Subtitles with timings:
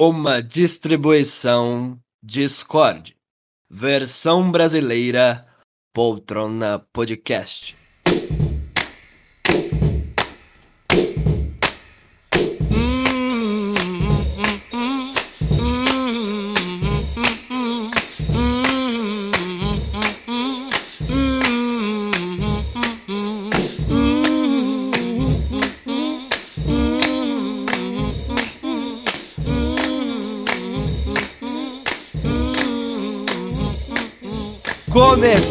[0.00, 3.16] Uma distribuição Discord.
[3.68, 5.44] Versão brasileira
[5.92, 7.76] Poltrona Podcast.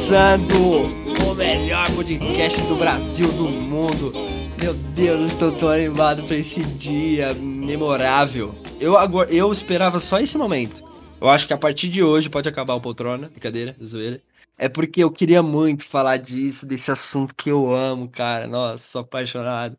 [0.08, 0.84] Começando
[1.30, 4.14] o melhor podcast do Brasil, do mundo.
[4.58, 8.56] Meu Deus, eu estou tão animado para esse dia memorável.
[8.80, 10.82] Eu, agora, eu esperava só esse momento.
[11.20, 14.24] Eu acho que a partir de hoje pode acabar o poltrona, brincadeira, zoeira.
[14.58, 18.48] É porque eu queria muito falar disso, desse assunto que eu amo, cara.
[18.48, 19.78] Nossa, sou apaixonado.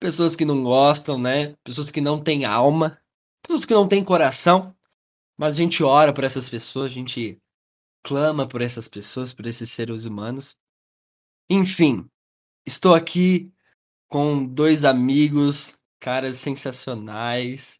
[0.00, 1.54] Pessoas que não gostam, né?
[1.62, 2.98] Pessoas que não têm alma,
[3.40, 4.74] pessoas que não têm coração.
[5.38, 7.40] Mas a gente ora por essas pessoas, a gente
[8.08, 10.56] clama por essas pessoas, por esses seres humanos.
[11.50, 12.08] Enfim,
[12.66, 13.52] estou aqui
[14.08, 17.78] com dois amigos, caras sensacionais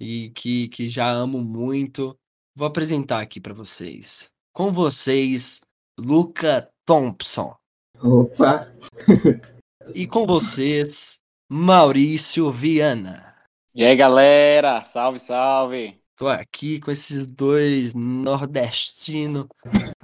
[0.00, 2.18] e que, que já amo muito.
[2.52, 4.28] Vou apresentar aqui para vocês.
[4.52, 5.60] Com vocês,
[5.96, 7.56] Luca Thompson.
[8.02, 8.66] Opa!
[9.94, 13.36] e com vocês, Maurício Viana.
[13.72, 14.82] E aí, galera?
[14.82, 15.99] Salve, salve!
[16.20, 19.48] Tô aqui com esses dois nordestino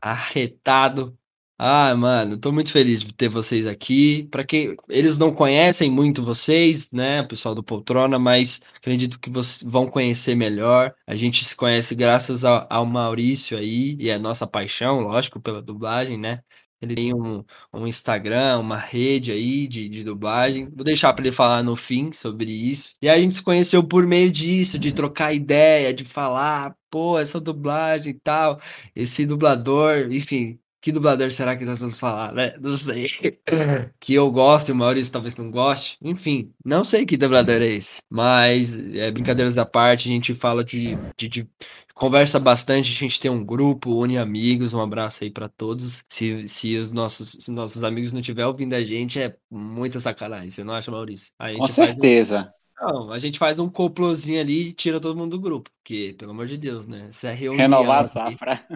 [0.01, 1.15] arretado.
[1.59, 4.27] Ah, mano, tô muito feliz de ter vocês aqui.
[4.31, 9.71] Para quem eles não conhecem muito vocês, né, pessoal do Poltrona, mas acredito que vocês
[9.71, 10.95] vão conhecer melhor.
[11.07, 15.61] A gente se conhece graças ao, ao Maurício aí e a nossa paixão, lógico, pela
[15.61, 16.43] dublagem, né?
[16.81, 20.69] Ele tem um, um Instagram, uma rede aí de, de dublagem.
[20.71, 22.97] Vou deixar para ele falar no fim sobre isso.
[23.01, 27.19] E aí a gente se conheceu por meio disso, de trocar ideia, de falar, pô,
[27.19, 28.61] essa dublagem e tal,
[28.95, 30.59] esse dublador, enfim.
[30.87, 32.55] Que dublador será que nós vamos falar, né?
[32.63, 33.07] Não sei.
[33.99, 35.99] que eu gosto e o Maurício talvez não goste.
[36.01, 38.01] Enfim, não sei que dublador é esse.
[38.09, 41.51] Mas, é, brincadeiras à parte, a gente fala de, de, de
[41.93, 46.05] conversa bastante, a gente tem um grupo, une amigos, um abraço aí para todos.
[46.09, 50.53] Se, se os nossos, se nossos amigos não estiverem ouvindo a gente, é muita sacanagem,
[50.53, 51.35] você não acha, Maurício?
[51.57, 52.43] Com certeza.
[52.43, 52.66] Um...
[52.79, 56.33] Não, a gente faz um complozinho ali e tira todo mundo do grupo, porque, pelo
[56.33, 57.09] amor de Deus, né?
[57.11, 57.63] Isso é reunião.
[57.63, 58.67] Renovar a safra.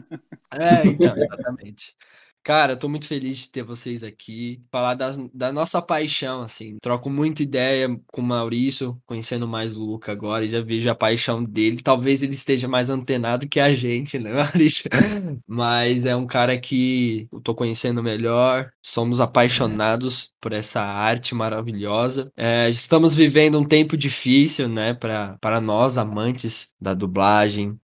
[0.53, 1.95] É, então, exatamente.
[2.43, 6.79] Cara, eu tô muito feliz de ter vocês aqui, falar das, da nossa paixão, assim.
[6.81, 11.45] Troco muita ideia com o Maurício, conhecendo mais o Luca agora, já vejo a paixão
[11.45, 11.83] dele.
[11.83, 14.89] Talvez ele esteja mais antenado que a gente, né, Maurício?
[15.47, 22.33] Mas é um cara que eu tô conhecendo melhor, somos apaixonados por essa arte maravilhosa.
[22.37, 27.79] É, estamos vivendo um tempo difícil, né, para nós, amantes da dublagem.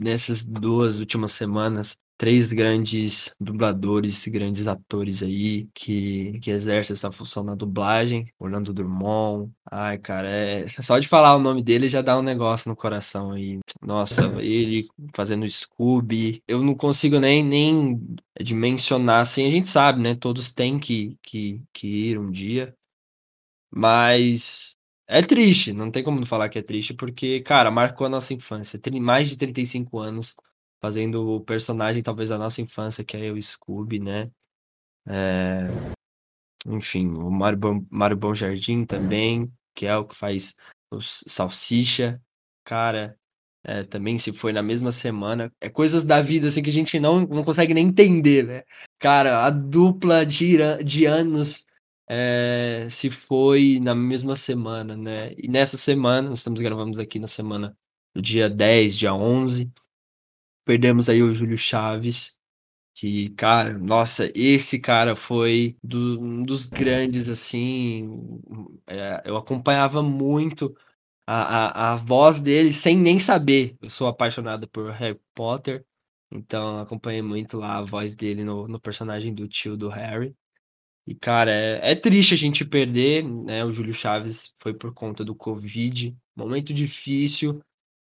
[0.00, 7.42] Nessas duas últimas semanas, três grandes dubladores, grandes atores aí que, que exercem essa função
[7.42, 8.26] na dublagem.
[8.38, 9.50] Orlando Drummond.
[9.70, 13.32] Ai, cara, é só de falar o nome dele já dá um negócio no coração
[13.32, 13.58] aí.
[13.80, 16.42] Nossa, ele fazendo Scooby.
[16.46, 18.00] Eu não consigo nem, nem
[18.40, 19.46] dimensionar assim.
[19.46, 20.14] A gente sabe, né?
[20.14, 22.74] Todos têm que, que, que ir um dia.
[23.74, 24.76] Mas
[25.08, 28.32] é triste, não tem como não falar que é triste, porque, cara, marcou a nossa
[28.34, 28.78] infância.
[28.78, 30.36] Tem mais de 35 anos
[30.82, 34.30] fazendo o personagem talvez da nossa infância, que é o Scooby, né?
[35.06, 35.66] É...
[36.66, 40.56] Enfim, o Mário Bom, Mário Bom Jardim também, que é o que faz
[40.92, 42.20] o Salsicha.
[42.64, 43.16] Cara,
[43.64, 45.52] é, também se foi na mesma semana.
[45.60, 48.62] É coisas da vida assim que a gente não, não consegue nem entender, né?
[48.98, 51.66] Cara, a dupla de, de anos
[52.08, 55.32] é, se foi na mesma semana, né?
[55.38, 57.76] E nessa semana, nós estamos gravando aqui na semana
[58.14, 59.70] do dia 10, dia 11,
[60.64, 62.38] Perdemos aí o Júlio Chaves,
[62.94, 68.40] que, cara, nossa, esse cara foi do, um dos grandes, assim.
[68.86, 70.76] É, eu acompanhava muito
[71.26, 73.76] a, a, a voz dele sem nem saber.
[73.80, 75.84] Eu sou apaixonado por Harry Potter,
[76.30, 80.34] então acompanhei muito lá a voz dele no, no personagem do tio do Harry.
[81.06, 83.64] E, cara, é, é triste a gente perder, né?
[83.64, 87.60] O Júlio Chaves foi por conta do Covid, momento difícil.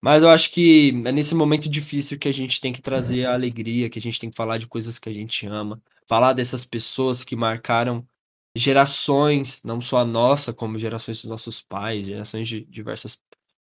[0.06, 3.34] Mas eu acho que é nesse momento difícil que a gente tem que trazer a
[3.34, 6.64] alegria, que a gente tem que falar de coisas que a gente ama, falar dessas
[6.64, 8.08] pessoas que marcaram
[8.56, 13.20] gerações, não só a nossa, como gerações dos nossos pais, gerações de diversas,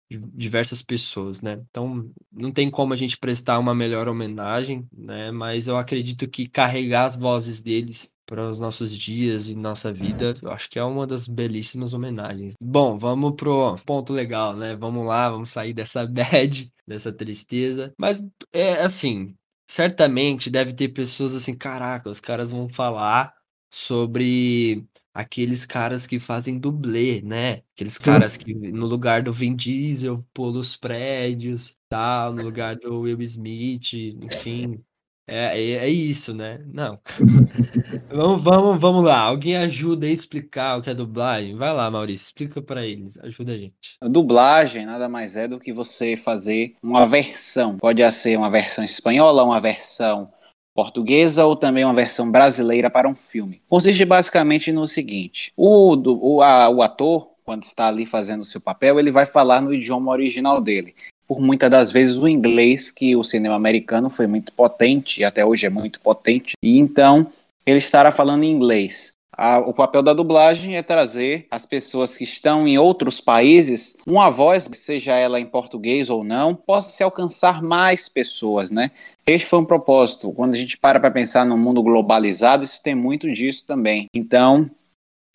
[0.09, 1.62] diversas pessoas, né?
[1.69, 5.31] Então, não tem como a gente prestar uma melhor homenagem, né?
[5.31, 10.36] Mas eu acredito que carregar as vozes deles para os nossos dias e nossa vida.
[10.40, 12.54] Eu acho que é uma das belíssimas homenagens.
[12.62, 14.76] Bom, vamos pro ponto legal, né?
[14.76, 17.92] Vamos lá, vamos sair dessa bad, dessa tristeza.
[17.98, 18.22] Mas
[18.54, 19.36] é assim,
[19.68, 23.34] certamente deve ter pessoas assim, caraca, os caras vão falar
[23.72, 27.64] sobre aqueles caras que fazem dublê, né?
[27.74, 27.98] Aqueles
[28.28, 33.22] caras que no lugar do Vin Diesel pula os prédios, tal, no lugar do Will
[33.24, 34.84] Smith, enfim.
[35.30, 36.60] É, é, é isso, né?
[36.74, 37.00] Não.
[38.10, 39.20] vamos, vamos, vamos lá.
[39.20, 41.56] Alguém ajuda a explicar o que é dublagem?
[41.56, 43.18] Vai lá, Maurício, explica para eles.
[43.20, 43.98] Ajuda a gente.
[44.02, 47.78] A dublagem nada mais é do que você fazer uma versão.
[47.78, 50.31] Pode ser uma versão espanhola, uma versão
[50.74, 53.62] portuguesa ou também uma versão brasileira para um filme.
[53.68, 58.62] Consiste basicamente no seguinte: o, o, a, o ator, quando está ali fazendo o seu
[58.62, 60.96] papel, ele vai falar no idioma original dele.
[61.30, 65.46] Por muitas das vezes o inglês, que o cinema americano foi muito potente, e até
[65.46, 67.28] hoje é muito potente, e então
[67.64, 69.14] ele estará falando em inglês.
[69.31, 74.31] A, o papel da dublagem é trazer as pessoas que estão em outros países uma
[74.31, 78.90] voz, seja ela em português ou não, possa se alcançar mais pessoas, né?
[79.25, 80.32] Este foi um propósito.
[80.32, 84.08] Quando a gente para para pensar no mundo globalizado, isso tem muito disso também.
[84.14, 84.70] Então,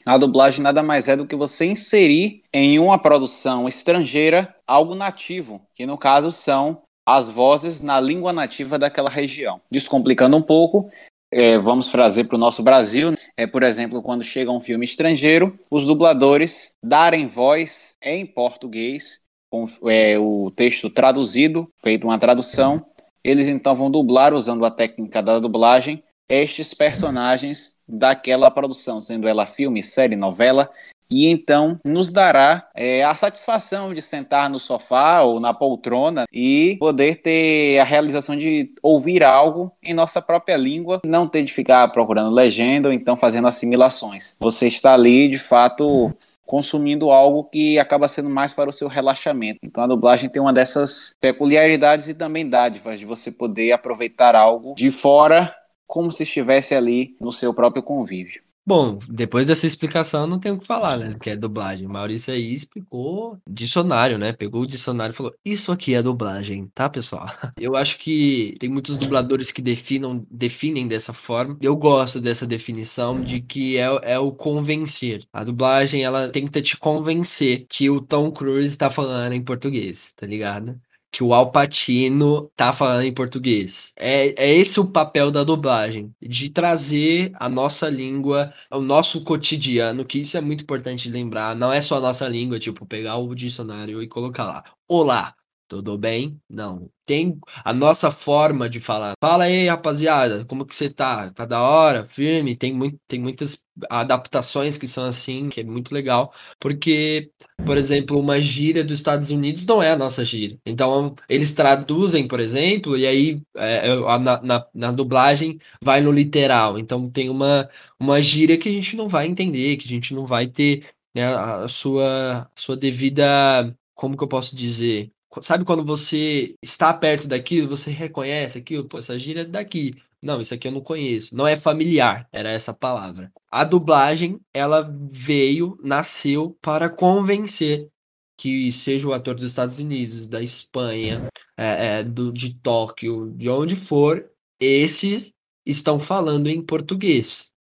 [0.05, 5.63] a dublagem nada mais é do que você inserir em uma produção estrangeira algo nativo,
[5.75, 9.61] que no caso são as vozes na língua nativa daquela região.
[9.71, 10.91] Descomplicando um pouco,
[11.31, 15.59] é, vamos trazer para o nosso Brasil, é, por exemplo, quando chega um filme estrangeiro,
[15.71, 19.21] os dubladores darem voz em português,
[19.51, 22.85] com é, o texto traduzido, feito uma tradução,
[23.23, 29.47] eles então vão dublar usando a técnica da dublagem estes personagens daquela produção, sendo ela
[29.47, 30.71] filme, série, novela,
[31.11, 36.77] e então nos dará é, a satisfação de sentar no sofá ou na poltrona e
[36.79, 41.87] poder ter a realização de ouvir algo em nossa própria língua, não ter de ficar
[41.89, 44.35] procurando legenda ou então fazendo assimilações.
[44.41, 46.13] Você está ali, de fato,
[46.47, 49.61] consumindo algo que acaba sendo mais para o seu relaxamento.
[49.63, 54.75] Então a dublagem tem uma dessas peculiaridades e também dádivas de você poder aproveitar algo
[54.75, 55.55] de fora
[55.87, 58.43] como se estivesse ali no seu próprio convívio.
[58.67, 61.15] Bom, depois dessa explicação não tem o que falar, né?
[61.21, 61.87] Que é dublagem.
[61.87, 64.33] Maurício aí explicou dicionário, né?
[64.33, 67.27] Pegou o dicionário e falou: Isso aqui é dublagem, tá, pessoal?
[67.61, 71.59] Eu acho que tem muitos dubladores que definam, definem dessa forma.
[71.61, 75.27] Eu gosto dessa definição de que é, é o convencer.
[75.31, 80.27] A dublagem, ela tenta te convencer que o Tom Cruise tá falando em português, tá
[80.27, 80.81] ligado?
[81.15, 83.95] Que o Alpatino tá falando em português.
[83.97, 90.05] É, é esse o papel da dublagem, de trazer a nossa língua, o nosso cotidiano,
[90.05, 91.55] que isso é muito importante lembrar.
[91.55, 94.65] Não é só a nossa língua, tipo, pegar o dicionário e colocar lá.
[94.89, 95.37] Olá,
[95.69, 96.41] tudo bem?
[96.49, 96.91] Não.
[97.07, 99.15] Tem a nossa forma de falar.
[99.23, 101.31] Fala aí, rapaziada, como que você tá?
[101.31, 102.05] Tá da hora?
[102.05, 102.57] Firme?
[102.57, 107.31] Tem, muito, tem muitas adaptações que são assim, que é muito legal, porque,
[107.65, 110.59] por exemplo, uma gíria dos Estados Unidos não é a nossa gíria.
[110.65, 116.13] Então, eles traduzem, por exemplo, e aí é, é na, na, na dublagem vai no
[116.13, 116.79] literal.
[116.79, 117.69] Então, tem uma,
[117.99, 121.27] uma gíria que a gente não vai entender, que a gente não vai ter né,
[121.35, 123.77] a sua, a sua devida.
[123.95, 125.14] Como que eu posso dizer?
[125.43, 128.85] Sabe quando você está perto daquilo, você reconhece aquilo?
[128.85, 129.93] Pô, essa gíria é daqui.
[130.23, 131.37] Não, isso aqui eu não conheço.
[131.37, 133.33] Não é familiar, era essa palavra.
[133.51, 137.89] A dublagem, ela veio, nasceu para convencer
[138.37, 143.49] que seja o ator dos Estados Unidos, da Espanha, é, é, do, de Tóquio, de
[143.49, 144.29] onde for,
[144.59, 145.33] esses
[145.65, 147.53] estão falando em português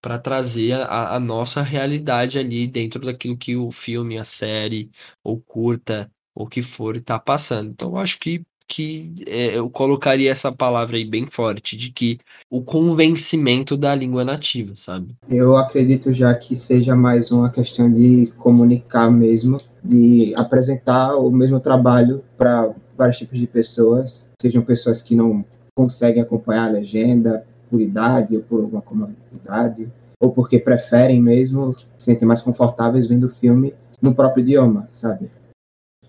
[0.00, 4.90] para trazer a, a, nossa realidade ali dentro daquilo que o filme, a série
[5.24, 7.70] ou curta o que for está passando.
[7.70, 12.20] Então, eu acho que, que é, eu colocaria essa palavra aí bem forte, de que
[12.48, 15.16] o convencimento da língua nativa, sabe?
[15.28, 21.58] Eu acredito já que seja mais uma questão de comunicar mesmo, de apresentar o mesmo
[21.58, 27.80] trabalho para vários tipos de pessoas, sejam pessoas que não conseguem acompanhar a legenda por
[27.80, 29.90] idade ou por alguma comunidade,
[30.20, 35.28] ou porque preferem mesmo, se sentem mais confortáveis vendo o filme no próprio idioma, sabe?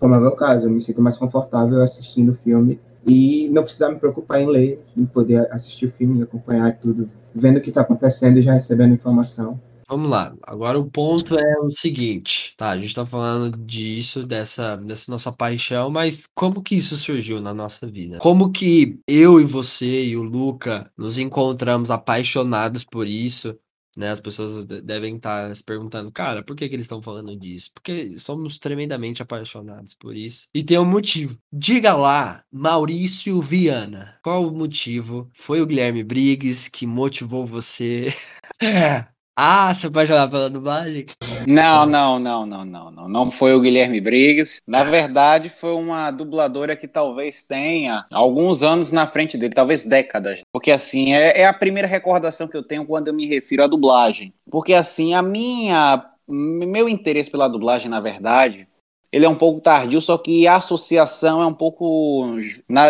[0.00, 3.62] Como é o meu caso, eu me sinto mais confortável assistindo o filme e não
[3.62, 7.60] precisar me preocupar em ler, em poder assistir o filme e acompanhar tudo, vendo o
[7.60, 9.60] que está acontecendo e já recebendo informação.
[9.86, 10.32] Vamos lá.
[10.44, 12.70] Agora o ponto é o seguinte, tá?
[12.70, 17.52] A gente está falando disso, dessa, dessa nossa paixão, mas como que isso surgiu na
[17.52, 18.18] nossa vida?
[18.20, 23.58] Como que eu e você e o Luca nos encontramos apaixonados por isso?
[23.96, 27.70] Né, as pessoas devem estar se perguntando, cara, por que, que eles estão falando disso?
[27.74, 30.48] Porque somos tremendamente apaixonados por isso.
[30.54, 31.36] E tem um motivo.
[31.52, 35.28] Diga lá, Maurício Viana, qual o motivo?
[35.34, 38.14] Foi o Guilherme Briggs que motivou você
[39.42, 41.06] Ah, você vai jogar pela dublagem?
[41.48, 43.08] Não, não, não, não, não, não.
[43.08, 44.60] Não foi o Guilherme Briggs.
[44.66, 50.42] Na verdade, foi uma dubladora que talvez tenha alguns anos na frente dele, talvez décadas.
[50.52, 53.66] Porque assim, é, é a primeira recordação que eu tenho quando eu me refiro à
[53.66, 54.34] dublagem.
[54.50, 56.04] Porque assim, a minha.
[56.28, 58.68] Meu interesse pela dublagem, na verdade,
[59.12, 62.36] ele é um pouco tardio, só que a associação é um pouco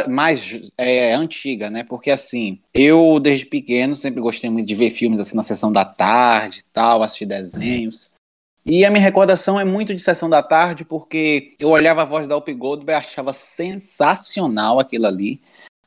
[0.08, 1.82] mais é, antiga, né?
[1.82, 5.84] Porque assim, eu desde pequeno sempre gostei muito de ver filmes assim na sessão da
[5.84, 8.12] tarde e tal, assistir desenhos.
[8.64, 12.28] E a minha recordação é muito de sessão da tarde, porque eu olhava a voz
[12.28, 15.40] da Up Goldberg e achava sensacional aquilo ali,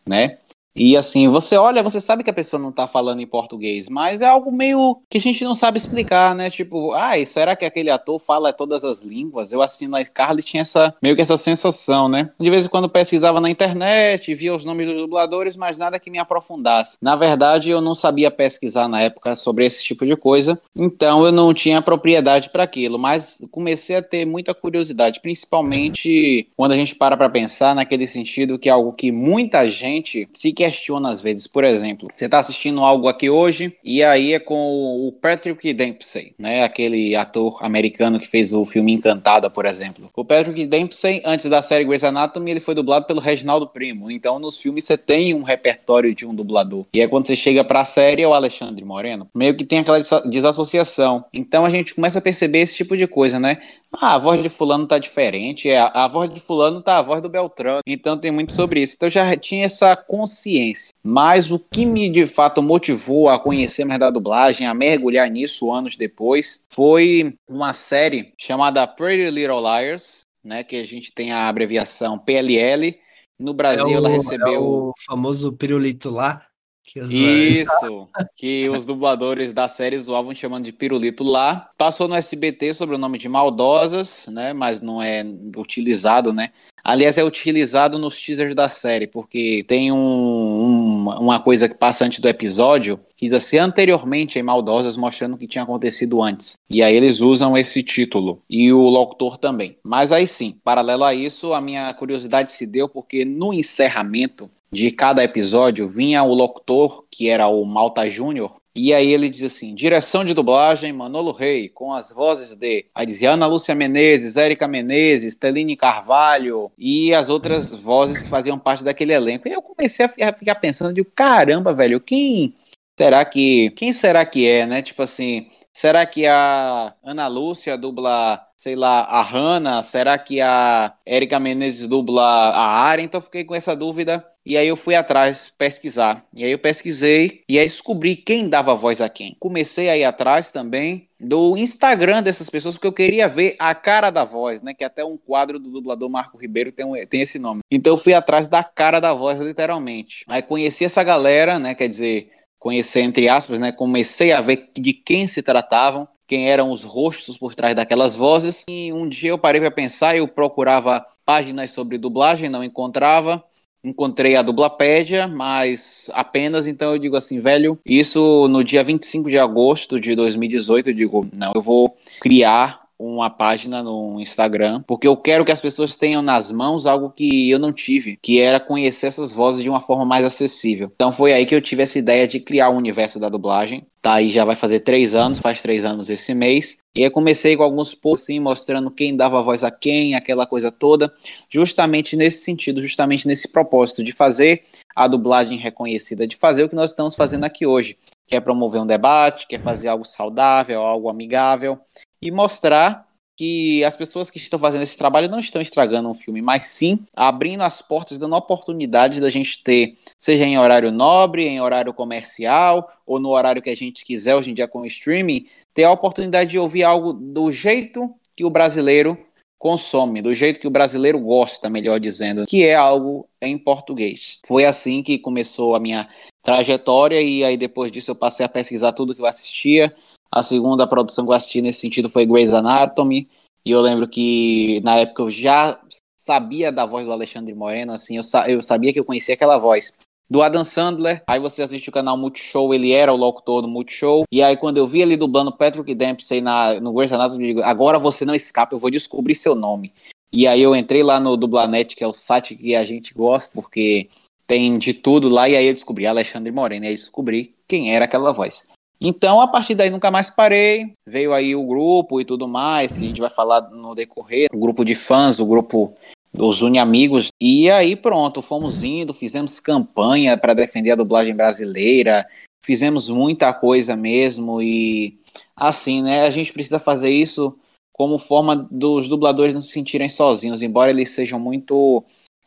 [0.06, 0.40] né?
[0.76, 4.22] E assim, você olha, você sabe que a pessoa não tá falando em português, mas
[4.22, 6.50] é algo meio que a gente não sabe explicar, né?
[6.50, 9.54] Tipo, ai, será que aquele ator fala todas as línguas?
[9.54, 12.32] Eu assistindo a Carly tinha essa meio que essa sensação, né?
[12.40, 16.10] De vez em quando pesquisava na internet, via os nomes dos dubladores, mas nada que
[16.10, 16.98] me aprofundasse.
[17.02, 21.32] Na verdade, eu não sabia pesquisar na época sobre esse tipo de coisa, então eu
[21.32, 26.96] não tinha propriedade para aquilo, mas comecei a ter muita curiosidade, principalmente quando a gente
[26.96, 31.46] para para pensar naquele sentido que é algo que muita gente se questiona às vezes.
[31.46, 36.34] Por exemplo, você está assistindo algo aqui hoje e aí é com o Patrick Dempsey,
[36.40, 36.64] né?
[36.64, 40.10] Aquele ator americano que fez o filme Encantada, por exemplo.
[40.16, 44.10] O Patrick Dempsey, antes da série Grey's Anatomy, ele foi dublado pelo Reginaldo Primo.
[44.10, 46.86] Então, nos filmes você tem um repertório de um dublador.
[46.94, 49.28] E aí quando você chega para a série é o Alexandre Moreno.
[49.36, 51.26] Meio que tem aquela desassociação.
[51.34, 53.62] Então a gente começa a perceber esse tipo de coisa, né?
[53.94, 57.22] Ah, a voz de fulano tá diferente, é, a voz de fulano tá a voz
[57.22, 58.96] do Beltrano, então tem muito sobre isso.
[58.96, 60.94] Então eu já tinha essa consciência.
[61.04, 65.72] Mas o que me de fato motivou a conhecer mais da dublagem, a mergulhar nisso
[65.72, 71.48] anos depois, foi uma série chamada Pretty Little Liars, né, que a gente tem a
[71.48, 73.00] abreviação PLL.
[73.40, 76.46] No Brasil é o, ela recebeu é o famoso pirulito lá,
[76.84, 81.70] que Isso, que os dubladores da série zoavam chamando de pirulito lá.
[81.78, 84.54] Passou no SBT sobre o nome de Maldosas, né?
[84.54, 85.26] Mas não é
[85.58, 86.52] utilizado, né?
[86.84, 92.04] Aliás, é utilizado nos teasers da série, porque tem um, um, uma coisa que passa
[92.04, 96.56] antes do episódio, que diz assim, anteriormente em Maldosas, mostrando o que tinha acontecido antes.
[96.70, 99.78] E aí eles usam esse título, e o locutor também.
[99.82, 104.92] Mas aí sim, paralelo a isso, a minha curiosidade se deu porque no encerramento de
[104.92, 109.76] cada episódio vinha o locutor, que era o Malta Júnior, e aí ele diz assim:
[109.76, 112.88] direção de dublagem, Manolo Rei, com as vozes de
[113.26, 119.14] Ana Lúcia Menezes, Érica Menezes, Teline Carvalho e as outras vozes que faziam parte daquele
[119.14, 119.48] elenco.
[119.48, 122.56] E eu comecei a ficar pensando de caramba, velho, quem
[122.98, 123.70] será que.
[123.72, 124.82] Quem será que é, né?
[124.82, 129.84] Tipo assim, será que a Ana Lúcia dubla sei lá, a Hanna?
[129.84, 133.02] Será que a Érica Menezes dubla a Ara?
[133.02, 134.26] Então fiquei com essa dúvida.
[134.46, 136.26] E aí eu fui atrás pesquisar.
[136.36, 139.36] E aí eu pesquisei e aí descobri quem dava voz a quem.
[139.38, 144.10] Comecei a ir atrás também do Instagram dessas pessoas, porque eu queria ver a cara
[144.10, 144.74] da voz, né?
[144.74, 147.62] Que até um quadro do dublador Marco Ribeiro tem, um, tem esse nome.
[147.70, 150.26] Então eu fui atrás da cara da voz, literalmente.
[150.28, 151.76] Aí conheci essa galera, né?
[151.76, 152.30] Quer dizer,
[152.64, 153.72] conhecer entre aspas, né?
[153.72, 158.64] Comecei a ver de quem se tratavam quem eram os rostos por trás daquelas vozes.
[158.68, 163.44] E um dia eu parei para pensar, eu procurava páginas sobre dublagem, não encontrava.
[163.84, 169.38] Encontrei a Dublapédia, mas apenas então eu digo assim, velho, isso no dia 25 de
[169.38, 175.16] agosto de 2018, eu digo, não, eu vou criar uma página no Instagram, porque eu
[175.16, 179.08] quero que as pessoas tenham nas mãos algo que eu não tive, que era conhecer
[179.08, 180.92] essas vozes de uma forma mais acessível.
[180.96, 183.86] Então foi aí que eu tive essa ideia de criar o universo da dublagem.
[184.02, 186.78] Tá aí já vai fazer três anos, faz três anos esse mês.
[186.96, 190.72] E aí comecei com alguns posts assim, mostrando quem dava voz a quem, aquela coisa
[190.72, 191.14] toda,
[191.50, 194.64] justamente nesse sentido, justamente nesse propósito de fazer
[194.96, 198.82] a dublagem reconhecida, de fazer o que nós estamos fazendo aqui hoje, que é promover
[198.82, 201.80] um debate, que é fazer algo saudável, algo amigável,
[202.22, 206.42] e mostrar que as pessoas que estão fazendo esse trabalho não estão estragando um filme,
[206.42, 211.60] mas sim abrindo as portas, dando oportunidade da gente ter, seja em horário nobre, em
[211.60, 215.48] horário comercial, ou no horário que a gente quiser hoje em dia com o streaming,
[215.74, 219.18] ter a oportunidade de ouvir algo do jeito que o brasileiro
[219.58, 224.40] consome, do jeito que o brasileiro gosta, melhor dizendo, que é algo em português.
[224.46, 226.10] Foi assim que começou a minha
[226.44, 229.96] trajetória e aí depois disso eu passei a pesquisar tudo que eu assistia,
[230.34, 233.30] a segunda produção que eu assisti nesse sentido foi Grey's Anatomy.
[233.64, 235.80] E eu lembro que na época eu já
[236.20, 239.58] sabia da voz do Alexandre Moreno, assim, eu, sa eu sabia que eu conhecia aquela
[239.58, 239.94] voz.
[240.30, 244.24] Do Adam Sandler, aí você assiste o canal Multishow, ele era o locutor do Multishow.
[244.32, 247.62] E aí, quando eu vi ele dublando Patrick Dempsey na, no Grey's Anatomy, eu digo,
[247.62, 249.94] agora você não escapa, eu vou descobrir seu nome.
[250.32, 253.54] E aí eu entrei lá no Dublanet, que é o site que a gente gosta,
[253.54, 254.10] porque
[254.48, 258.06] tem de tudo lá, e aí eu descobri Alexandre Moreno, e aí descobri quem era
[258.06, 258.68] aquela voz.
[259.00, 260.94] Então, a partir daí, nunca mais parei.
[261.06, 264.48] Veio aí o grupo e tudo mais, que a gente vai falar no decorrer.
[264.54, 265.94] O grupo de fãs, o grupo
[266.34, 267.28] dos Uni Amigos.
[267.42, 272.26] E aí, pronto, fomos indo, fizemos campanha para defender a dublagem brasileira.
[272.66, 274.62] Fizemos muita coisa mesmo.
[274.62, 275.20] E
[275.54, 276.26] assim, né?
[276.26, 277.58] A gente precisa fazer isso
[277.92, 282.04] como forma dos dubladores não se sentirem sozinhos, embora eles sejam muito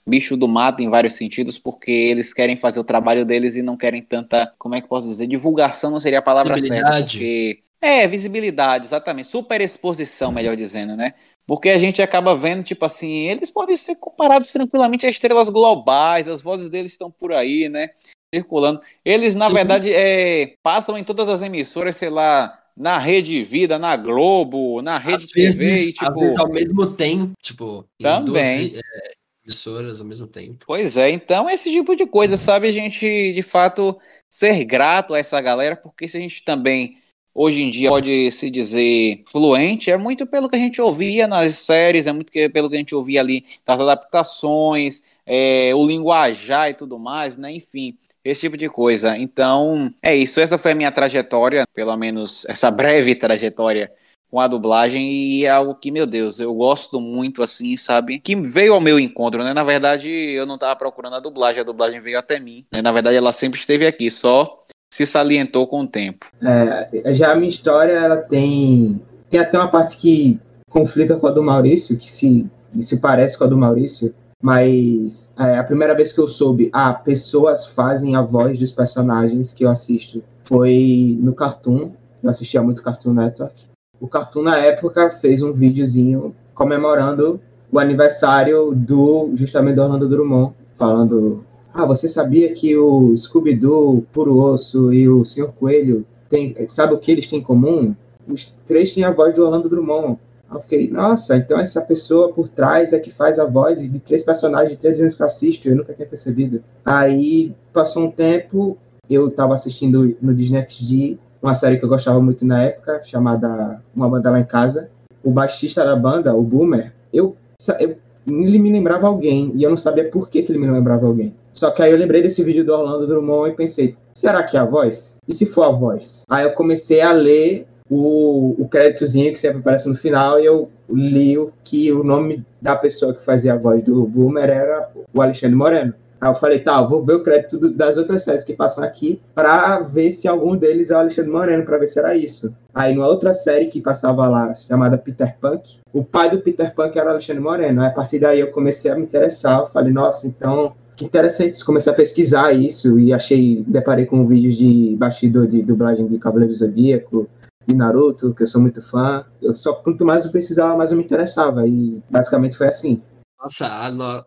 [0.09, 3.77] bicho do mato em vários sentidos, porque eles querem fazer o trabalho deles e não
[3.77, 8.07] querem tanta, como é que posso dizer, divulgação não seria a palavra certa, porque é,
[8.07, 11.15] visibilidade, exatamente, superexposição, melhor dizendo, né?
[11.47, 16.27] Porque a gente acaba vendo, tipo assim, eles podem ser comparados tranquilamente a estrelas globais,
[16.27, 17.91] as vozes deles estão por aí, né?
[18.35, 18.81] Circulando.
[19.05, 19.55] Eles, na Sim.
[19.55, 24.99] verdade, é, passam em todas as emissoras, sei lá, na Rede Vida, na Globo, na
[24.99, 26.21] Rede às TV, vezes, e, tipo...
[26.21, 28.25] vezes ao mesmo tempo, tipo, também.
[28.25, 29.16] Duas, é,
[29.47, 30.65] emissoras ao mesmo tempo.
[30.67, 32.69] Pois é, então esse tipo de coisa, sabe?
[32.69, 33.99] A gente, de fato,
[34.29, 36.99] ser grato a essa galera, porque se a gente também
[37.33, 41.55] hoje em dia pode se dizer fluente, é muito pelo que a gente ouvia nas
[41.57, 46.75] séries, é muito pelo que a gente ouvia ali das adaptações, é, o linguajar e
[46.75, 47.53] tudo mais, né?
[47.53, 47.97] Enfim
[48.31, 49.17] esse tipo de coisa.
[49.17, 50.41] Então, é isso.
[50.41, 53.93] Essa foi a minha trajetória, pelo menos essa breve trajetória
[54.31, 58.19] com a dublagem e é algo que, meu Deus, eu gosto muito assim, sabe?
[58.19, 59.55] Que veio ao meu encontro, né?
[59.55, 62.65] Na verdade, eu não tava procurando a dublagem, a dublagem veio até mim.
[62.73, 62.83] Né?
[62.83, 66.27] Na verdade, ela sempre esteve aqui, só se salientou com o tempo.
[66.43, 70.41] É, já a minha história, ela tem tem até uma parte que
[70.71, 72.47] conflita com a do Maurício, que se,
[72.81, 76.93] se parece com a do Maurício, mas é, a primeira vez que eu soube, ah,
[76.95, 81.93] pessoas fazem a voz dos personagens que eu assisto foi no Cartoon.
[82.23, 83.65] Eu assistia muito Cartoon Network.
[84.01, 90.55] O Cartoon, na época, fez um videozinho comemorando o aniversário do, justamente, do Orlando Drummond,
[90.75, 91.45] falando
[91.77, 96.99] ah, você sabia que o Scooby-Doo, Puro Osso e o Senhor Coelho, tem, sabe o
[96.99, 97.95] que eles têm em comum?
[98.27, 100.19] Os três têm a voz do Orlando Drummond.
[100.51, 104.23] Eu fiquei, nossa, então essa pessoa por trás é que faz a voz de três
[104.23, 106.65] personagens de três anos que eu assisto, eu nunca tinha percebido.
[106.83, 108.79] Aí passou um tempo,
[109.11, 113.81] eu estava assistindo no Disney XD uma série que eu gostava muito na época, chamada
[113.95, 114.91] Uma Banda Lá em Casa.
[115.23, 117.37] O baixista da banda, o Boomer, eu,
[117.79, 121.07] eu ele me lembrava alguém e eu não sabia por que, que ele me lembrava
[121.07, 121.35] alguém.
[121.53, 124.61] Só que aí eu lembrei desse vídeo do Orlando Drummond e pensei, será que é
[124.61, 125.17] a voz?
[125.29, 126.25] E se for a voz?
[126.29, 130.69] Aí eu comecei a ler o, o créditozinho que sempre aparece no final, e eu
[130.91, 135.23] li o que o nome da pessoa que fazia a voz do Boomer era o
[135.23, 135.95] Alexandre Moreno.
[136.21, 138.83] Aí eu falei, tá, eu vou ver o crédito do, das outras séries que passam
[138.83, 142.55] aqui para ver se algum deles é o Alexandre Moreno, para ver se era isso.
[142.75, 146.97] Aí numa outra série que passava lá, chamada Peter Punk, o pai do Peter Punk
[146.99, 147.83] era o Alexandre Moreno.
[147.83, 151.63] Aí a partir daí eu comecei a me interessar, eu falei, nossa, então que interessante,
[151.63, 156.55] comecei a pesquisar isso e achei, deparei com vídeos de bastidor de dublagem de do
[156.55, 157.29] Zodíaco,
[157.67, 159.25] de Naruto, que eu sou muito fã.
[159.43, 161.67] Eu só quanto mais eu precisava, mais eu me interessava.
[161.69, 163.03] E basicamente foi assim.
[163.39, 163.69] Nossa,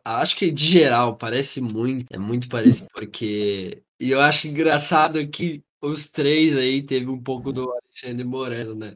[0.06, 3.84] acho que de geral parece muito, é muito parecido, porque.
[4.00, 8.96] E eu acho engraçado que os três aí teve um pouco do Alexandre Moreno, né?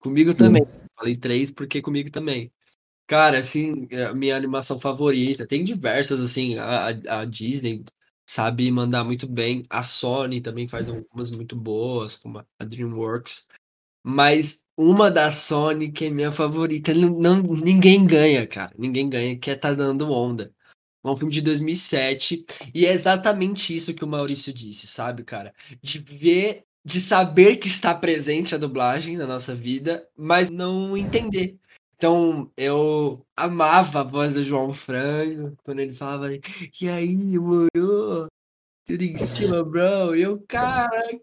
[0.00, 0.38] Comigo Sim.
[0.38, 0.66] também.
[0.96, 2.52] Falei três porque comigo também.
[3.06, 5.46] Cara, assim, é a minha animação favorita.
[5.46, 6.88] Tem diversas, assim, a,
[7.20, 7.84] a Disney
[8.28, 9.62] sabe mandar muito bem.
[9.70, 13.46] A Sony também faz algumas muito boas, como a DreamWorks.
[14.02, 18.72] Mas uma da Sony que é minha favorita, não, ninguém ganha, cara.
[18.78, 20.52] Ninguém ganha, que é Tá Dando Onda.
[21.04, 25.54] É um filme de 2007 e é exatamente isso que o Maurício disse, sabe, cara?
[25.80, 31.56] De ver, de saber que está presente a dublagem na nossa vida, mas não entender.
[31.96, 38.28] Então, eu amava a voz do João Frango, quando ele falava, e aí, moro?
[38.84, 40.14] Tudo em cima, bro?
[40.14, 41.18] E eu, cara,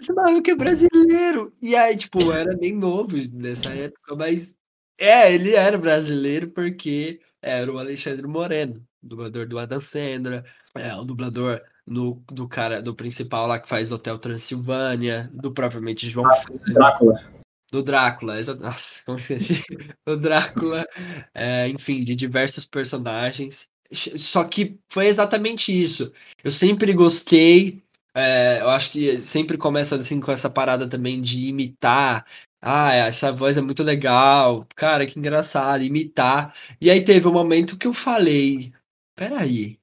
[0.00, 1.52] esse maluco é brasileiro.
[1.60, 4.54] E aí, tipo, eu era bem novo nessa época, mas
[4.98, 11.04] é, ele era brasileiro porque era o Alexandre Moreno, dublador do Adam Sandra, é, o
[11.04, 16.44] dublador no, do cara, do principal lá que faz Hotel Transilvânia, do propriamente João ah,
[16.72, 17.22] Drácula.
[17.70, 19.62] Do Drácula, nossa, como esqueci.
[20.06, 20.86] do Drácula,
[21.34, 23.68] é, enfim, de diversos personagens.
[23.92, 26.12] Só que foi exatamente isso.
[26.42, 27.83] Eu sempre gostei
[28.14, 32.26] é, eu acho que sempre começa assim com essa parada também de imitar.
[32.62, 34.66] Ah, essa voz é muito legal.
[34.76, 36.54] Cara, que engraçado, imitar.
[36.80, 38.72] E aí teve um momento que eu falei:
[39.16, 39.78] peraí,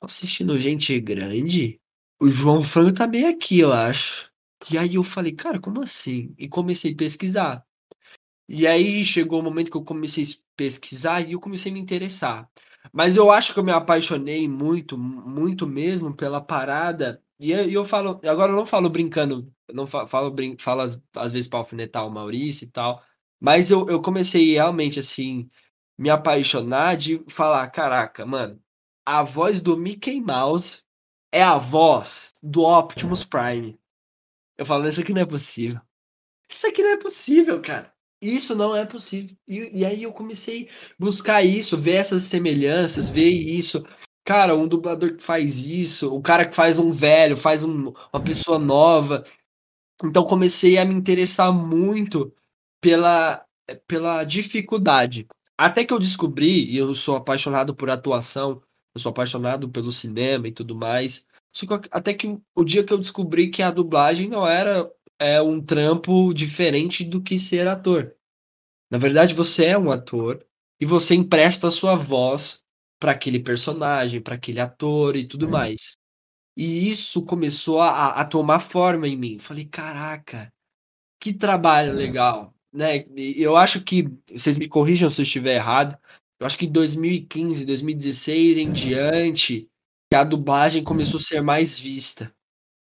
[0.00, 1.80] tô assistindo gente grande?
[2.20, 4.30] O João Franco tá bem aqui, eu acho.
[4.70, 6.34] E aí eu falei, cara, como assim?
[6.38, 7.66] E comecei a pesquisar.
[8.48, 11.80] E aí chegou o momento que eu comecei a pesquisar e eu comecei a me
[11.80, 12.48] interessar.
[12.92, 18.20] Mas eu acho que eu me apaixonei muito, muito mesmo pela parada e eu falo,
[18.24, 22.10] agora eu não falo brincando não falo, falo, falo às, às vezes para alfinetar o
[22.10, 23.02] Maurício e tal.
[23.40, 25.48] Mas eu, eu comecei realmente, assim,
[25.98, 28.60] me apaixonar de falar, caraca, mano,
[29.06, 30.82] a voz do Mickey Mouse
[31.32, 33.78] é a voz do Optimus Prime.
[34.56, 35.80] Eu falo, isso aqui não é possível.
[36.48, 37.92] Isso aqui não é possível, cara.
[38.22, 39.36] Isso não é possível.
[39.46, 43.84] E, e aí eu comecei a buscar isso, ver essas semelhanças, ver isso.
[44.24, 48.24] Cara, um dublador que faz isso, o cara que faz um velho, faz um, uma
[48.24, 49.22] pessoa nova.
[50.02, 52.32] Então comecei a me interessar muito
[52.80, 53.44] pela,
[53.86, 55.26] pela dificuldade.
[55.58, 58.62] Até que eu descobri, e eu sou apaixonado por atuação,
[58.94, 61.26] eu sou apaixonado pelo cinema e tudo mais.
[61.90, 66.32] Até que o dia que eu descobri que a dublagem não era é, um trampo
[66.32, 68.14] diferente do que ser ator.
[68.90, 70.44] Na verdade, você é um ator
[70.80, 72.63] e você empresta a sua voz
[73.04, 75.94] para aquele personagem, para aquele ator e tudo mais.
[76.56, 79.38] E isso começou a, a tomar forma em mim.
[79.38, 80.50] Falei, caraca,
[81.20, 83.04] que trabalho legal, né?
[83.14, 85.98] Eu acho que vocês me corrijam se eu estiver errado.
[86.40, 89.68] Eu acho que em 2015, 2016 em diante,
[90.10, 92.32] a dublagem começou a ser mais vista.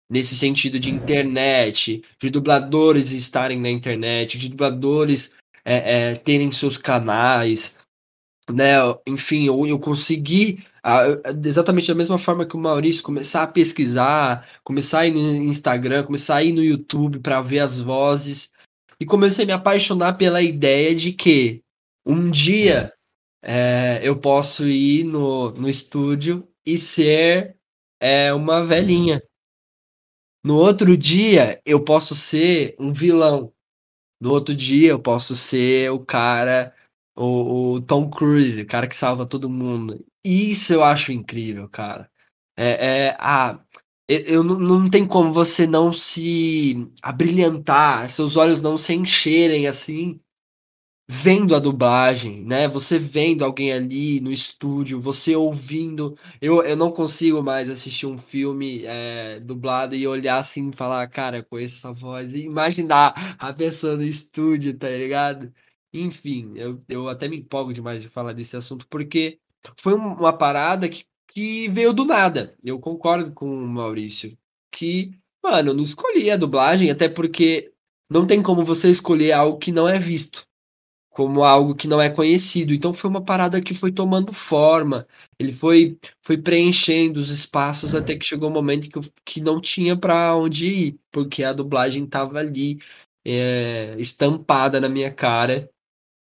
[0.09, 6.77] Nesse sentido de internet, de dubladores estarem na internet, de dubladores é, é, terem seus
[6.77, 7.75] canais,
[8.51, 8.75] né?
[9.07, 10.63] Enfim, eu, eu consegui,
[11.45, 16.03] exatamente da mesma forma que o Maurício, começar a pesquisar, começar a ir no Instagram,
[16.03, 18.51] começar a ir no YouTube para ver as vozes,
[18.99, 21.63] e comecei a me apaixonar pela ideia de que
[22.05, 22.93] um dia
[23.41, 27.57] é, eu posso ir no, no estúdio e ser
[27.99, 29.21] é, uma velhinha.
[30.43, 33.53] No outro dia eu posso ser um vilão.
[34.19, 36.73] No outro dia eu posso ser o cara,
[37.15, 40.03] o, o Tom Cruise, o cara que salva todo mundo.
[40.23, 42.09] Isso eu acho incrível, cara.
[42.57, 43.59] É, é a,
[44.07, 50.19] eu, não, não tem como você não se abrilhantar, seus olhos não se encherem assim,
[51.09, 52.67] vendo a dublagem, né?
[52.67, 56.17] Você vendo alguém ali no estúdio, você ouvindo.
[56.41, 61.07] Eu, eu não consigo mais assistir um filme é, dublado e olhar assim e falar,
[61.09, 65.53] cara, conheço essa voz, e imaginar a pessoa no estúdio, tá ligado?
[65.93, 69.39] Enfim, eu, eu até me empolgo demais de falar desse assunto, porque
[69.77, 72.57] foi uma parada que, que veio do nada.
[72.63, 74.37] Eu concordo com o Maurício,
[74.71, 75.11] que,
[75.43, 77.71] mano, não escolhi a dublagem, até porque
[78.09, 80.47] não tem como você escolher algo que não é visto
[81.13, 82.73] como algo que não é conhecido.
[82.73, 85.07] Então foi uma parada que foi tomando forma.
[85.39, 89.61] Ele foi foi preenchendo os espaços até que chegou um momento que, eu, que não
[89.61, 92.79] tinha para onde ir, porque a dublagem estava ali
[93.25, 95.69] é, estampada na minha cara.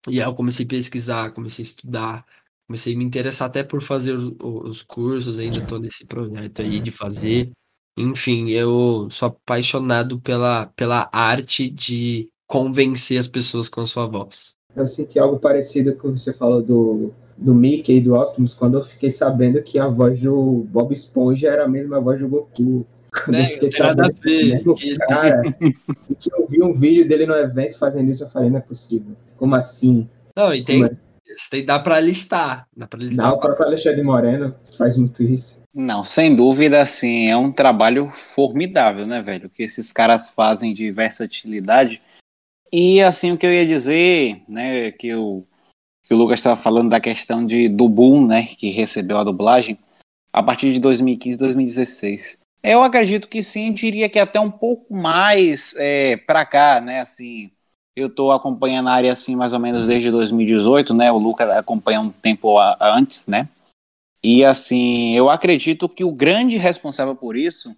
[0.09, 2.27] E aí eu comecei a pesquisar, comecei a estudar,
[2.67, 6.81] comecei a me interessar até por fazer os, os cursos, ainda estou nesse projeto aí
[6.81, 7.51] de fazer.
[7.99, 14.57] Enfim, eu sou apaixonado pela, pela arte de convencer as pessoas com a sua voz
[14.77, 18.83] eu senti algo parecido com você falou do, do Mickey e do Optimus, quando eu
[18.83, 22.87] fiquei sabendo que a voz do Bob Esponja era a mesma voz do Goku.
[23.13, 27.35] Quando é, eu fiquei sabendo ver, que, cara, que eu vi um vídeo dele no
[27.35, 29.17] evento fazendo isso, eu falei, não é possível.
[29.37, 30.09] Como assim?
[30.37, 30.89] Não, e tem,
[31.51, 32.67] tem dá para listar.
[32.77, 33.27] Dá para listar.
[33.27, 35.63] Não, o próprio Alexandre Moreno faz muito isso.
[35.75, 39.49] Não, sem dúvida, assim, é um trabalho formidável, né, velho?
[39.49, 42.01] Que esses caras fazem de versatilidade
[42.73, 45.45] e assim, o que eu ia dizer, né, que o,
[46.05, 49.79] que o Lucas estava falando da questão de, do boom, né, que recebeu a dublagem,
[50.33, 52.39] a partir de 2015, 2016.
[52.69, 57.53] Eu acredito que sim, diria que até um pouco mais é, para cá, né, assim,
[57.95, 62.01] eu estou acompanhando a área assim mais ou menos desde 2018, né, o Lucas acompanha
[62.01, 63.49] um tempo a, a antes, né,
[64.21, 67.73] e assim, eu acredito que o grande responsável por isso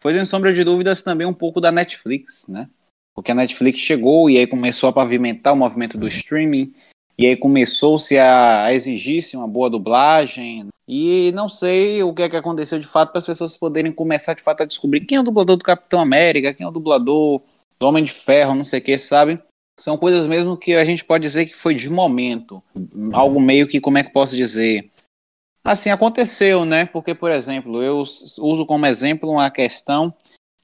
[0.00, 2.68] foi, sem sombra de dúvidas, também um pouco da Netflix, né,
[3.14, 6.74] porque a Netflix chegou e aí começou a pavimentar o movimento do streaming,
[7.16, 10.68] e aí começou-se a exigir-se uma boa dublagem.
[10.86, 14.34] E não sei o que é que aconteceu de fato para as pessoas poderem começar
[14.34, 17.40] de fato a descobrir quem é o dublador do Capitão América, quem é o dublador
[17.78, 19.40] do Homem de Ferro, não sei o que, sabe?
[19.78, 22.62] São coisas mesmo que a gente pode dizer que foi de momento.
[23.12, 24.90] Algo meio que, como é que posso dizer?
[25.64, 26.84] Assim, aconteceu, né?
[26.84, 30.14] Porque, por exemplo, eu uso como exemplo uma questão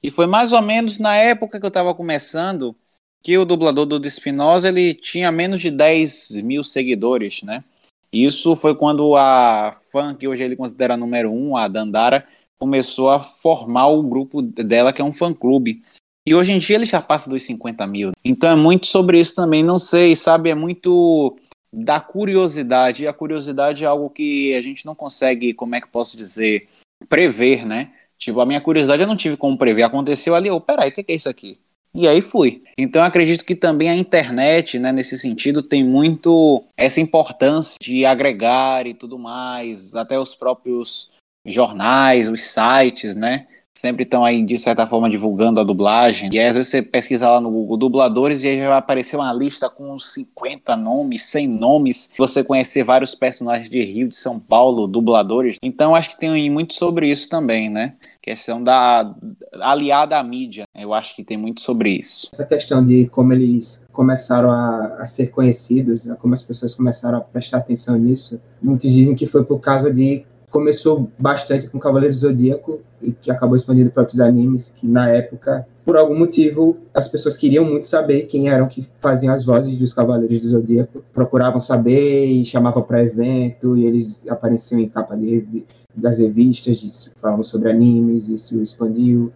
[0.03, 2.75] e foi mais ou menos na época que eu estava começando
[3.21, 7.63] que o dublador do Espinosa ele tinha menos de 10 mil seguidores, né?
[8.11, 12.27] Isso foi quando a fã, que hoje ele considera número um, a Dandara,
[12.59, 15.81] começou a formar o grupo dela, que é um fã-clube.
[16.27, 18.11] E hoje em dia ele já passa dos 50 mil.
[18.23, 20.49] Então é muito sobre isso também, não sei, sabe?
[20.49, 21.37] É muito
[21.73, 23.03] da curiosidade.
[23.03, 26.67] E a curiosidade é algo que a gente não consegue, como é que posso dizer,
[27.07, 27.93] prever, né?
[28.19, 29.83] Tipo, a minha curiosidade eu não tive como prever.
[29.83, 31.57] Aconteceu ali, oh, peraí, o que, que é isso aqui?
[31.93, 32.63] E aí fui.
[32.77, 38.87] Então acredito que também a internet, né, nesse sentido, tem muito essa importância de agregar
[38.87, 41.09] e tudo mais, até os próprios
[41.45, 43.47] jornais, os sites, né?
[43.81, 46.29] Sempre estão aí, de certa forma, divulgando a dublagem.
[46.31, 49.15] E aí, às vezes você pesquisa lá no Google dubladores e aí já vai aparecer
[49.15, 52.11] uma lista com uns 50 nomes, 100 nomes.
[52.15, 55.57] Você conhecer vários personagens de Rio, de São Paulo, dubladores.
[55.63, 57.95] Então, acho que tem muito sobre isso também, né?
[58.21, 59.15] Questão da
[59.59, 60.65] aliada à mídia.
[60.75, 62.29] Eu acho que tem muito sobre isso.
[62.31, 67.21] Essa questão de como eles começaram a, a ser conhecidos, como as pessoas começaram a
[67.21, 68.39] prestar atenção nisso.
[68.61, 73.55] Muitos dizem que foi por causa de começou bastante com Cavaleiro Zodíaco e que acabou
[73.55, 78.23] expandindo para outros animes, que na época, por algum motivo, as pessoas queriam muito saber
[78.23, 83.01] quem eram que faziam as vozes dos Cavaleiros do Zodíaco, procuravam saber e chamavam para
[83.01, 89.31] evento, e eles apareciam em capa de, das revistas, falavam sobre animes, isso expandiu.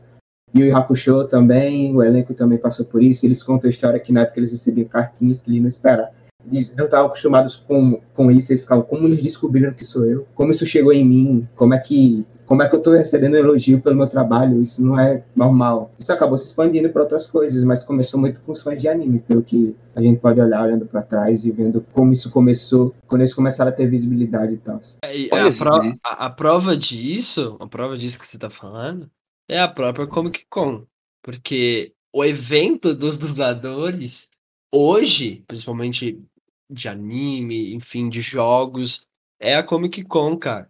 [0.53, 4.13] E o Hakusho também, o elenco também passou por isso, eles contam a história que
[4.13, 6.11] na época eles recebiam cartinhas que eles não esperavam
[6.51, 10.27] eles não estavam acostumados com, com isso, eles ficavam, como eles descobriram que sou eu?
[10.35, 11.47] Como isso chegou em mim?
[11.55, 14.61] Como é que como é que eu estou recebendo elogio pelo meu trabalho?
[14.61, 15.91] Isso não é normal.
[15.97, 19.19] Isso acabou se expandindo para outras coisas, mas começou muito com os fãs de anime,
[19.19, 23.21] pelo que a gente pode olhar olhando para trás e vendo como isso começou, quando
[23.21, 24.79] eles começaram a ter visibilidade e tal.
[25.01, 25.95] É, a, pro, né?
[26.03, 29.09] a, a, prova disso, a prova disso que você está falando,
[29.49, 30.85] é a própria Comic Con,
[31.23, 34.29] porque o evento dos dubladores
[34.71, 36.21] hoje, principalmente
[36.69, 39.05] de anime, enfim, de jogos,
[39.39, 40.69] é a Comic Con, cara.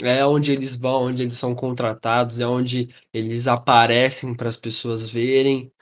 [0.00, 5.10] É onde eles vão, onde eles são contratados, é onde eles aparecem para as pessoas
[5.10, 5.72] verem.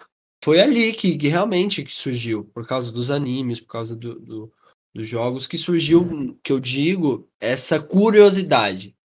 [0.42, 4.52] Foi ali que, que, realmente que surgiu, por causa dos animes, por causa do, do,
[4.94, 8.96] dos jogos, que surgiu, que eu digo, essa curiosidade,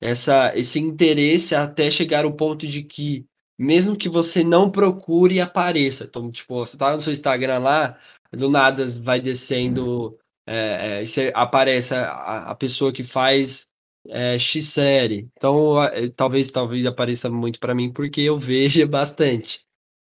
[0.00, 3.26] essa, esse interesse até chegar ao ponto de que,
[3.58, 6.04] mesmo que você não procure, apareça.
[6.04, 7.98] Então, tipo, você tá no seu Instagram lá,
[8.34, 13.68] do nada vai descendo, é, é, aparece a, a, pessoa que faz
[14.08, 15.28] é, X série.
[15.36, 19.64] Então, é, talvez talvez apareça muito para mim porque eu vejo bastante.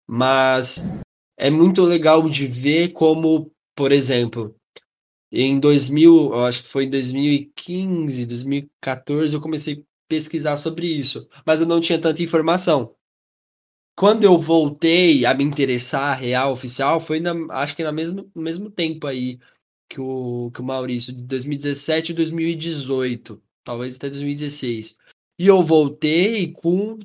[0.09, 0.85] Mas
[1.39, 4.55] é muito legal de ver como, por exemplo,
[5.33, 11.29] em 2000, eu acho que foi em 2015, 2014, eu comecei a pesquisar sobre isso,
[11.45, 12.95] mas eu não tinha tanta informação
[13.97, 18.43] quando eu voltei a me interessar real, oficial, foi na, acho que na mesmo, no
[18.43, 19.41] mesmo tempo aí
[19.89, 24.97] que o, que o Maurício, de 2017 e 2018, talvez até 2016.
[25.39, 26.99] E eu voltei com,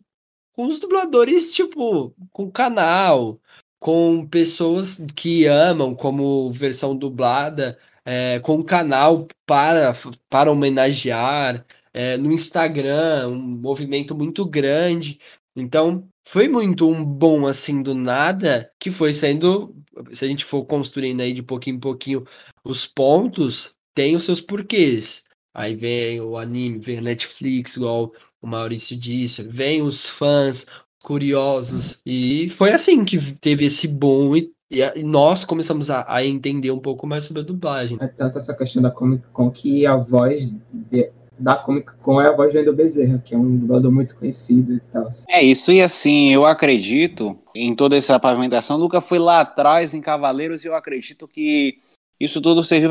[0.53, 3.39] com os dubladores, tipo, com canal,
[3.79, 9.93] com pessoas que amam como versão dublada, é, com canal para,
[10.29, 15.19] para homenagear, é, no Instagram, um movimento muito grande.
[15.55, 19.75] Então, foi muito um bom assim do nada, que foi sendo,
[20.11, 22.25] se a gente for construindo aí de pouquinho em pouquinho
[22.63, 25.23] os pontos, tem os seus porquês.
[25.53, 30.65] Aí vem o anime, vem a Netflix, igual o Maurício disse, vem os fãs
[31.03, 36.71] curiosos, e foi assim que teve esse boom e, e nós começamos a, a, entender
[36.71, 37.97] um pouco mais sobre a dublagem.
[37.99, 41.11] É tanto essa questão da Comic Con que a voz de,
[41.41, 44.75] da Comic Con é a voz do Endo Bezerra, que é um dublador muito conhecido
[44.75, 45.09] e tal.
[45.27, 48.77] É isso, e assim, eu acredito em toda essa pavimentação.
[48.77, 51.79] Nunca fui lá atrás em Cavaleiros e eu acredito que
[52.23, 52.89] isso tudo serviu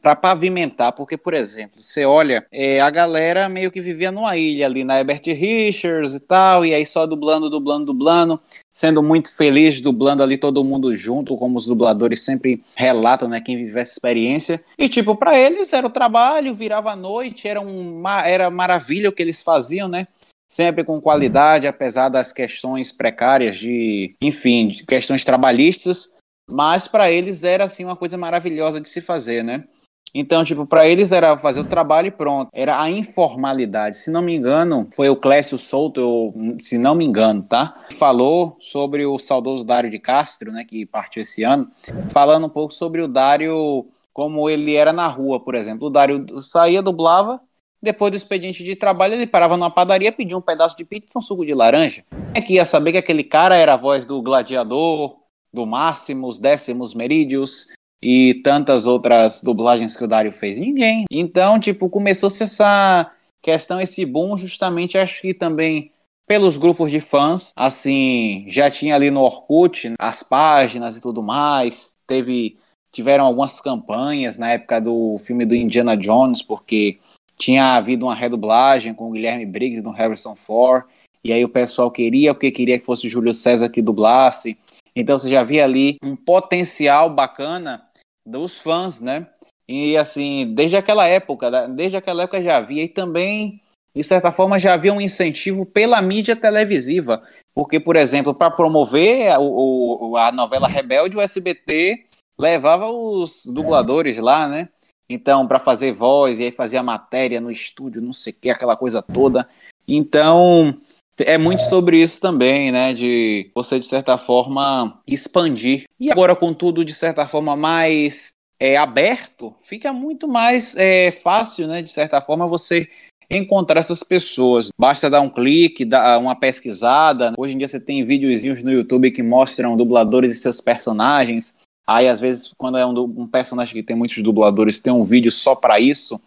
[0.00, 4.66] para pavimentar, porque, por exemplo, você olha, é, a galera meio que vivia numa ilha
[4.66, 8.40] ali na Herbert Richards e tal, e aí só dublando, dublando, dublando,
[8.72, 13.56] sendo muito feliz dublando ali todo mundo junto, como os dubladores sempre relatam, né, quem
[13.56, 14.62] vive essa experiência.
[14.78, 19.12] E, tipo, para eles era o trabalho, virava a noite, era, uma, era maravilha o
[19.12, 20.06] que eles faziam, né?
[20.50, 26.12] sempre com qualidade, apesar das questões precárias de, enfim, de questões trabalhistas,
[26.50, 29.64] mas para eles era assim uma coisa maravilhosa de se fazer, né?
[30.12, 32.48] Então, tipo, para eles era fazer o trabalho e pronto.
[32.52, 33.96] Era a informalidade.
[33.96, 37.84] Se não me engano, foi o Clécio Souto, se não me engano, tá?
[37.96, 41.70] Falou sobre o saudoso Dário de Castro, né, que partiu esse ano,
[42.10, 45.86] falando um pouco sobre o Dário como ele era na rua, por exemplo.
[45.86, 47.40] O Dário saía, dublava,
[47.80, 51.18] depois do expediente de trabalho, ele parava numa padaria, pedia um pedaço de pizza e
[51.18, 52.04] um suco de laranja.
[52.34, 55.19] É que ia saber que aquele cara era a voz do gladiador,
[55.52, 57.68] do Máximos, Décimos Merídios
[58.02, 60.58] e tantas outras dublagens que o Dario fez?
[60.58, 61.04] Ninguém.
[61.10, 63.10] Então, tipo, começou-se essa
[63.42, 65.92] questão, esse boom, justamente acho que também
[66.26, 71.96] pelos grupos de fãs, assim, já tinha ali no Orkut as páginas e tudo mais,
[72.06, 72.56] teve
[72.92, 76.98] tiveram algumas campanhas na época do filme do Indiana Jones, porque
[77.36, 80.84] tinha havido uma redublagem com o Guilherme Briggs no Harrison Ford,
[81.22, 84.56] e aí o pessoal queria, porque queria que fosse o Júlio César que dublasse.
[84.94, 87.86] Então você já via ali um potencial bacana
[88.26, 89.26] dos fãs, né?
[89.68, 93.62] E assim, desde aquela época, desde aquela época já havia, e também,
[93.94, 97.22] de certa forma, já havia um incentivo pela mídia televisiva.
[97.54, 102.04] Porque, por exemplo, para promover o, o, a novela Rebelde, o SBT
[102.38, 104.68] levava os dubladores lá, né?
[105.08, 108.76] Então, para fazer voz, e aí fazia matéria no estúdio, não sei o que, aquela
[108.76, 109.48] coisa toda.
[109.86, 110.80] Então,
[111.26, 112.92] é muito sobre isso também, né?
[112.92, 115.84] De você, de certa forma, expandir.
[115.98, 121.66] E agora, com tudo, de certa forma, mais é, aberto, fica muito mais é, fácil,
[121.66, 121.82] né?
[121.82, 122.88] De certa forma, você
[123.30, 124.70] encontrar essas pessoas.
[124.78, 127.32] Basta dar um clique, dar uma pesquisada.
[127.38, 131.56] Hoje em dia você tem videozinhos no YouTube que mostram dubladores e seus personagens.
[131.86, 135.30] Aí, às vezes, quando é um, um personagem que tem muitos dubladores, tem um vídeo
[135.32, 136.20] só para isso.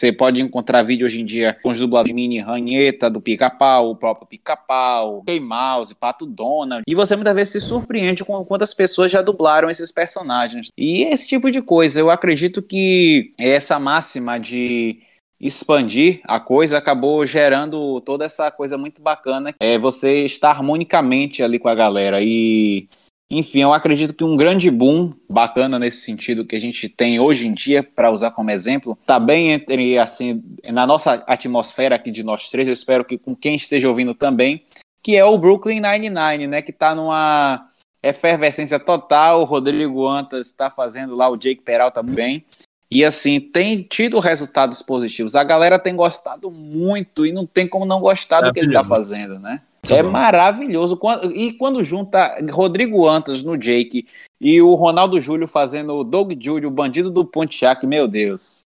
[0.00, 3.94] Você pode encontrar vídeo hoje em dia com os dubladores Mini Ranheta, do Pica-Pau, o
[3.94, 6.84] próprio Pica-Pau, Key Mouse, Pato Donald.
[6.88, 10.68] E você muitas vezes se surpreende com quantas pessoas já dublaram esses personagens.
[10.74, 15.02] E esse tipo de coisa, eu acredito que essa máxima de
[15.38, 19.54] expandir a coisa acabou gerando toda essa coisa muito bacana.
[19.60, 22.22] É você estar harmonicamente ali com a galera.
[22.22, 22.88] E
[23.30, 27.46] enfim, eu acredito que um grande boom bacana nesse sentido que a gente tem hoje
[27.46, 32.24] em dia, para usar como exemplo, está bem entre, assim, na nossa atmosfera aqui de
[32.24, 34.64] nós três, eu espero que com quem esteja ouvindo também,
[35.00, 37.68] que é o Brooklyn Nine-Nine, né, que está numa
[38.02, 42.44] efervescência total, o Rodrigo Antas está fazendo lá, o Jake Peralta bem,
[42.90, 45.36] e assim, tem tido resultados positivos.
[45.36, 48.84] A galera tem gostado muito e não tem como não gostar do que ele está
[48.84, 49.62] fazendo, né?
[49.82, 50.10] Tá é bom.
[50.10, 50.98] maravilhoso.
[51.34, 54.06] E quando junta Rodrigo Antas no Jake
[54.40, 58.66] e o Ronaldo Júlio fazendo o Doug Júlio, o bandido do Pontiac, meu Deus.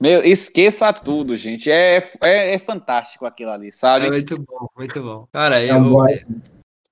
[0.00, 1.70] Meu, esqueça tudo, gente.
[1.70, 4.06] É, é, é, fantástico aquilo ali, sabe?
[4.06, 5.28] É muito bom, muito bom.
[5.32, 6.06] Cara, é eu, um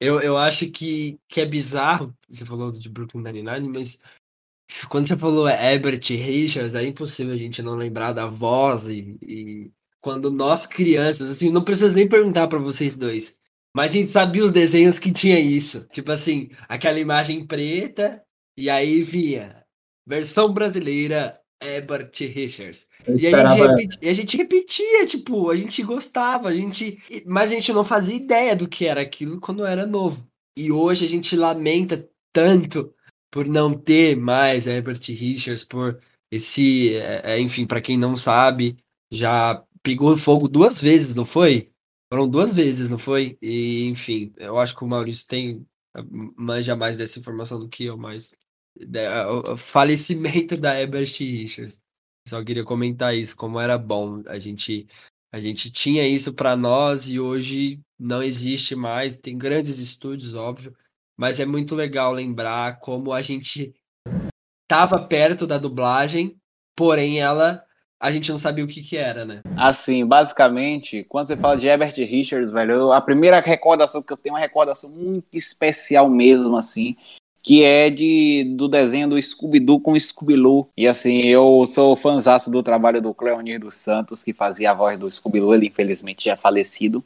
[0.01, 2.15] eu, eu acho que, que é bizarro.
[2.29, 4.01] Você falou de Brooklyn Nine-Nine, mas
[4.89, 9.71] quando você falou Herbert Richards, é impossível a gente não lembrar da voz e, e
[10.01, 13.39] quando nós crianças, assim, não preciso nem perguntar para vocês dois.
[13.75, 15.87] Mas a gente sabia os desenhos que tinha isso.
[15.93, 18.23] Tipo assim, aquela imagem preta,
[18.57, 19.65] e aí via
[20.07, 22.89] versão brasileira Herbert Richards.
[23.07, 26.99] E a, gente repetia, a gente repetia, tipo, a gente gostava, a gente.
[27.25, 30.27] Mas a gente não fazia ideia do que era aquilo quando era novo.
[30.59, 32.93] E hoje a gente lamenta tanto
[33.31, 35.99] por não ter mais Herbert Richards, por
[36.31, 36.95] esse.
[36.97, 38.77] É, é enfim, para quem não sabe,
[39.11, 41.72] já pegou fogo duas vezes, não foi?
[42.13, 43.39] Foram duas vezes, não foi?
[43.41, 45.67] E, enfim, eu acho que o Maurício tem
[46.37, 48.35] manja mais dessa informação do que eu, mas
[49.47, 51.81] o falecimento da Herbert Richards.
[52.29, 54.23] Só queria comentar isso, como era bom.
[54.27, 54.87] A gente
[55.33, 59.17] a gente tinha isso para nós e hoje não existe mais.
[59.17, 60.77] Tem grandes estúdios, óbvio,
[61.17, 63.75] mas é muito legal lembrar como a gente
[64.65, 66.37] estava perto da dublagem,
[66.77, 67.65] porém ela
[68.03, 69.43] a gente não sabia o que que era, né?
[69.57, 74.33] Assim, basicamente, quando você fala de Herbert Richards, velho, a primeira recordação que eu tenho
[74.33, 76.97] é uma recordação muito especial mesmo, assim,
[77.41, 80.69] que é de do desenho do Scooby-Doo com Scooby-Loo.
[80.77, 84.99] E assim, eu sou fãzaço do trabalho do Cleonir dos Santos, que fazia a voz
[84.99, 87.05] do Scooby-Doo, ele infelizmente já falecido.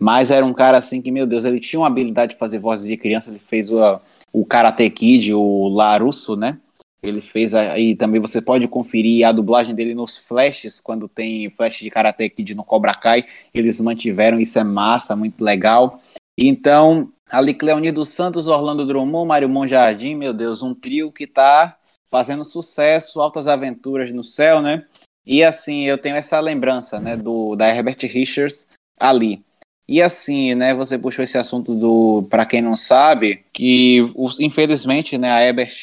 [0.00, 2.88] Mas era um cara assim que, meu Deus, ele tinha uma habilidade de fazer vozes
[2.88, 4.00] de criança, ele fez o,
[4.32, 6.58] o Karate Kid, o Larusso, né?
[7.04, 11.78] Ele fez aí também você pode conferir a dublagem dele nos flashes, quando tem flash
[11.80, 16.00] de Karate Kid no Cobra Kai, eles mantiveram, isso é massa, muito legal.
[16.36, 21.76] Então, ali Cleonir dos Santos, Orlando Drummond, Mário Monjardim, meu Deus, um trio que tá
[22.10, 24.86] fazendo sucesso, altas aventuras no céu, né?
[25.26, 28.66] E assim, eu tenho essa lembrança, né, do da Herbert Richards
[28.98, 29.42] ali.
[29.86, 33.98] E assim, né, você puxou esse assunto do, para quem não sabe, que
[34.40, 35.74] infelizmente, né, a Herbert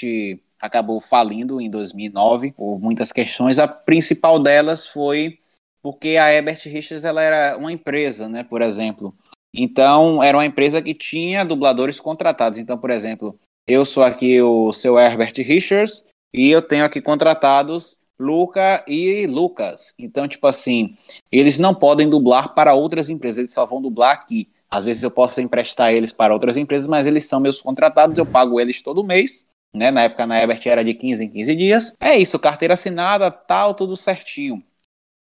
[0.61, 3.57] acabou falindo em 2009 por muitas questões.
[3.57, 5.39] A principal delas foi
[5.81, 9.13] porque a Herbert Richards ela era uma empresa, né, por exemplo.
[9.53, 12.59] Então, era uma empresa que tinha dubladores contratados.
[12.59, 17.99] Então, por exemplo, eu sou aqui o seu Herbert Richards e eu tenho aqui contratados
[18.19, 19.95] Luca e Lucas.
[19.97, 20.95] Então, tipo assim,
[21.31, 24.47] eles não podem dublar para outras empresas, eles só vão dublar aqui.
[24.69, 28.25] Às vezes eu posso emprestar eles para outras empresas, mas eles são meus contratados, eu
[28.25, 29.91] pago eles todo mês né?
[29.91, 31.95] Na época na Ebert era de 15 em 15 dias.
[31.99, 34.63] É isso, carteira assinada, tal, tudo certinho.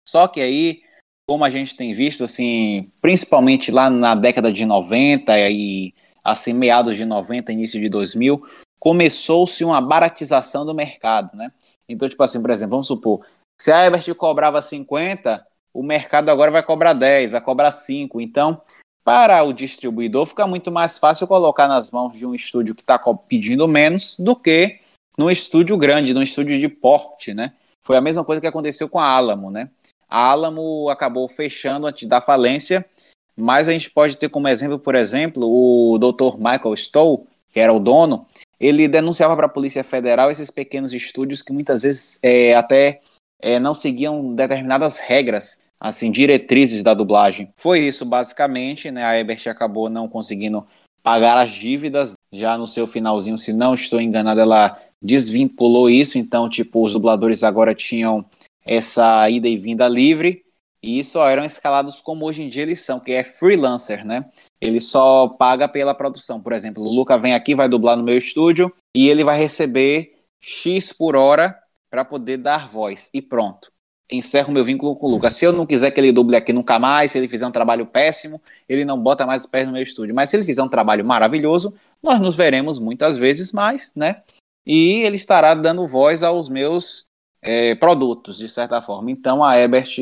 [0.08, 0.82] Só que aí,
[1.28, 5.94] como a gente tem visto, assim, principalmente lá na década de 90 e
[6.24, 8.42] assim, meados de 90, início de 2000,
[8.80, 11.52] começou-se uma baratização do mercado, né?
[11.88, 13.26] Então, tipo assim, por exemplo, vamos supor,
[13.60, 18.20] se a Ebert cobrava 50, o mercado agora vai cobrar 10, vai cobrar 5.
[18.20, 18.62] Então,
[19.08, 23.00] para o distribuidor fica muito mais fácil colocar nas mãos de um estúdio que está
[23.00, 24.82] pedindo menos do que
[25.18, 27.54] num estúdio grande, num estúdio de porte, né?
[27.86, 29.70] Foi a mesma coisa que aconteceu com a Alamo, né?
[30.10, 32.86] A Alamo acabou fechando antes da falência,
[33.34, 36.36] mas a gente pode ter como exemplo, por exemplo, o Dr.
[36.36, 38.28] Michael Stoll, que era o dono,
[38.60, 43.00] ele denunciava para a Polícia Federal esses pequenos estúdios que muitas vezes é, até
[43.40, 47.50] é, não seguiam determinadas regras, assim, diretrizes da dublagem.
[47.58, 49.04] Foi isso, basicamente, né?
[49.04, 50.66] A Ebert acabou não conseguindo
[51.04, 56.50] pagar as dívidas, já no seu finalzinho, se não estou enganado, ela desvinculou isso, então,
[56.50, 58.26] tipo, os dubladores agora tinham
[58.66, 60.44] essa ida e vinda livre,
[60.84, 64.26] e só eram escalados como hoje em dia eles são, que é freelancer, né?
[64.60, 66.42] Ele só paga pela produção.
[66.42, 70.14] Por exemplo, o Luca vem aqui, vai dublar no meu estúdio, e ele vai receber
[70.42, 71.58] X por hora
[71.90, 73.72] para poder dar voz, e pronto.
[74.10, 75.34] Encerro meu vínculo com o Lucas.
[75.34, 77.86] Se eu não quiser que ele duble aqui nunca mais, se ele fizer um trabalho
[77.86, 80.16] péssimo, ele não bota mais os pés no meu estúdio.
[80.16, 84.22] Mas se ele fizer um trabalho maravilhoso, nós nos veremos muitas vezes mais, né?
[84.68, 87.06] e ele estará dando voz aos meus
[87.42, 89.10] é, produtos, de certa forma.
[89.10, 89.96] Então a Ebert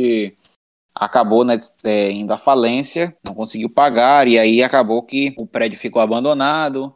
[0.95, 5.77] acabou né, é, indo à falência, não conseguiu pagar, e aí acabou que o prédio
[5.77, 6.91] ficou abandonado,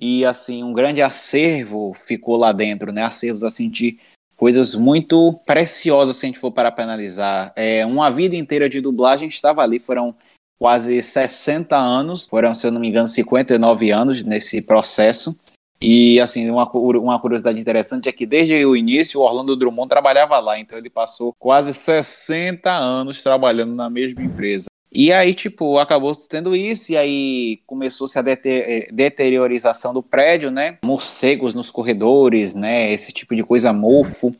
[0.00, 3.04] e assim, um grande acervo ficou lá dentro, né?
[3.04, 4.00] Acervos assim de
[4.42, 7.52] coisas muito preciosas se a gente for para analisar.
[7.54, 10.12] É, uma vida inteira de dublagem estava ali, foram
[10.58, 15.38] quase 60 anos, foram, se eu não me engano, 59 anos nesse processo.
[15.80, 20.36] E, assim, uma, uma curiosidade interessante é que desde o início o Orlando Drummond trabalhava
[20.40, 24.66] lá, então ele passou quase 60 anos trabalhando na mesma empresa.
[24.94, 30.78] E aí, tipo, acabou tendo isso, e aí começou-se a deter deteriorização do prédio, né?
[30.84, 32.92] Morcegos nos corredores, né?
[32.92, 34.34] Esse tipo de coisa mofo.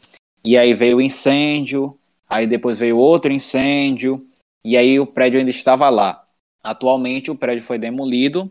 [0.44, 1.96] E aí veio o incêndio,
[2.28, 4.26] aí depois veio outro incêndio,
[4.64, 6.24] e aí o prédio ainda estava lá.
[6.62, 8.50] Atualmente o prédio foi demolido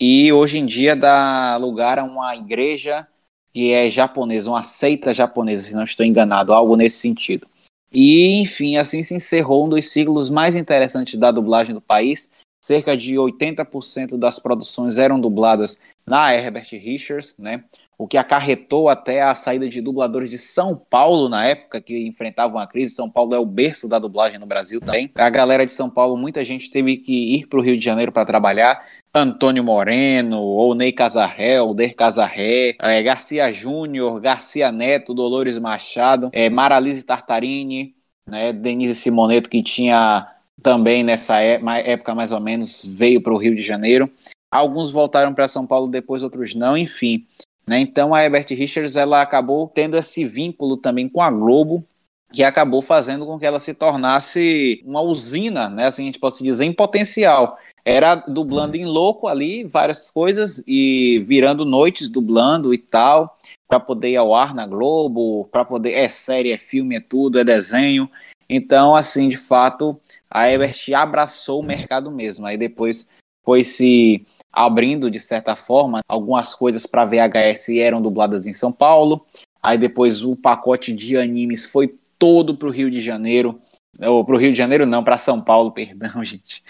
[0.00, 3.06] e hoje em dia dá lugar a uma igreja
[3.52, 7.46] que é japonesa, uma seita japonesa, se não estou enganado, algo nesse sentido.
[7.94, 12.30] E, enfim, assim se encerrou um dos ciclos mais interessantes da dublagem do país.
[12.64, 17.62] Cerca de 80% das produções eram dubladas na Herbert Richards, né?
[17.96, 22.58] o que acarretou até a saída de dubladores de São Paulo na época que enfrentavam
[22.58, 22.94] a crise.
[22.94, 25.10] São Paulo é o berço da dublagem no Brasil também.
[25.14, 28.12] A galera de São Paulo, muita gente teve que ir para o Rio de Janeiro
[28.12, 28.84] para trabalhar.
[29.14, 36.50] Antônio Moreno, ou Ney Casarré, Der Casarré, é, Garcia Júnior, Garcia Neto, Dolores Machado, é,
[36.50, 37.94] Maralise Tartarini,
[38.26, 40.26] né, Denise Simoneto, que tinha
[40.60, 44.10] também nessa é, época mais ou menos, veio para o Rio de Janeiro.
[44.50, 47.24] Alguns voltaram para São Paulo depois, outros não, enfim.
[47.66, 47.78] Né?
[47.78, 51.84] Então a Herbert Richards ela acabou tendo esse vínculo também com a Globo,
[52.32, 55.86] que acabou fazendo com que ela se tornasse uma usina, né?
[55.86, 57.56] assim a gente pode dizer, em potencial.
[57.84, 64.10] Era dublando em louco ali, várias coisas, e virando noites dublando e tal, para poder
[64.10, 65.92] ir ao ar na Globo, para poder.
[65.92, 68.08] É série, é filme, é tudo, é desenho.
[68.48, 72.46] Então, assim, de fato, a Ebert abraçou o mercado mesmo.
[72.46, 73.08] Aí depois
[73.42, 79.24] foi se abrindo, de certa forma, algumas coisas para VHS eram dubladas em São Paulo.
[79.62, 83.60] Aí depois o pacote de animes foi todo para o Rio de Janeiro.
[84.00, 86.62] Ou para o Rio de Janeiro, não, para São Paulo, perdão, gente.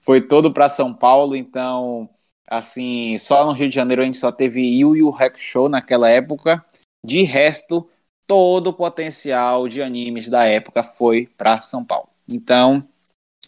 [0.00, 2.08] Foi todo para São Paulo, então,
[2.46, 6.64] assim, só no Rio de Janeiro a gente só teve Yu Yu Hakusho naquela época.
[7.04, 7.88] De resto,
[8.26, 12.08] todo o potencial de animes da época foi para São Paulo.
[12.28, 12.86] Então,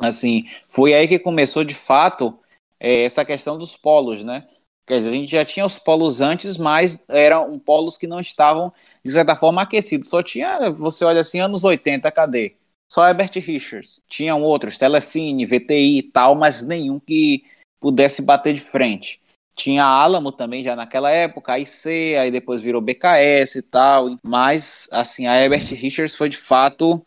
[0.01, 2.39] assim, foi aí que começou de fato
[2.81, 4.47] é, essa questão dos polos, né?
[4.87, 8.73] Quer dizer, a gente já tinha os polos antes, mas eram polos que não estavam,
[9.03, 10.09] de certa forma, aquecidos.
[10.09, 12.57] Só tinha, você olha assim, anos 80, cadê?
[12.91, 14.03] Só Herbert Richards.
[14.09, 17.45] Tinham outros, Telecine, VTI e tal, mas nenhum que
[17.81, 19.21] pudesse bater de frente.
[19.55, 24.17] Tinha Alamo também já naquela época, IC, aí depois virou BKS e tal.
[24.23, 27.05] Mas, assim, a Herbert Richards foi de fato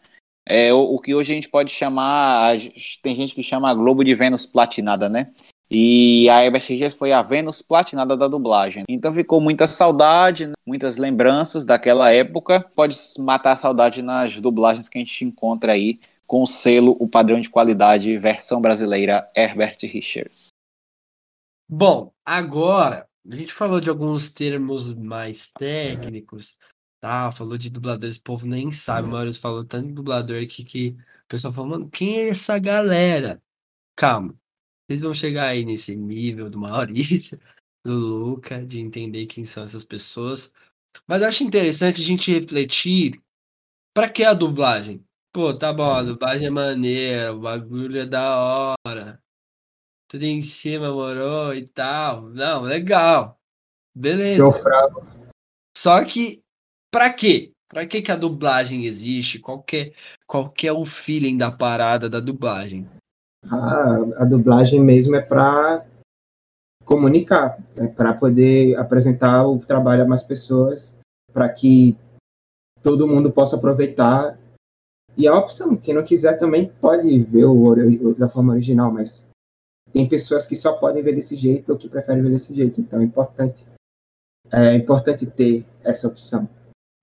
[0.47, 2.55] é, o, o, que hoje a gente pode chamar.
[3.03, 5.31] Tem gente que chama a Globo de Vênus platinada, né?
[5.69, 8.85] E a Richards foi a Vênus platinada da dublagem.
[8.87, 10.53] Então ficou muita saudade, né?
[10.65, 12.61] muitas lembranças daquela época.
[12.73, 17.07] Pode matar a saudade nas dublagens que a gente encontra aí com o selo, o
[17.07, 20.49] padrão de qualidade, versão brasileira Herbert Richards.
[21.69, 26.57] Bom, agora a gente falou de alguns termos mais técnicos,
[27.01, 27.29] tá?
[27.31, 30.89] Falou de dubladores, o povo nem sabe, o Maurício falou tanto de dublador aqui que
[30.89, 33.41] o pessoal falou, mano, quem é essa galera?
[33.97, 34.33] Calma,
[34.87, 37.39] vocês vão chegar aí nesse nível do Maurício,
[37.83, 40.53] do Luca, de entender quem são essas pessoas.
[41.05, 43.21] Mas acho interessante a gente refletir
[43.93, 45.03] para que a dublagem?
[45.33, 49.21] Pô, tá bom, a dublagem é maneira, o bagulho é da hora.
[50.07, 52.29] tudo em cima, morou e tal.
[52.29, 53.39] Não, legal.
[53.93, 54.37] Beleza.
[54.37, 55.05] João Frago.
[55.77, 56.41] Só que,
[56.89, 57.51] pra quê?
[57.67, 59.39] Pra que, que a dublagem existe?
[59.39, 59.93] Qual que, é,
[60.25, 62.89] qual que é o feeling da parada da dublagem?
[63.45, 65.85] A, a dublagem mesmo é para
[66.85, 70.97] comunicar, é para poder apresentar o trabalho a mais pessoas,
[71.33, 71.95] para que
[72.81, 74.37] todo mundo possa aproveitar.
[75.17, 78.91] E é a opção, quem não quiser também pode ver o, o da forma original,
[78.91, 79.27] mas
[79.91, 82.79] tem pessoas que só podem ver desse jeito ou que preferem ver desse jeito.
[82.79, 83.65] Então é importante,
[84.51, 86.47] é importante ter essa opção.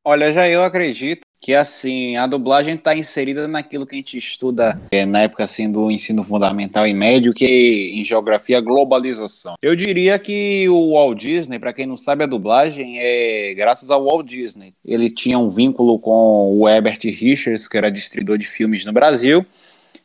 [0.06, 4.80] Olha, já eu acredito que assim a dublagem está inserida naquilo que a gente estuda
[4.90, 9.56] é, na época assim do ensino fundamental e médio, que em geografia globalização.
[9.60, 14.06] Eu diria que o Walt Disney, para quem não sabe a dublagem, é graças ao
[14.06, 14.72] Walt Disney.
[14.82, 19.44] Ele tinha um vínculo com o Herbert Richards, que era distribuidor de filmes no Brasil.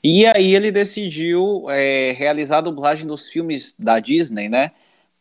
[0.03, 4.71] E aí ele decidiu é, realizar a dublagem dos filmes da Disney, né,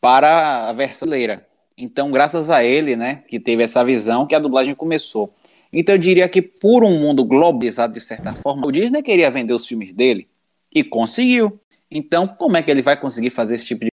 [0.01, 1.47] para a versão brasileira.
[1.81, 5.33] Então, graças a ele, né, que teve essa visão, que a dublagem começou.
[5.73, 9.53] Então, eu diria que por um mundo globalizado, de certa forma, o Disney queria vender
[9.53, 10.29] os filmes dele
[10.75, 11.61] e conseguiu.
[11.91, 13.91] Então, como é que ele vai conseguir fazer esse tipo de.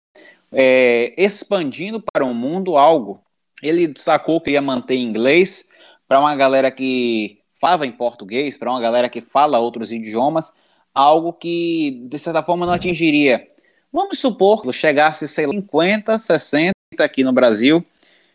[0.53, 3.21] É, expandindo para o um mundo algo?
[3.63, 5.69] Ele sacou que ia manter inglês
[6.07, 10.53] para uma galera que falava em português, para uma galera que fala outros idiomas,
[10.95, 13.49] algo que, de certa forma, não atingiria.
[13.93, 17.85] Vamos supor que chegasse, sei lá, 50, 60 aqui no Brasil,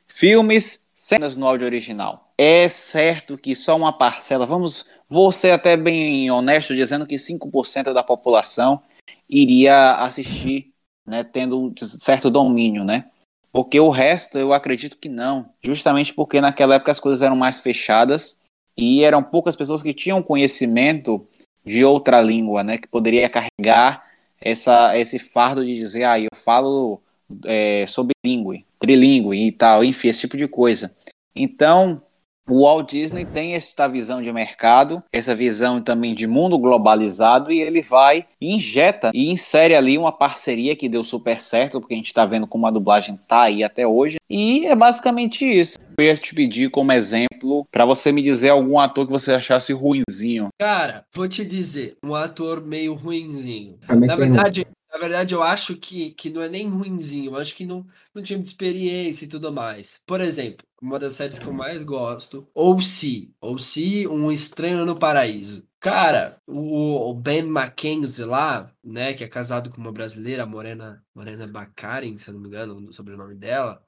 [0.08, 2.29] filmes, cenas no áudio original.
[2.42, 7.94] É certo que só uma parcela, vamos, vou ser até bem honesto dizendo que 5%
[7.94, 8.82] da população
[9.30, 10.72] iria assistir,
[11.06, 13.10] né, tendo um certo domínio, né?
[13.52, 17.60] Porque o resto eu acredito que não, justamente porque naquela época as coisas eram mais
[17.60, 18.40] fechadas
[18.78, 21.28] e eram poucas pessoas que tinham conhecimento
[21.66, 24.08] de outra língua, né, que poderia carregar
[24.40, 27.02] essa, esse fardo de dizer, ah, eu falo
[27.44, 30.96] é, sobre língua, trilingue e tal, enfim, esse tipo de coisa.
[31.36, 32.02] Então,
[32.50, 37.62] o Walt Disney tem essa visão de mercado, essa visão também de mundo globalizado, e
[37.62, 42.08] ele vai, injeta e insere ali uma parceria que deu super certo, porque a gente
[42.08, 44.18] está vendo como a dublagem tá aí até hoje.
[44.30, 45.78] E é basicamente isso.
[45.98, 49.74] Eu ia te pedir como exemplo para você me dizer algum ator que você achasse
[49.74, 50.48] ruinzinho.
[50.60, 53.78] Cara, vou te dizer, um ator meio ruinzinho.
[53.90, 57.66] Na verdade, na verdade, eu acho que, que não é nem ruinzinho, eu acho que
[57.66, 60.02] não, não tinha experiência e tudo mais.
[60.06, 64.86] Por exemplo, uma das séries que eu mais gosto, ou se, ou se Um Estranho
[64.86, 65.68] no Paraíso.
[65.80, 71.48] Cara, o, o Ben Mackenzie lá, né, que é casado com uma brasileira, Morena, Morena
[71.48, 73.82] Baccarin, se eu não me engano, o sobrenome dela.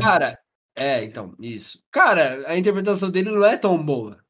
[0.00, 0.38] Cara,
[0.74, 1.82] é, então, isso.
[1.90, 4.21] Cara, a interpretação dele não é tão boa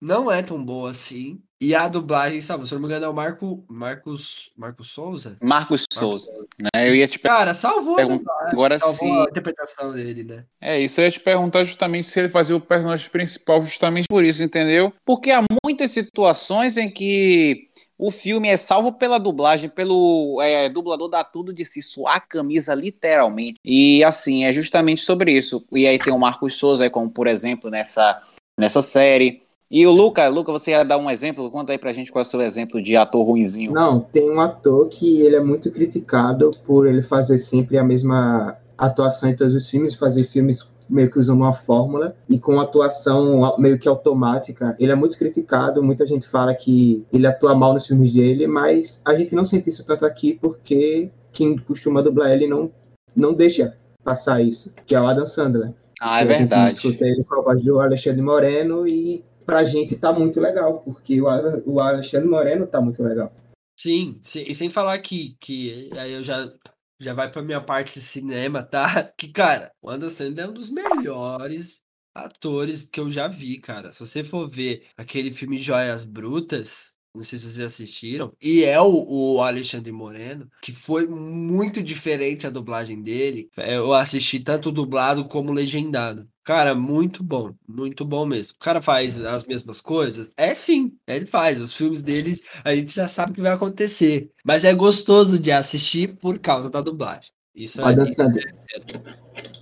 [0.00, 1.40] não é tão boa assim.
[1.62, 5.36] E a dublagem, sabe, se eu não me engano, é o Marco, Marcos, Marcos Souza?
[5.42, 6.88] Marcos Souza, né?
[6.88, 7.98] Eu ia te Cara, salvou,
[8.46, 9.20] Agora salvou sim.
[9.20, 10.46] a interpretação dele, né?
[10.58, 14.24] É, isso eu ia te perguntar justamente se ele fazia o personagem principal justamente por
[14.24, 14.90] isso, entendeu?
[15.04, 21.10] Porque há muitas situações em que o filme é salvo pela dublagem, pelo é, dublador
[21.10, 23.60] dá tudo de si, suar a camisa literalmente.
[23.62, 25.62] E assim, é justamente sobre isso.
[25.70, 28.22] E aí tem o Marcos Souza, como por exemplo nessa,
[28.58, 29.42] nessa série.
[29.70, 31.48] E o Luca, Luca, você ia dar um exemplo?
[31.48, 33.72] Conta aí pra gente qual é o seu exemplo de ator ruinzinho.
[33.72, 38.56] Não, tem um ator que ele é muito criticado por ele fazer sempre a mesma
[38.76, 43.56] atuação em todos os filmes, fazer filmes meio que usando uma fórmula e com atuação
[43.58, 44.76] meio que automática.
[44.80, 49.00] Ele é muito criticado, muita gente fala que ele atua mal nos filmes dele, mas
[49.04, 52.72] a gente não sente isso tanto aqui porque quem costuma dublar ele não,
[53.14, 55.72] não deixa passar isso, que é o Adam Sandler.
[56.00, 56.74] Ah, é verdade.
[56.74, 62.28] Escuta ele com do Alexandre Moreno e pra gente tá muito legal, porque o, Alexandre
[62.28, 63.34] Moreno tá muito legal.
[63.76, 66.52] Sim, sim, e sem falar que, que aí eu já,
[67.00, 68.84] já vai pra minha parte de cinema, tá?
[69.18, 71.82] Que, cara, o Anderson é um dos melhores
[72.14, 73.90] atores que eu já vi, cara.
[73.90, 78.80] Se você for ver aquele filme Joias Brutas, não sei se vocês assistiram, e é
[78.80, 83.48] o, o, Alexandre Moreno, que foi muito diferente a dublagem dele.
[83.56, 86.26] Eu assisti tanto dublado como legendado.
[86.44, 88.54] Cara, muito bom, muito bom mesmo.
[88.54, 90.30] O cara faz as mesmas coisas?
[90.36, 91.60] É sim, ele faz.
[91.60, 94.30] Os filmes deles a gente já sabe o que vai acontecer.
[94.44, 97.30] Mas é gostoso de assistir por causa da dublagem.
[97.54, 98.50] Isso Adam Sandler.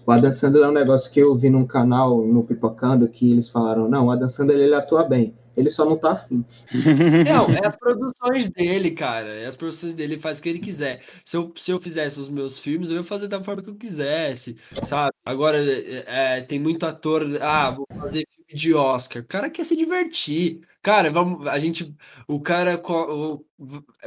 [0.06, 3.48] O Adam Sandler é um negócio que eu vi num canal no Pipocando que eles
[3.48, 6.44] falaram: não, o Adam Sandler ele atua bem ele só não tá afim.
[7.28, 9.28] Não, é as produções dele, cara.
[9.28, 11.02] É as produções dele, ele faz o que ele quiser.
[11.24, 13.74] Se eu, se eu fizesse os meus filmes, eu ia fazer da forma que eu
[13.74, 15.12] quisesse, sabe?
[15.24, 19.22] Agora, é, é tem muito ator, ah, vou fazer filme de Oscar.
[19.22, 20.60] O cara quer se divertir.
[20.80, 21.94] Cara, vamos, a gente,
[22.26, 23.44] o cara o,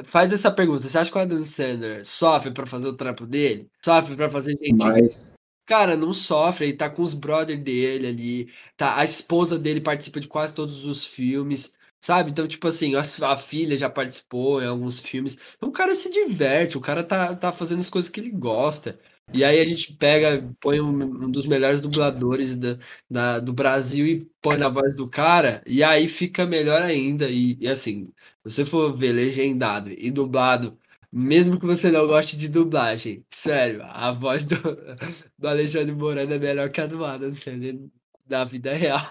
[0.04, 0.88] faz essa pergunta.
[0.88, 3.68] Você acha que o Adam Sandler sofre para fazer o trampo dele?
[3.84, 4.84] Sofre para fazer gente?
[4.84, 5.34] Mas...
[5.72, 6.66] Cara, não sofre.
[6.66, 8.54] Ele tá com os brothers dele ali.
[8.76, 11.74] Tá, a esposa dele participa de quase todos os filmes.
[11.98, 12.30] Sabe?
[12.32, 15.38] Então, tipo assim, a, a, filha já participou em alguns filmes.
[15.56, 19.00] Então, o cara se diverte, o cara tá, tá fazendo as coisas que ele gosta.
[19.34, 20.90] E aí a gente pega, põe um,
[21.26, 22.78] um dos melhores dubladores da,
[23.10, 27.30] da, do Brasil e põe na voz do cara, e aí fica melhor ainda.
[27.30, 28.12] E, e assim,
[28.46, 30.78] se você for ver legendado e dublado,
[31.12, 34.56] mesmo que você não goste de dublagem, sério, a voz do,
[35.38, 37.80] do Alexandre Morano é melhor que a do Adam Sandler
[38.26, 39.02] da vida real.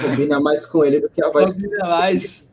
[0.00, 1.52] Combina mais com ele do que a voz.
[1.52, 2.48] Combina mais.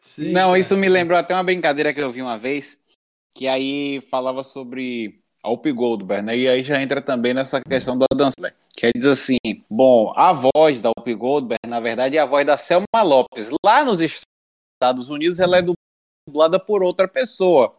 [0.00, 0.58] Sim, não, cara.
[0.58, 2.76] isso me lembrou até uma brincadeira que eu vi uma vez,
[3.34, 6.36] que aí falava sobre a Up Goldberg, né?
[6.36, 8.52] E aí já entra também nessa questão da dança, né?
[8.76, 9.38] que diz assim,
[9.70, 13.50] bom, a voz da Up Goldberg, na verdade, é a voz da Selma Lopes.
[13.64, 15.62] Lá nos Estados Unidos, ela é
[16.26, 17.76] dublada por outra pessoa.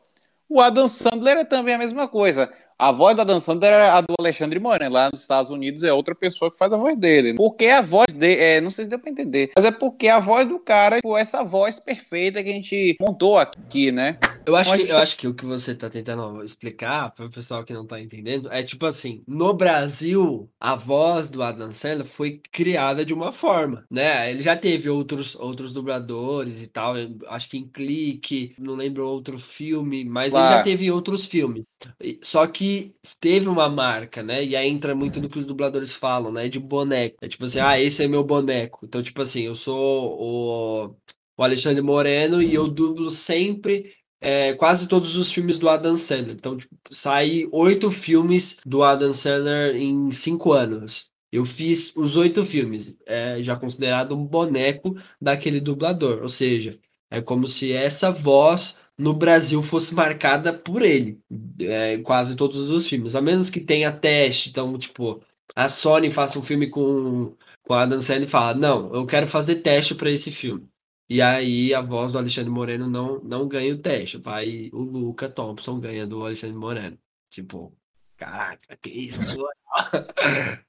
[0.50, 2.52] O Adam Sandler é também a mesma coisa.
[2.78, 4.94] A voz da Dan Sandler é a do Alexandre Moreno.
[4.94, 7.34] Lá nos Estados Unidos é outra pessoa que faz a voz dele.
[7.34, 10.20] Porque a voz dele, é, não sei se deu pra entender, mas é porque a
[10.20, 14.18] voz do cara, tipo, essa voz perfeita que a gente montou aqui, né?
[14.46, 17.64] Eu acho, que, eu acho que o que você tá tentando explicar para o pessoal
[17.64, 22.41] que não tá entendendo é tipo assim, no Brasil, a voz do Adam Sandler foi
[22.52, 24.32] criada de uma forma, né?
[24.32, 26.96] Ele já teve outros, outros dubladores e tal,
[27.28, 31.76] acho que em Clique, não lembro outro filme, mas ele já teve outros filmes.
[32.22, 34.44] Só que teve uma marca, né?
[34.44, 36.50] E aí entra muito no que os dubladores falam, né?
[36.50, 37.18] De boneco.
[37.22, 38.80] É tipo assim, ah, esse é meu boneco.
[38.84, 40.96] Então, tipo assim, eu sou o,
[41.38, 46.36] o Alexandre Moreno e eu dublo sempre é, quase todos os filmes do Adam Sandler.
[46.36, 51.11] Então, tipo, sai oito filmes do Adam Sandler em cinco anos.
[51.32, 56.21] Eu fiz os oito filmes, é já considerado um boneco daquele dublador.
[56.21, 56.80] Ou seja,
[57.11, 61.19] é como se essa voz no Brasil fosse marcada por ele,
[61.59, 63.15] é, quase todos os filmes.
[63.15, 65.21] A menos que tenha teste, então, tipo,
[65.55, 69.28] a Sony faça um filme com, com a Adam Sandler e fala, não, eu quero
[69.28, 70.67] fazer teste para esse filme.
[71.10, 74.18] E aí a voz do Alexandre Moreno não, não ganha o teste.
[74.18, 76.97] Vai o Luca Thompson ganha do Alexandre Moreno.
[77.30, 77.76] Tipo,
[78.18, 79.20] caraca, que isso?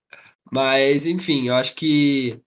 [0.52, 2.40] Mas, enfim, eu acho que,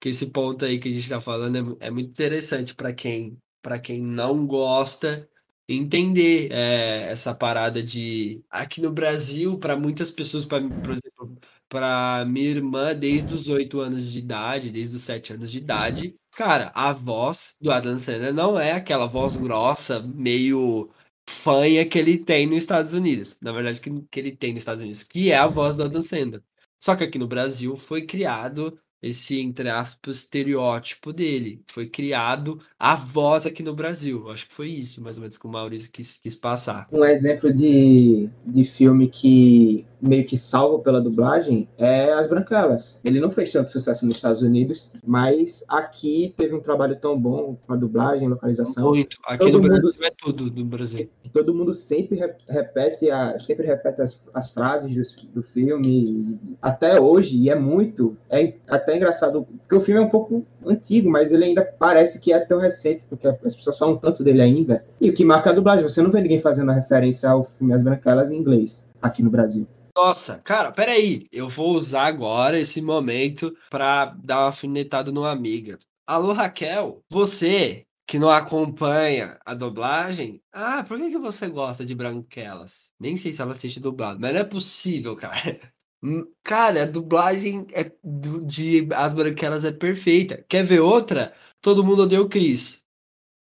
[0.00, 3.38] que esse ponto aí que a gente está falando é, é muito interessante para quem,
[3.82, 5.28] quem não gosta
[5.68, 11.38] entender é, essa parada de aqui no Brasil para muitas pessoas pra, por exemplo
[11.68, 16.16] para minha irmã desde os oito anos de idade desde os sete anos de idade
[16.32, 20.90] Cara, a voz do Adam Sandler não é aquela voz grossa, meio
[21.28, 23.36] fanha que ele tem nos Estados Unidos.
[23.40, 26.02] Na verdade, que, que ele tem nos Estados Unidos, que é a voz do Adam
[26.02, 26.42] Sandler.
[26.82, 31.62] Só que aqui no Brasil foi criado esse, entre aspas, estereótipo dele.
[31.66, 34.30] Foi criado a voz aqui no Brasil.
[34.30, 36.86] Acho que foi isso, mais ou menos, que o Maurício quis, quis passar.
[36.92, 43.00] Um exemplo de, de filme que meio que salvo pela dublagem é As Branquelas.
[43.04, 47.56] Ele não fez tanto sucesso nos Estados Unidos, mas aqui teve um trabalho tão bom
[47.66, 48.88] com a dublagem, localização.
[48.88, 49.18] Muito.
[49.26, 51.10] Aqui todo no Brasil mundo, é tudo do Brasil.
[51.32, 57.36] Todo mundo sempre repete, a, sempre repete as, as frases do, do filme, até hoje,
[57.36, 58.16] e é muito.
[58.30, 62.32] É até engraçado, porque o filme é um pouco antigo, mas ele ainda parece que
[62.32, 64.84] é tão recente, porque as pessoas falam tanto dele ainda.
[65.00, 67.82] E o que marca a dublagem, você não vê ninguém fazendo referência ao filme As
[67.82, 69.66] Branquelas em inglês aqui no Brasil.
[69.96, 71.26] Nossa, cara, peraí.
[71.32, 75.78] Eu vou usar agora esse momento para dar uma alfinetada numa amiga.
[76.06, 81.94] Alô, Raquel, você que não acompanha a dublagem, ah, por que, que você gosta de
[81.94, 82.90] Branquelas?
[82.98, 85.60] Nem sei se ela assiste dublado, mas não é possível, cara.
[86.02, 90.44] Hum, cara, a dublagem é do, de As Branquelas é perfeita.
[90.48, 91.32] Quer ver outra?
[91.60, 92.82] Todo mundo odeia o Chris.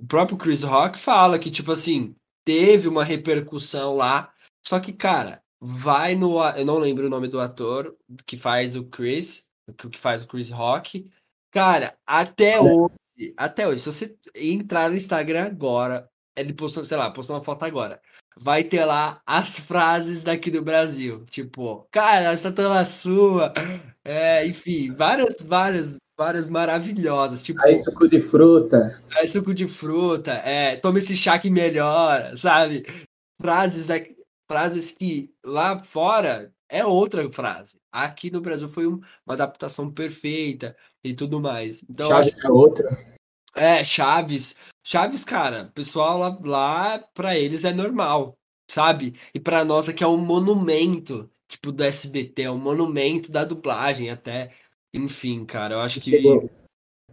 [0.00, 4.32] O próprio Chris Rock fala que, tipo assim, teve uma repercussão lá.
[4.66, 6.42] Só que, cara, vai no.
[6.56, 9.46] Eu não lembro o nome do ator que faz o Chris,
[9.90, 11.10] que faz o Chris Rock.
[11.50, 12.94] Cara, até hoje,
[13.36, 17.64] até hoje, se você entrar no Instagram agora, ele postou, sei lá, postou uma foto
[17.64, 18.00] agora.
[18.40, 21.24] Vai ter lá as frases daqui do Brasil.
[21.30, 23.52] Tipo, cara, tá sua.
[24.04, 27.42] É, enfim, várias, várias, várias maravilhosas.
[27.42, 28.98] Tipo, aí suco de fruta.
[29.16, 30.32] Aí suco de fruta.
[30.44, 32.86] É, toma esse chá que melhora, sabe?
[33.40, 33.90] Frases
[34.50, 37.76] frases que lá fora é outra frase.
[37.92, 41.82] Aqui no Brasil foi uma adaptação perfeita e tudo mais.
[41.88, 43.17] Então, Chaves é outra.
[43.54, 44.56] É, Chaves.
[44.84, 48.36] Chaves, cara, pessoal lá, lá para eles é normal,
[48.70, 49.14] sabe?
[49.34, 54.10] E para nós aqui é um monumento, tipo do SBT, é um monumento da dublagem
[54.10, 54.52] até.
[54.94, 56.50] Enfim, cara, eu acho que chegou,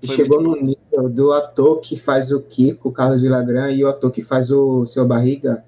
[0.04, 3.90] chegou muito no nível do ator que faz o Kiko, o Carlos Villagrán, e o
[3.90, 5.66] ator que faz o Seu Barriga,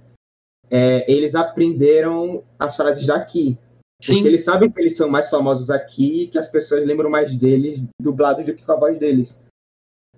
[0.70, 3.58] é, eles aprenderam as frases daqui.
[4.02, 7.10] Sim, Porque eles sabem que eles são mais famosos aqui e que as pessoas lembram
[7.10, 9.44] mais deles dublado do que com a voz deles.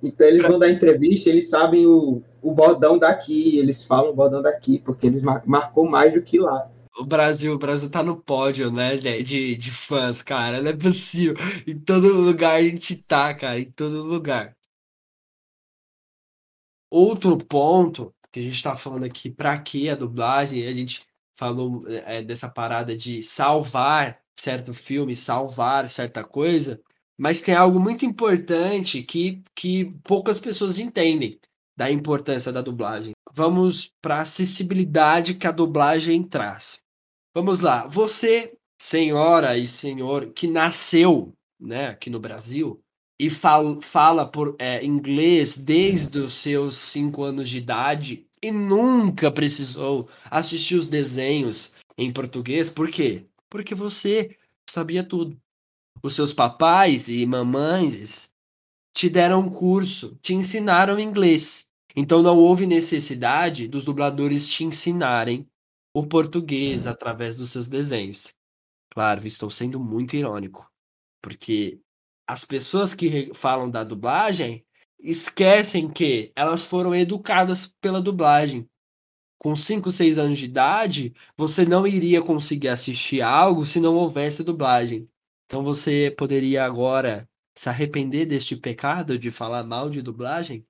[0.01, 4.41] Então eles vão dar entrevista, eles sabem o, o bordão daqui, eles falam o bordão
[4.41, 6.69] daqui, porque eles mar marcou mais do que lá.
[6.97, 10.61] o Brasil, o Brasil tá no pódio, né, de, de, fãs, cara.
[10.61, 11.35] Não é possível.
[11.67, 14.55] Em todo lugar a gente tá, cara, em todo lugar.
[16.91, 20.65] Outro ponto que a gente tá falando aqui, pra que a dublagem?
[20.67, 21.01] A gente
[21.35, 26.81] falou é, dessa parada de salvar certo filme, salvar certa coisa,
[27.19, 31.37] mas tem algo muito importante que, que poucas pessoas entendem
[31.77, 33.11] da importância da dublagem.
[33.33, 36.81] Vamos para a acessibilidade que a dublagem traz.
[37.35, 42.79] Vamos lá, você, senhora e senhor, que nasceu né, aqui no Brasil
[43.19, 49.29] e fala, fala por é, inglês desde os seus cinco anos de idade e nunca
[49.29, 53.25] precisou assistir os desenhos em português, por quê?
[53.49, 54.37] Porque você
[54.69, 55.37] sabia tudo.
[56.01, 58.31] Os seus papais e mamães
[58.93, 61.67] te deram um curso, te ensinaram inglês.
[61.95, 65.47] Então não houve necessidade dos dubladores te ensinarem
[65.93, 68.33] o português através dos seus desenhos.
[68.91, 70.69] Claro, estou sendo muito irônico,
[71.21, 71.79] porque
[72.27, 74.63] as pessoas que falam da dublagem
[74.99, 78.69] esquecem que elas foram educadas pela dublagem.
[79.37, 84.43] Com 5, 6 anos de idade, você não iria conseguir assistir algo se não houvesse
[84.43, 85.09] dublagem.
[85.49, 90.63] Então você poderia agora se arrepender deste pecado de falar mal de dublagem?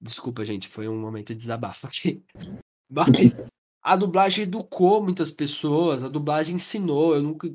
[0.00, 2.24] Desculpa, gente, foi um momento de desabafo aqui.
[2.88, 3.36] Mas
[3.82, 7.14] a dublagem educou muitas pessoas, a dublagem ensinou.
[7.14, 7.46] Eu nunca,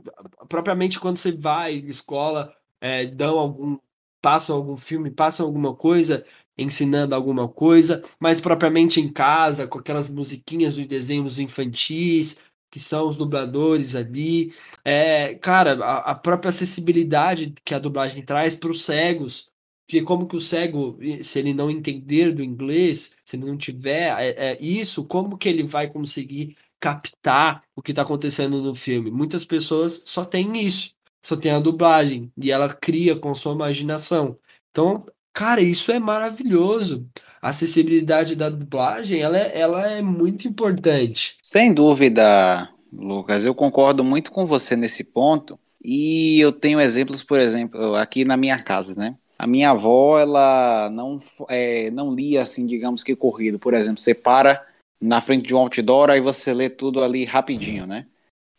[0.48, 3.80] propriamente quando você vai à escola, é, dão algum,
[4.22, 6.24] passam algum filme, passam alguma coisa,
[6.56, 12.38] ensinando alguma coisa, mas propriamente em casa, com aquelas musiquinhas dos desenhos infantis,
[12.74, 14.52] que são os dubladores ali.
[14.84, 19.52] É, cara, a, a própria acessibilidade que a dublagem traz para os cegos,
[19.86, 24.20] porque como que o cego, se ele não entender do inglês, se ele não tiver
[24.20, 29.12] é, é isso, como que ele vai conseguir captar o que está acontecendo no filme?
[29.12, 34.36] Muitas pessoas só têm isso, só tem a dublagem, e ela cria com sua imaginação.
[34.72, 37.08] Então, cara, isso é maravilhoso.
[37.44, 41.36] A acessibilidade da dublagem, ela é, ela é muito importante.
[41.44, 45.60] Sem dúvida, Lucas, eu concordo muito com você nesse ponto.
[45.84, 49.18] E eu tenho exemplos, por exemplo, aqui na minha casa, né?
[49.38, 51.20] A minha avó, ela não,
[51.50, 53.60] é, não lia assim, digamos que corrido.
[53.60, 54.66] Por exemplo, você para
[55.02, 58.06] na frente de um outdoor, aí você lê tudo ali rapidinho, né?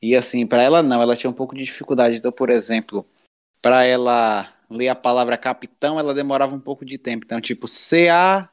[0.02, 2.18] E assim, para ela não, ela tinha um pouco de dificuldade.
[2.18, 3.06] Então, por exemplo,
[3.62, 7.24] para ela ler a palavra capitão, ela demorava um pouco de tempo.
[7.24, 8.50] Então, tipo, C-A-K-P-I-P.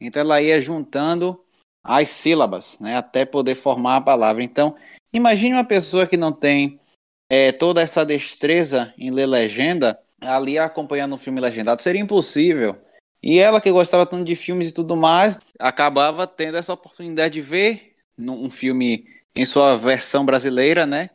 [0.00, 1.42] Então, ela ia juntando
[1.82, 4.42] as sílabas, né, até poder formar a palavra.
[4.42, 4.76] Então,
[5.12, 6.80] imagine uma pessoa que não tem
[7.28, 12.76] é, toda essa destreza em ler legenda, ali acompanhando um filme legendado, seria impossível.
[13.22, 17.40] E ela que gostava tanto de filmes e tudo mais, acabava tendo essa oportunidade de
[17.40, 21.10] ver um filme em sua versão brasileira, né?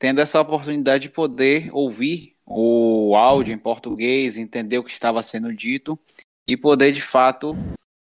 [0.00, 5.54] Tendo essa oportunidade de poder ouvir o áudio em português, entender o que estava sendo
[5.54, 5.98] dito
[6.48, 7.54] e poder de fato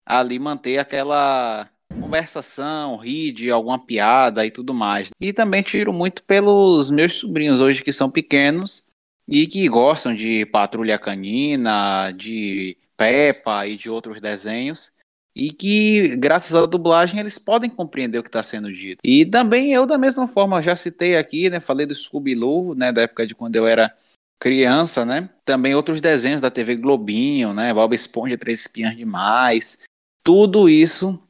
[0.06, 5.10] ali manter aquela conversação, rir de alguma piada e tudo mais.
[5.22, 8.86] E também tiro muito pelos meus sobrinhos hoje que são pequenos
[9.26, 14.92] e que gostam de Patrulha Canina, de Peppa e de outros desenhos.
[15.36, 19.00] E que, graças à dublagem, eles podem compreender o que está sendo dito.
[19.04, 21.60] E também eu, da mesma forma, já citei aqui, né?
[21.60, 22.92] Falei do Scooby-Doo, né?
[22.92, 23.94] Da época de quando eu era
[24.40, 25.30] criança, né?
[25.44, 27.74] Também outros desenhos da TV Globinho, né?
[27.74, 29.78] Bob Esponja, Três Espiãs Demais.
[30.24, 31.22] Tudo isso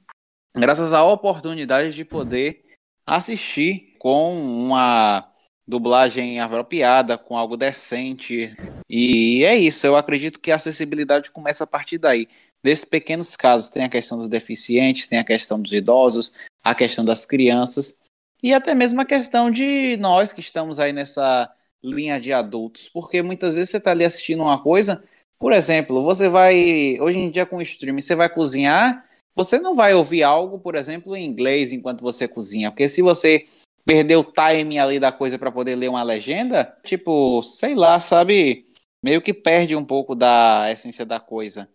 [0.56, 2.64] graças à oportunidade de poder
[3.06, 5.30] assistir com uma
[5.68, 8.56] dublagem apropriada, com algo decente.
[8.90, 12.28] E é isso, eu acredito que a acessibilidade começa a partir daí.
[12.66, 16.32] Desses pequenos casos, tem a questão dos deficientes, tem a questão dos idosos,
[16.64, 17.96] a questão das crianças
[18.42, 21.48] e até mesmo a questão de nós que estamos aí nessa
[21.84, 25.04] linha de adultos, porque muitas vezes você está ali assistindo uma coisa,
[25.38, 29.76] por exemplo, você vai, hoje em dia com o streaming, você vai cozinhar, você não
[29.76, 33.46] vai ouvir algo, por exemplo, em inglês enquanto você cozinha, porque se você
[33.86, 38.66] perder o timing ali da coisa para poder ler uma legenda, tipo, sei lá, sabe,
[39.04, 41.70] meio que perde um pouco da essência da coisa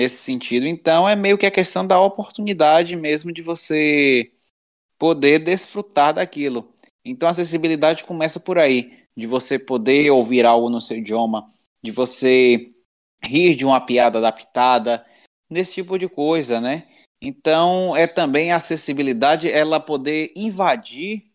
[0.00, 0.66] nesse sentido.
[0.66, 4.32] Então é meio que a questão da oportunidade mesmo de você
[4.98, 6.72] poder desfrutar daquilo.
[7.04, 11.90] Então a acessibilidade começa por aí, de você poder ouvir algo no seu idioma, de
[11.90, 12.70] você
[13.22, 15.04] rir de uma piada adaptada,
[15.50, 16.86] nesse tipo de coisa, né?
[17.20, 21.26] Então, é também a acessibilidade ela poder invadir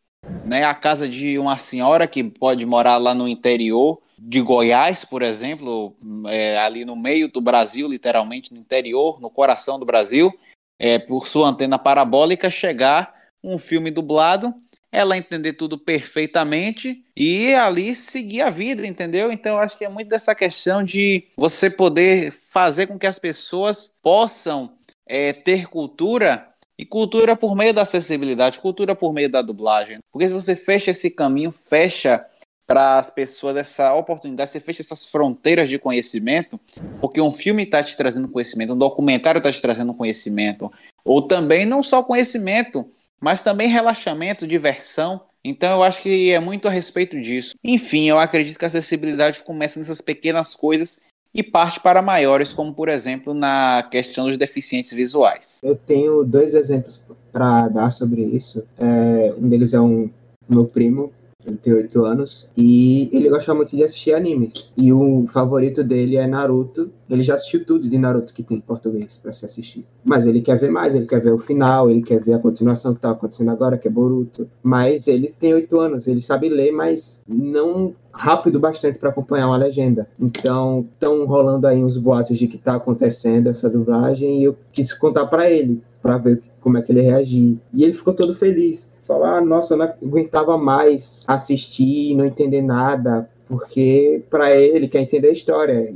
[0.43, 5.21] né, a casa de uma senhora que pode morar lá no interior de Goiás, por
[5.21, 5.95] exemplo,
[6.27, 10.33] é, ali no meio do Brasil, literalmente no interior, no coração do Brasil,
[10.79, 13.13] é, por sua antena parabólica, chegar
[13.43, 14.51] um filme dublado,
[14.91, 19.31] ela entender tudo perfeitamente e ali seguir a vida, entendeu?
[19.31, 23.93] Então, acho que é muito dessa questão de você poder fazer com que as pessoas
[24.01, 24.71] possam
[25.05, 26.49] é, ter cultura
[26.79, 29.99] e cultura por meio da acessibilidade, cultura por meio da dublagem.
[30.11, 32.25] Porque se você fecha esse caminho, fecha
[32.67, 36.59] para as pessoas essa oportunidade, você fecha essas fronteiras de conhecimento,
[36.99, 40.71] porque um filme está te trazendo conhecimento, um documentário está te trazendo conhecimento,
[41.03, 42.85] ou também não só conhecimento,
[43.19, 45.21] mas também relaxamento, diversão.
[45.43, 47.55] Então eu acho que é muito a respeito disso.
[47.63, 50.99] Enfim, eu acredito que a acessibilidade começa nessas pequenas coisas
[51.33, 55.59] e parte para maiores, como por exemplo na questão dos deficientes visuais.
[55.63, 57.01] Eu tenho dois exemplos
[57.31, 58.65] para dar sobre isso.
[58.77, 60.09] É, um deles é um
[60.47, 61.11] meu primo,
[61.45, 64.73] ele tem 8 anos, e ele gosta muito de assistir animes.
[64.75, 66.89] E o favorito dele é Naruto.
[67.09, 69.85] Ele já assistiu tudo de Naruto que tem em português para se assistir.
[70.03, 72.93] Mas ele quer ver mais, ele quer ver o final, ele quer ver a continuação
[72.93, 74.49] que tá acontecendo agora, que é Boruto.
[74.63, 79.57] Mas ele tem 8 anos, ele sabe ler, mas não rápido bastante para acompanhar uma
[79.57, 80.07] legenda.
[80.19, 84.93] Então, estão rolando aí uns boatos de que está acontecendo essa dublagem e eu quis
[84.93, 87.59] contar para ele, para ver como é que ele reagir.
[87.73, 88.91] E ele ficou todo feliz.
[89.05, 94.87] Falar, ah, nossa, eu não aguentava mais assistir não entender nada, porque para ele, ele
[94.87, 95.93] quer entender a história.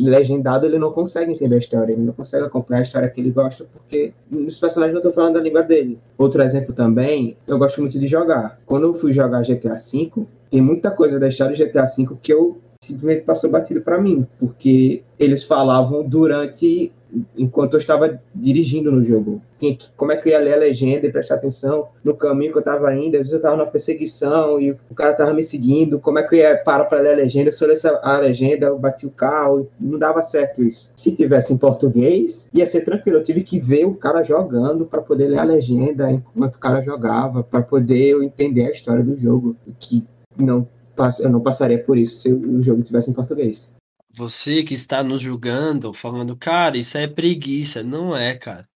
[0.00, 3.30] Legendado ele não consegue entender a história, ele não consegue acompanhar a história que ele
[3.30, 5.98] gosta, porque os personagens não estão falando a língua dele.
[6.16, 8.58] Outro exemplo também, eu gosto muito de jogar.
[8.64, 12.32] Quando eu fui jogar GTA V, tem muita coisa da história de GTA V que
[12.32, 16.92] eu simplesmente passou batido para mim, porque eles falavam durante
[17.36, 19.40] enquanto eu estava dirigindo no jogo.
[19.58, 22.58] Que, como é que eu ia ler a legenda e prestar atenção no caminho que
[22.58, 23.14] eu estava indo.
[23.14, 25.98] Às vezes eu estava na perseguição e o cara estava me seguindo.
[25.98, 27.52] Como é que eu ia parar para ler a legenda?
[27.52, 29.68] Se eu lesse a legenda, eu bati o carro.
[29.78, 30.90] Não dava certo isso.
[30.96, 33.18] Se tivesse em português, ia ser tranquilo.
[33.18, 36.82] Eu tive que ver o cara jogando para poder ler a legenda enquanto o cara
[36.82, 39.56] jogava, para poder eu entender a história do jogo.
[39.78, 40.06] Que
[40.36, 40.66] não
[41.20, 43.74] eu não passaria por isso se o jogo tivesse em português.
[44.10, 47.82] Você que está nos julgando, falando, cara, isso é preguiça.
[47.82, 48.68] Não é, cara.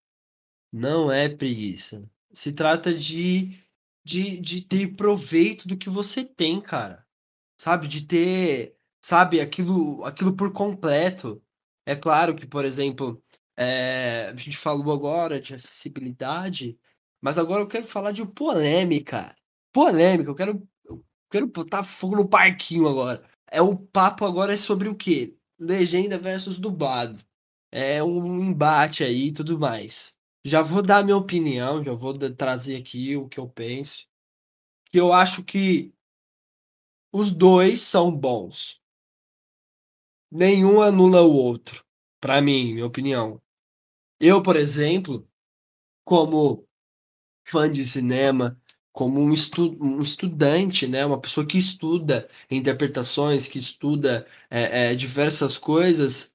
[0.73, 2.03] Não é preguiça.
[2.33, 3.57] Se trata de,
[4.05, 7.07] de, de ter proveito do que você tem, cara.
[7.57, 7.87] Sabe?
[7.87, 11.41] De ter, sabe, aquilo, aquilo por completo.
[11.87, 13.23] É claro que, por exemplo,
[13.57, 16.79] é, a gente falou agora de acessibilidade,
[17.21, 19.35] mas agora eu quero falar de polêmica.
[19.73, 20.69] Polêmica, eu quero,
[21.31, 25.35] quero botar fogo no parquinho agora é o papo agora é sobre o quê?
[25.59, 27.19] Legenda versus dublado.
[27.71, 30.17] É um embate aí e tudo mais.
[30.45, 34.07] Já vou dar minha opinião, já vou trazer aqui o que eu penso.
[34.87, 35.93] Que eu acho que
[37.13, 38.81] os dois são bons.
[40.31, 41.85] Nenhum anula o outro.
[42.21, 43.41] Para mim, minha opinião.
[44.21, 45.29] Eu, por exemplo,
[46.05, 46.67] como
[47.45, 48.61] fã de cinema,
[48.99, 51.07] como um, estu um estudante, né?
[51.07, 56.35] Uma pessoa que estuda interpretações, que estuda é, é, diversas coisas,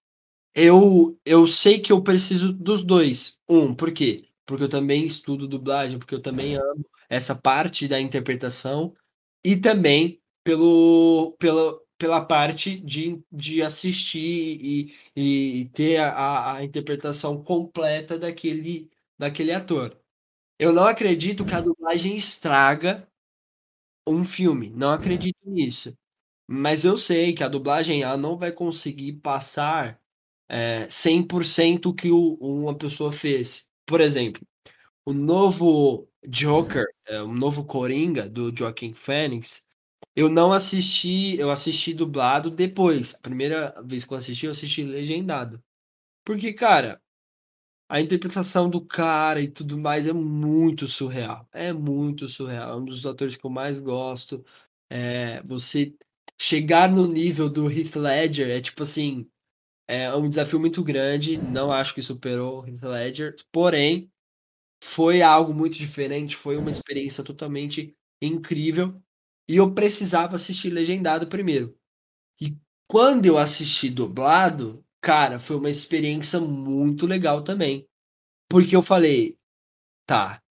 [0.55, 3.38] eu, eu sei que eu preciso dos dois.
[3.49, 4.30] Um, por quê?
[4.45, 8.95] Porque eu também estudo dublagem, porque eu também amo essa parte da interpretação
[9.43, 14.95] e também pelo, pela, pela parte de, de assistir e,
[15.61, 18.89] e ter a, a interpretação completa daquele,
[19.20, 19.97] daquele ator.
[20.64, 23.05] Eu não acredito que a dublagem estraga
[24.07, 24.70] um filme.
[24.72, 25.93] Não acredito nisso.
[26.47, 29.99] Mas eu sei que a dublagem ela não vai conseguir passar
[30.49, 33.68] é, 100% o que o, uma pessoa fez.
[33.86, 34.41] Por exemplo,
[35.05, 39.66] o novo Joker, é, o novo Coringa do Joaquin Phoenix,
[40.16, 43.16] eu não assisti, eu assisti dublado depois.
[43.16, 45.64] A primeira vez que eu assisti, eu assisti legendado.
[46.26, 47.01] Porque, cara,
[47.89, 51.47] a interpretação do cara e tudo mais é muito surreal.
[51.51, 52.71] É muito surreal.
[52.71, 54.43] É um dos atores que eu mais gosto.
[54.89, 55.95] É, você
[56.39, 59.29] chegar no nível do Heath Ledger é tipo assim.
[59.88, 61.38] É um desafio muito grande.
[61.38, 63.36] Não acho que superou o Heath Ledger.
[63.51, 64.11] Porém,
[64.84, 66.36] foi algo muito diferente.
[66.36, 68.93] Foi uma experiência totalmente incrível.
[69.47, 71.77] E eu precisava assistir legendado primeiro.
[72.41, 72.57] E
[72.88, 77.86] quando eu assisti dublado, cara, foi uma experiência muito legal também.
[78.49, 79.38] Porque eu falei,
[80.08, 80.41] tá,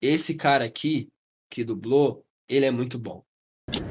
[0.00, 1.10] esse cara aqui
[1.50, 3.22] que dublou, ele é muito bom.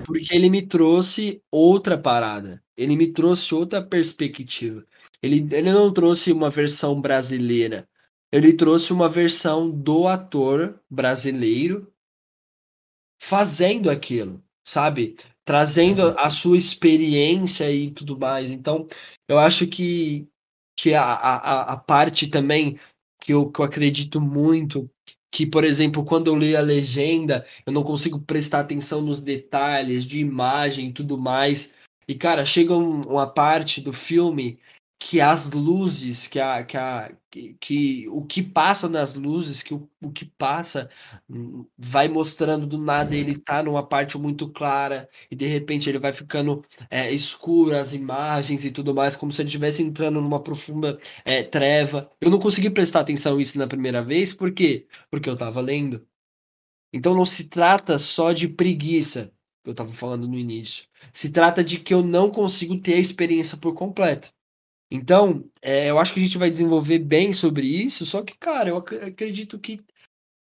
[0.06, 2.62] Porque ele me trouxe outra parada.
[2.76, 4.84] ele me trouxe outra perspectiva.
[5.22, 7.88] Ele, ele não trouxe uma versão brasileira,
[8.32, 11.93] ele trouxe uma versão do ator brasileiro
[13.22, 15.16] fazendo aquilo, sabe?
[15.52, 18.52] Trazendo a sua experiência e tudo mais.
[18.52, 18.88] Então,
[19.28, 20.26] eu acho que,
[20.80, 22.80] que a, a, a parte também
[23.22, 24.89] que eu, que eu acredito muito
[25.30, 30.06] que, por exemplo, quando eu leio a legenda, eu não consigo prestar atenção nos detalhes
[30.06, 31.74] de imagem e tudo mais.
[32.08, 34.58] E, cara, chega um, uma parte do filme
[35.04, 39.74] que as luzes, que, a, que, a, que, que o que passa nas luzes, que
[39.74, 40.91] o, o que passa
[41.28, 45.97] hum, vai mostrando do nada ele tá numa parte muito clara e de repente ele
[45.97, 50.39] vai ficando é, escuro as imagens e tudo mais, como se ele estivesse entrando numa
[50.41, 52.10] profunda é, treva.
[52.22, 54.86] Eu não consegui prestar atenção nisso na primeira vez, por quê?
[55.10, 56.06] Porque eu tava lendo.
[56.93, 59.34] Então não se trata só de preguiça,
[59.64, 60.86] que eu tava falando no início.
[61.12, 64.32] Se trata de que eu não consigo ter a experiência por completo.
[64.92, 68.70] Então, é, eu acho que a gente vai desenvolver bem sobre isso, só que, cara,
[68.70, 69.80] eu ac acredito que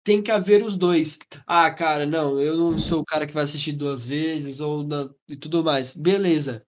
[0.03, 1.19] tem que haver os dois.
[1.47, 4.87] Ah, cara, não, eu não sou o cara que vai assistir duas vezes ou
[5.29, 5.95] e tudo mais.
[5.95, 6.65] Beleza.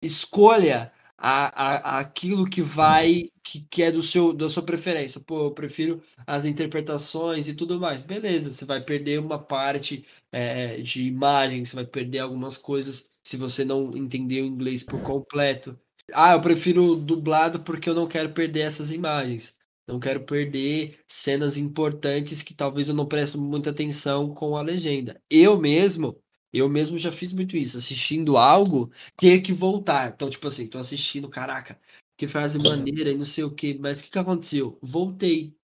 [0.00, 5.20] Escolha a, a, aquilo que vai, que, que é do seu, da sua preferência.
[5.20, 8.02] Pô, eu prefiro as interpretações e tudo mais.
[8.04, 13.36] Beleza, você vai perder uma parte é, de imagem, você vai perder algumas coisas se
[13.36, 15.76] você não entender o inglês por completo.
[16.12, 19.56] Ah, eu prefiro dublado porque eu não quero perder essas imagens.
[19.86, 25.20] Não quero perder cenas importantes que talvez eu não preste muita atenção com a legenda.
[25.30, 26.20] Eu mesmo,
[26.52, 30.12] eu mesmo já fiz muito isso, assistindo algo, ter que voltar.
[30.12, 31.80] Então, tipo assim, tô assistindo, caraca,
[32.16, 34.78] que frase maneira e não sei o que, mas o que, que aconteceu?
[34.82, 35.54] Voltei,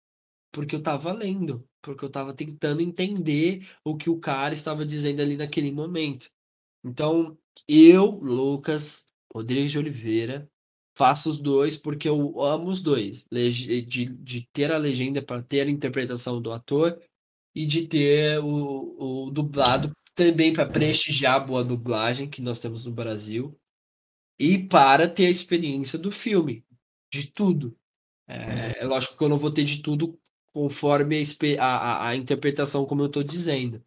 [0.52, 5.20] porque eu tava lendo, porque eu tava tentando entender o que o cara estava dizendo
[5.22, 6.30] ali naquele momento.
[6.84, 7.38] Então,
[7.68, 10.48] eu, Lucas, Rodrigues de Oliveira.
[10.94, 13.26] Faço os dois porque eu amo os dois.
[13.30, 17.00] De, de ter a legenda para ter a interpretação do ator
[17.54, 22.84] e de ter o, o dublado também para prestigiar a boa dublagem que nós temos
[22.84, 23.58] no Brasil
[24.38, 26.64] e para ter a experiência do filme,
[27.12, 27.76] de tudo.
[28.28, 30.18] É, é lógico que eu não vou ter de tudo
[30.52, 31.22] conforme
[31.58, 33.82] a, a, a interpretação, como eu estou dizendo.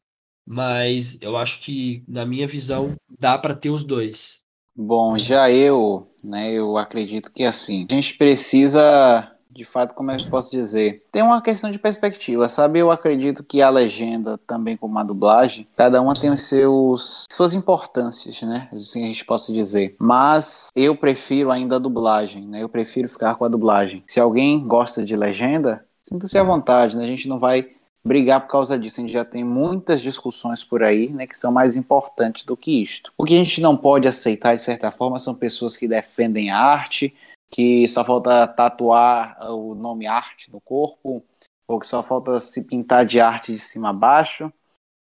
[0.47, 4.44] Mas eu acho que, na minha visão, dá para ter os dois.
[4.75, 10.17] Bom, já eu, né, eu acredito que assim, a gente precisa, de fato, como é
[10.17, 11.05] eu posso dizer?
[11.13, 12.79] Tem uma questão de perspectiva, sabe?
[12.79, 17.53] Eu acredito que a legenda, também como a dublagem, cada uma tem os seus suas
[17.53, 18.67] importâncias, né?
[18.73, 19.95] Assim a gente possa dizer.
[19.97, 22.61] Mas eu prefiro ainda a dublagem, né?
[22.61, 24.03] Eu prefiro ficar com a dublagem.
[24.07, 27.05] Se alguém gosta de legenda, sinta-se à vontade, né?
[27.05, 27.65] A gente não vai
[28.05, 28.99] brigar por causa disso.
[28.99, 32.81] A gente já tem muitas discussões por aí, né, que são mais importantes do que
[32.83, 33.11] isto.
[33.17, 36.59] O que a gente não pode aceitar, de certa forma, são pessoas que defendem a
[36.59, 37.15] arte,
[37.49, 41.23] que só falta tatuar o nome arte no corpo,
[41.67, 44.53] ou que só falta se pintar de arte de cima a baixo,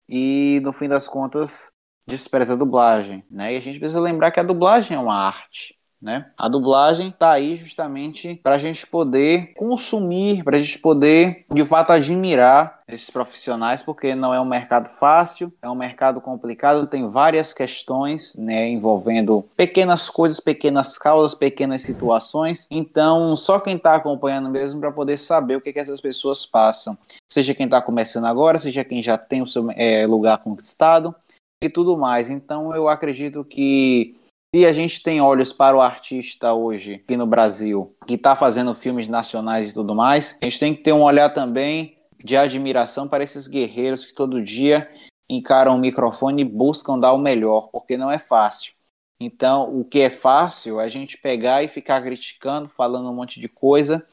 [0.08, 1.72] e no fim das contas
[2.08, 3.54] despreza a dublagem, né?
[3.54, 5.78] E a gente precisa lembrar que a dublagem é uma arte.
[6.04, 6.26] Né?
[6.38, 11.64] A dublagem está aí justamente para a gente poder consumir, para a gente poder de
[11.64, 17.10] fato admirar esses profissionais, porque não é um mercado fácil, é um mercado complicado, tem
[17.10, 22.68] várias questões né, envolvendo pequenas coisas, pequenas causas, pequenas situações.
[22.70, 26.98] Então, só quem está acompanhando mesmo para poder saber o que, que essas pessoas passam,
[27.32, 31.16] seja quem está começando agora, seja quem já tem o seu é, lugar conquistado
[31.64, 32.30] e tudo mais.
[32.30, 34.22] Então, eu acredito que
[34.56, 38.76] se a gente tem olhos para o artista hoje aqui no Brasil, que está fazendo
[38.76, 43.08] filmes nacionais e tudo mais, a gente tem que ter um olhar também de admiração
[43.08, 44.92] para esses guerreiros que todo dia
[45.28, 48.74] encaram o microfone e buscam dar o melhor, porque não é fácil.
[49.20, 53.40] Então, o que é fácil é a gente pegar e ficar criticando, falando um monte
[53.40, 54.06] de coisa,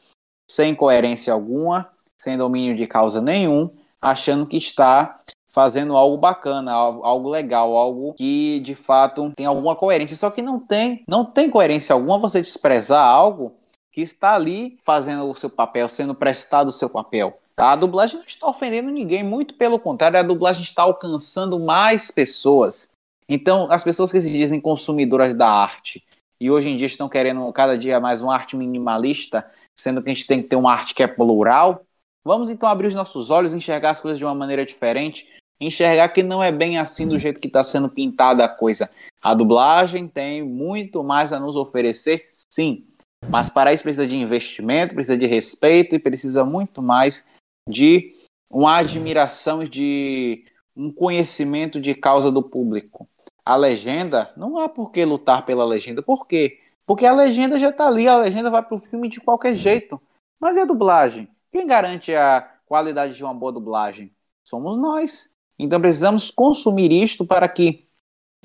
[0.49, 3.69] sem coerência alguma, sem domínio de causa nenhum,
[4.01, 5.21] achando que está
[5.51, 10.15] fazendo algo bacana, algo legal, algo que de fato tem alguma coerência.
[10.15, 13.53] Só que não tem, não tem coerência alguma você desprezar algo
[13.91, 17.37] que está ali fazendo o seu papel, sendo prestado o seu papel.
[17.57, 22.87] A dublagem não está ofendendo ninguém, muito pelo contrário, a dublagem está alcançando mais pessoas.
[23.27, 26.03] Então, as pessoas que se dizem consumidoras da arte
[26.39, 29.45] e hoje em dia estão querendo cada dia mais uma arte minimalista,
[29.75, 31.85] sendo que a gente tem que ter uma arte que é plural,
[32.23, 35.27] vamos então abrir os nossos olhos, enxergar as coisas de uma maneira diferente,
[35.61, 38.89] enxergar que não é bem assim do jeito que está sendo pintada a coisa.
[39.21, 42.87] A dublagem tem muito mais a nos oferecer, sim,
[43.29, 47.27] mas para isso precisa de investimento, precisa de respeito e precisa muito mais
[47.69, 48.15] de
[48.49, 50.45] uma admiração e de
[50.75, 53.07] um conhecimento de causa do público.
[53.43, 56.01] a legenda, não há por que lutar pela legenda.
[56.03, 56.59] Por quê?
[56.85, 59.99] Porque a legenda já está ali, a legenda vai para o filme de qualquer jeito.
[60.39, 61.27] Mas e a dublagem?
[61.51, 64.11] Quem garante a qualidade de uma boa dublagem?
[64.47, 65.30] Somos nós.
[65.61, 67.85] Então precisamos consumir isto para que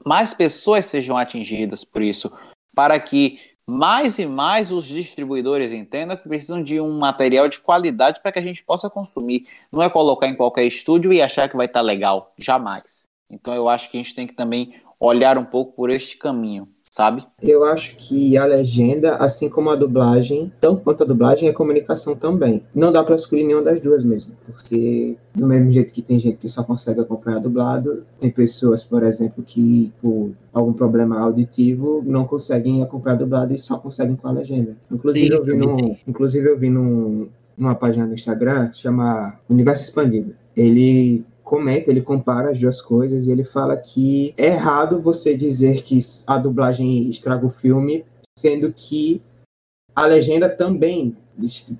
[0.05, 2.31] mais pessoas sejam atingidas por isso,
[2.75, 8.21] para que mais e mais os distribuidores entendam que precisam de um material de qualidade
[8.21, 9.49] para que a gente possa consumir.
[9.73, 12.35] Não é colocar em qualquer estúdio e achar que vai estar legal.
[12.37, 13.09] Jamais.
[13.31, 16.69] Então eu acho que a gente tem que também olhar um pouco por este caminho
[16.97, 17.27] sabe?
[17.43, 22.17] Eu acho que a legenda, assim como a dublagem, tanto quanto a dublagem, é comunicação
[22.17, 22.63] também.
[22.75, 26.39] Não dá para escolher nenhuma das duas mesmo, porque do mesmo jeito que tem gente
[26.39, 32.25] que só consegue acompanhar dublado, tem pessoas, por exemplo, que por algum problema auditivo não
[32.25, 34.75] conseguem acompanhar dublado e só conseguem com a legenda.
[34.91, 37.29] Inclusive Sim, eu vi num, inclusive eu vi num,
[37.59, 40.35] numa página no Instagram chama Universo Expandido.
[40.57, 45.81] Ele comenta, ele compara as duas coisas e ele fala que é errado você dizer
[45.83, 48.05] que a dublagem estraga o filme,
[48.37, 49.23] sendo que
[49.95, 51.17] a legenda também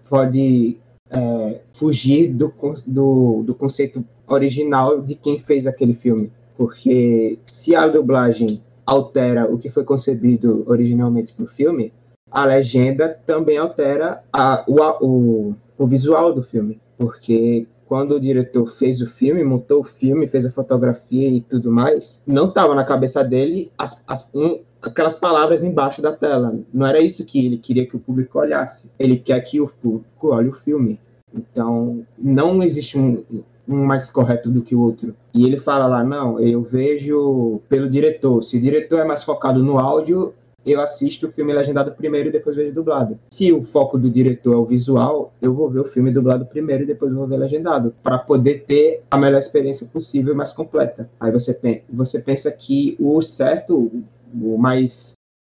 [0.09, 0.79] pode
[1.11, 2.55] é, fugir do,
[2.87, 6.31] do, do conceito original de quem fez aquele filme.
[6.57, 11.93] Porque se a dublagem altera o que foi concebido originalmente para o filme,
[12.31, 16.81] a legenda também altera a, o, o, o visual do filme.
[16.97, 21.71] Porque quando o diretor fez o filme, montou o filme, fez a fotografia e tudo
[21.71, 26.59] mais, não estava na cabeça dele as, as, um, aquelas palavras embaixo da tela.
[26.73, 28.91] Não era isso que ele queria que o público olhasse.
[28.99, 31.01] Ele quer que o público olhe o filme.
[31.35, 33.23] Então, não existe um,
[33.69, 35.15] um mais correto do que o outro.
[35.35, 38.43] E ele fala lá, não, eu vejo pelo diretor.
[38.43, 40.35] Se o diretor é mais focado no áudio,
[40.67, 43.19] eu assisto o filme legendado primeiro e depois vejo dublado.
[43.33, 46.83] Se o foco do diretor é o visual, eu vou ver o filme dublado primeiro
[46.83, 51.09] e depois vou ver legendado, para poder ter a melhor experiência possível e mais completa.
[51.21, 54.05] Aí você, você pensa que o certo,
[54.35, 55.13] o mais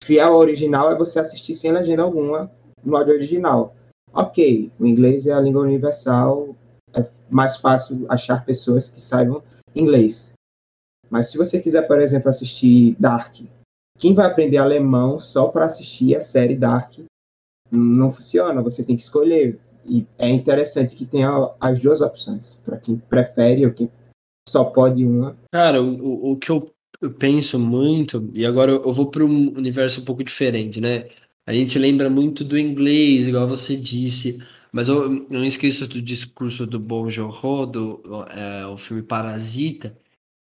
[0.03, 2.51] fiel ao original é você assistir sem legenda alguma
[2.83, 3.73] no áudio original.
[4.13, 6.55] Ok, o inglês é a língua universal,
[6.93, 9.41] é mais fácil achar pessoas que saibam
[9.75, 10.33] inglês.
[11.09, 13.35] Mas se você quiser, por exemplo, assistir Dark
[13.97, 16.93] quem vai aprender alemão só para assistir a série Dark
[17.71, 19.59] não funciona, você tem que escolher.
[19.85, 21.29] E é interessante que tenha
[21.59, 23.89] as duas opções, para quem prefere ou quem
[24.47, 25.37] só pode uma.
[25.51, 26.71] Cara, o, o que eu,
[27.17, 31.07] penso muito, e agora eu, eu vou para um universo um pouco diferente, né?
[31.45, 34.39] A gente lembra muito do inglês, igual você disse,
[34.71, 39.97] mas eu não esqueço do discurso do Bon Joon-ho, do é, o filme Parasita,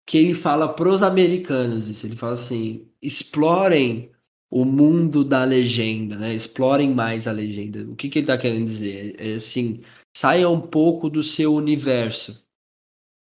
[0.07, 2.07] que ele fala pros americanos isso.
[2.07, 4.11] Ele fala assim: explorem
[4.51, 6.35] o mundo da legenda, né?
[6.35, 7.83] Explorem mais a legenda.
[7.91, 9.17] O que, que ele tá querendo dizer?
[9.19, 9.81] É assim,
[10.17, 12.47] saia um pouco do seu universo.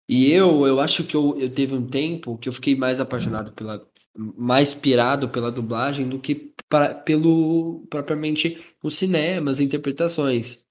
[0.10, 3.52] E eu, eu acho que eu, eu teve um tempo que eu fiquei mais apaixonado
[3.52, 10.66] pela, mais pirado pela dublagem do que pra, pelo propriamente o cinema, as interpretações.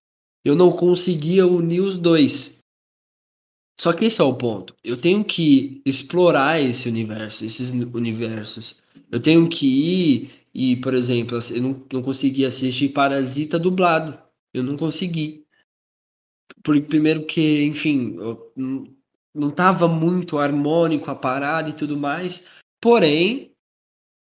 [0.44, 2.59] Eu não conseguia unir os dois.
[3.80, 4.74] Só que esse é o ponto.
[4.82, 8.80] Eu tenho que explorar esse universo, esses universos.
[9.11, 14.18] Eu tenho que ir e, por exemplo, eu não, não consegui assistir Parasita dublado.
[14.52, 15.44] Eu não consegui.
[16.62, 18.16] Por, primeiro que, enfim,
[19.34, 22.48] não estava muito harmônico a parada e tudo mais.
[22.80, 23.52] Porém,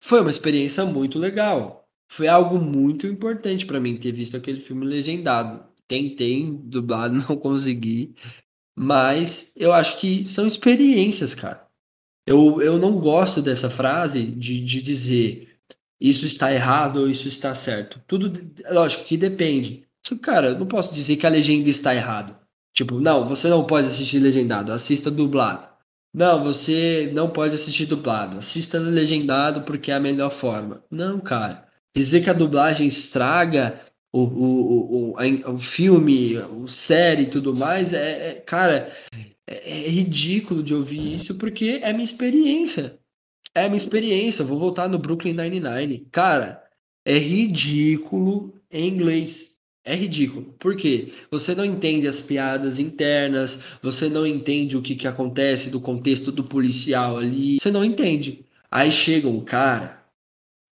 [0.03, 1.89] foi uma experiência muito legal.
[2.09, 5.65] Foi algo muito importante para mim ter visto aquele filme legendado.
[5.89, 8.15] Tentei dublado, não consegui.
[8.79, 11.66] Mas eu acho que são experiências, cara.
[12.27, 15.57] Eu, eu não gosto dessa frase de, de dizer
[16.01, 18.01] isso está errado ou isso está certo.
[18.07, 18.33] Tudo,
[18.71, 19.87] lógico que depende.
[20.23, 22.37] Cara, eu não posso dizer que a legenda está errado.
[22.73, 25.67] Tipo, não, você não pode assistir legendado, assista dublado.
[26.13, 30.83] Não, você não pode assistir dublado, assista legendado porque é a melhor forma.
[30.91, 31.67] Não, cara.
[31.95, 33.81] Dizer que a dublagem estraga
[34.13, 38.93] o, o, o, a, o filme, o série e tudo mais, é, é cara,
[39.47, 42.99] é, é, ridículo de ouvir isso porque é minha experiência.
[43.55, 44.45] É minha experiência.
[44.45, 46.07] Vou voltar no Brooklyn Nine-Nine.
[46.11, 46.63] Cara,
[47.05, 49.57] é ridículo em inglês.
[49.85, 50.53] É ridículo.
[50.59, 51.13] Por quê?
[51.31, 56.33] Você não entende as piadas internas, você não entende o que, que acontece do contexto
[56.33, 57.59] do policial ali.
[57.61, 58.45] Você não entende.
[58.69, 60.05] Aí chega um cara.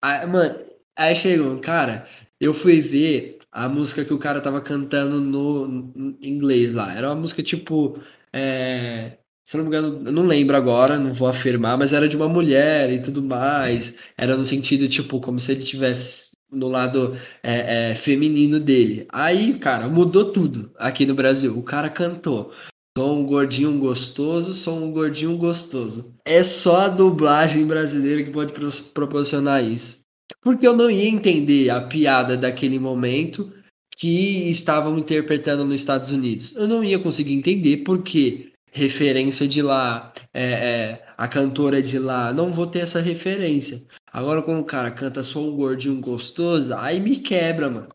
[0.03, 0.59] Aí, mano,
[0.97, 2.05] aí chega um cara.
[2.41, 6.93] Eu fui ver a música que o cara tava cantando no, no inglês lá.
[6.93, 7.97] Era uma música tipo.
[8.35, 12.17] É, se não me engano, eu não lembro agora, não vou afirmar, mas era de
[12.17, 13.95] uma mulher e tudo mais.
[14.17, 19.07] Era no sentido, tipo, como se ele tivesse no lado é, é, feminino dele.
[19.09, 21.57] Aí, cara, mudou tudo aqui no Brasil.
[21.57, 22.51] O cara cantou.
[22.97, 26.13] Sou um gordinho gostoso, sou um gordinho gostoso.
[26.25, 28.53] É só a dublagem brasileira que pode
[28.93, 29.99] proporcionar isso.
[30.41, 33.51] Porque eu não ia entender a piada daquele momento
[33.95, 36.53] que estavam interpretando nos Estados Unidos.
[36.55, 42.33] Eu não ia conseguir entender porque referência de lá, é, é, a cantora de lá,
[42.33, 43.81] não vou ter essa referência.
[44.11, 47.87] Agora, quando o cara canta só um gordinho gostoso, aí me quebra, mano.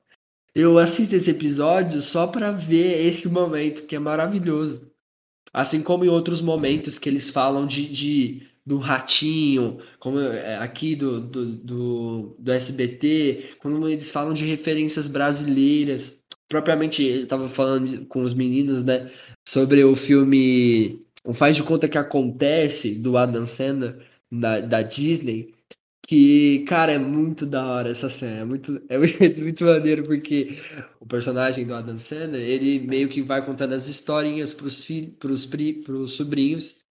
[0.54, 4.90] Eu assisto esse episódio só para ver esse momento, que é maravilhoso.
[5.52, 10.94] Assim como em outros momentos que eles falam de, de do ratinho, como é, aqui
[10.94, 16.18] do, do, do, do SBT, quando eles falam de referências brasileiras.
[16.48, 19.10] Propriamente, eu tava falando com os meninos, né,
[19.48, 25.54] sobre o filme O Faz de Conta que Acontece, do Adam Sandler, da, da Disney,
[26.10, 28.38] que, cara, é muito da hora essa cena.
[28.40, 28.98] É muito, é
[29.38, 30.58] muito maneiro porque
[30.98, 35.46] o personagem do Adam Sandler, ele meio que vai contando as historinhas pros, filhos, pros,
[35.84, 36.82] pros sobrinhos.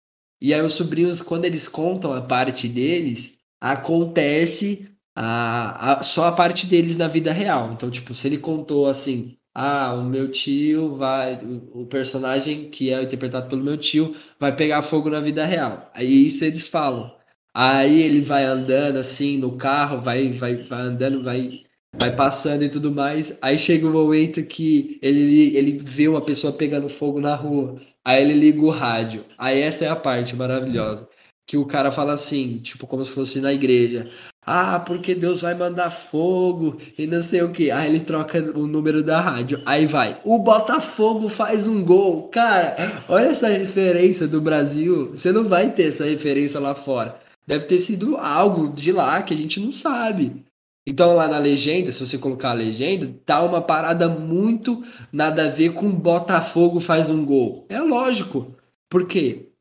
[0.41, 6.32] E aí os sobrinhos, quando eles contam a parte deles, acontece a, a, só a
[6.32, 7.74] parte deles na vida real.
[7.74, 11.40] Então, tipo, se ele contou assim, ah, o meu tio vai.
[11.74, 15.91] O personagem que é interpretado pelo meu tio vai pegar fogo na vida real.
[15.94, 17.14] Aí isso eles falam.
[17.53, 21.49] Aí ele vai andando assim no carro, vai, vai, vai andando, vai,
[21.98, 23.38] vai passando e tudo mais.
[23.41, 27.82] Aí chega um momento que ele, ele vê uma pessoa pegando fogo na rua.
[28.10, 29.23] Aí ele liga o rádio.
[29.38, 31.07] Aí essa é a parte maravilhosa.
[31.45, 34.07] Que o cara fala assim, tipo, como se fosse na igreja.
[34.44, 37.69] Ah, porque Deus vai mandar fogo e não sei o que.
[37.69, 39.61] Aí ele troca o número da rádio.
[39.64, 40.19] Aí vai.
[40.26, 42.30] O Botafogo faz um gol.
[42.30, 42.76] Cara,
[43.07, 45.11] olha essa referência do Brasil.
[45.11, 47.15] Você não vai ter essa referência lá fora
[47.45, 50.45] deve ter sido algo de lá que a gente não sabe.
[50.90, 54.84] Então, lá na legenda, se você colocar a legenda, tá uma parada muito
[55.14, 57.68] nada a ver com Botafogo faz um gol.
[57.70, 58.56] É lógico.
[58.90, 59.52] Por quê?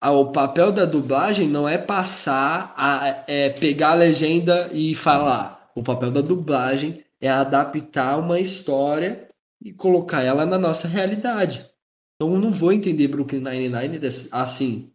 [0.00, 5.72] O papel da dublagem não é passar a é pegar a legenda e falar.
[5.74, 9.28] O papel da dublagem é adaptar uma história
[9.60, 11.68] e colocar ela na nossa realidade.
[12.14, 13.98] Então, eu não vou entender Brooklyn Nine-Nine
[14.30, 14.92] assim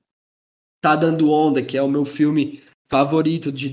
[0.82, 3.70] Tá Dando Onda, que é o meu filme favorito, de,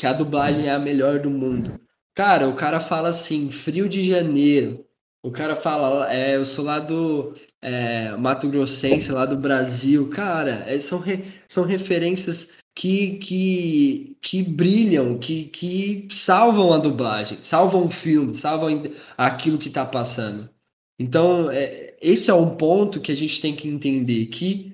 [0.00, 1.78] que a dublagem é a melhor do mundo.
[2.14, 4.82] Cara, o cara fala assim, frio de janeiro.
[5.22, 10.08] O cara fala, é, eu sou lá do é, Mato Grossense, lá do Brasil.
[10.08, 17.36] Cara, é, são, re, são referências que, que, que brilham, que, que salvam a dublagem,
[17.42, 18.82] salvam o filme, salvam
[19.18, 20.48] aquilo que está passando.
[20.98, 24.69] Então, é, esse é um ponto que a gente tem que entender, que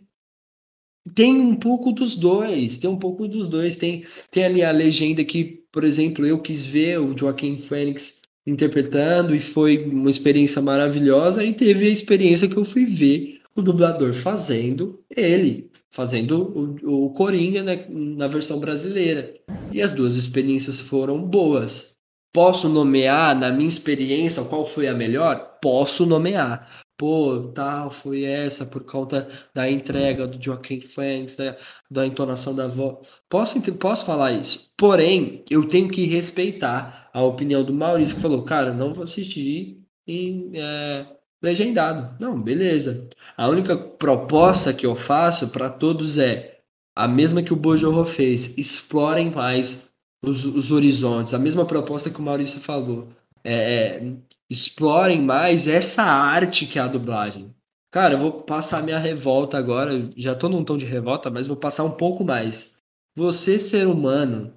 [1.14, 3.76] tem um pouco dos dois, tem um pouco dos dois.
[3.76, 9.34] Tem, tem ali a legenda que, por exemplo, eu quis ver o Joaquim Fênix interpretando
[9.34, 11.44] e foi uma experiência maravilhosa.
[11.44, 17.10] E teve a experiência que eu fui ver o dublador fazendo ele, fazendo o, o
[17.10, 19.34] Coringa né, na versão brasileira.
[19.72, 21.96] E as duas experiências foram boas.
[22.32, 25.58] Posso nomear, na minha experiência, qual foi a melhor?
[25.62, 31.56] Posso nomear pô, tal, foi essa por conta da entrega do Joaquim Phoenix, da,
[31.90, 33.09] da entonação da voz.
[33.28, 34.70] Posso, posso falar isso.
[34.77, 39.82] Porém, eu tenho que respeitar a opinião do Maurício, que falou, cara, não vou assistir
[40.06, 41.06] em é,
[41.43, 42.16] legendado.
[42.20, 43.09] Não, beleza.
[43.36, 46.60] A única proposta que eu faço para todos é
[46.94, 48.56] a mesma que o Bojorro fez.
[48.56, 49.89] Explorem mais
[50.24, 51.35] os, os horizontes.
[51.35, 53.09] A mesma proposta que o Maurício falou.
[53.44, 54.12] É, é,
[54.48, 57.55] explorem mais essa arte que é a dublagem.
[57.90, 61.56] Cara, eu vou passar minha revolta agora, já tô num tom de revolta, mas vou
[61.56, 62.77] passar um pouco mais.
[63.14, 64.55] Você, ser humano,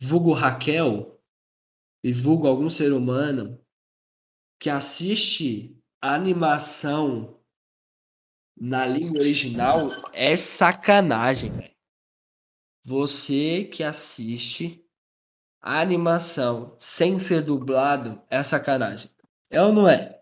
[0.00, 1.20] vulgo Raquel,
[2.04, 3.60] e vulgo algum ser humano,
[4.60, 7.40] que assiste a animação
[8.56, 11.72] na língua original, é sacanagem, velho.
[12.84, 14.81] Você que assiste
[15.62, 19.10] a animação sem ser dublado é sacanagem.
[19.48, 20.18] É ou não é?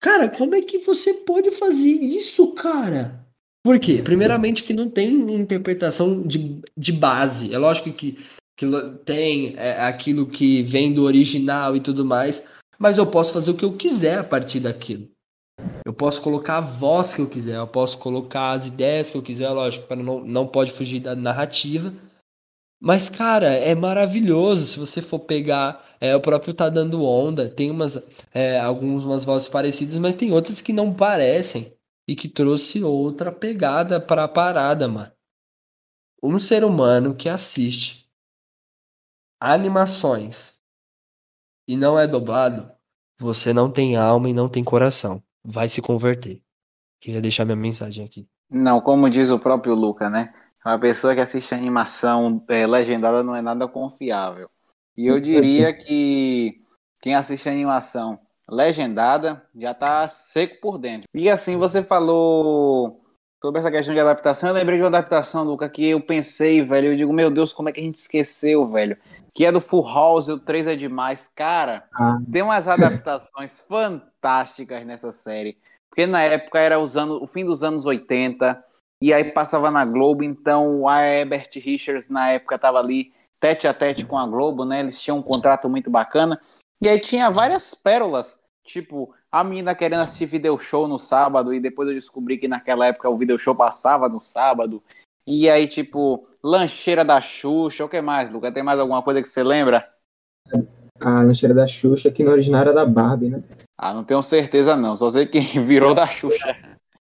[0.00, 3.24] Cara, como é que você pode fazer isso, cara?
[3.64, 4.00] Por quê?
[4.02, 7.54] Primeiramente que não tem interpretação de, de base.
[7.54, 8.18] É lógico que,
[8.56, 8.66] que
[9.04, 12.48] tem é, aquilo que vem do original e tudo mais,
[12.78, 15.08] mas eu posso fazer o que eu quiser a partir daquilo.
[15.84, 19.22] Eu posso colocar a voz que eu quiser, eu posso colocar as ideias que eu
[19.22, 21.92] quiser, lógico, para não, não pode fugir da narrativa,
[22.80, 25.86] mas, cara, é maravilhoso se você for pegar.
[26.00, 27.98] É, o próprio Tá Dando Onda, tem umas,
[28.32, 31.76] é, algumas vozes parecidas, mas tem outras que não parecem.
[32.06, 35.12] E que trouxe outra pegada para a parada, mano.
[36.22, 38.08] Um ser humano que assiste
[39.40, 40.58] animações
[41.66, 42.72] e não é dublado,
[43.18, 45.22] você não tem alma e não tem coração.
[45.44, 46.42] Vai se converter.
[47.00, 48.26] Queria deixar minha mensagem aqui.
[48.50, 50.32] Não, como diz o próprio Luca, né?
[50.68, 54.50] Uma pessoa que assiste animação é, legendada não é nada confiável.
[54.94, 56.60] E eu diria que
[57.00, 61.08] quem assiste animação legendada já tá seco por dentro.
[61.14, 63.00] E assim, você falou
[63.42, 64.50] sobre essa questão de adaptação.
[64.50, 66.92] Eu lembrei de uma adaptação, Luca, que eu pensei, velho.
[66.92, 68.98] Eu digo, meu Deus, como é que a gente esqueceu, velho?
[69.32, 71.30] Que é do Full House, o 3 é demais.
[71.34, 72.18] Cara, ah.
[72.30, 75.56] tem umas adaptações fantásticas nessa série.
[75.88, 78.62] Porque na época era os anos, o fim dos anos 80,
[79.00, 83.74] e aí passava na Globo, então a Herbert Richards na época estava ali tete a
[83.74, 84.80] tete com a Globo, né?
[84.80, 86.40] Eles tinham um contrato muito bacana.
[86.80, 91.60] E aí tinha várias pérolas, tipo, a menina querendo assistir video show no sábado, e
[91.60, 94.82] depois eu descobri que naquela época o video show passava no sábado.
[95.26, 98.50] E aí, tipo, lancheira da Xuxa, o que mais, Luca?
[98.50, 99.88] Tem mais alguma coisa que você lembra?
[101.00, 103.42] A lancheira da Xuxa, que no original era da Barbie, né?
[103.76, 106.56] Ah, não tenho certeza não, só sei que virou da Xuxa.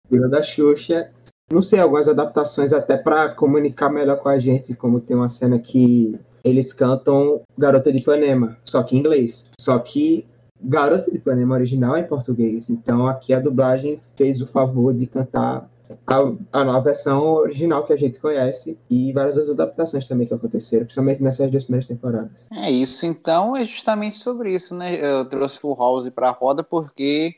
[0.09, 1.11] Virou da Xuxa.
[1.51, 5.57] Não sei, algumas adaptações até para comunicar melhor com a gente, como tem uma cena
[5.57, 9.49] que eles cantam Garota de Ipanema, só que em inglês.
[9.59, 10.25] Só que
[10.61, 12.69] Garota de Ipanema original é em português.
[12.69, 15.69] Então aqui a dublagem fez o favor de cantar
[16.05, 16.21] a,
[16.51, 21.23] a, versão original que a gente conhece e várias outras adaptações também que aconteceram, principalmente
[21.23, 22.47] nessas duas primeiras temporadas.
[22.51, 24.95] É isso, então é justamente sobre isso, né?
[24.95, 27.35] Eu trouxe Full House para a roda porque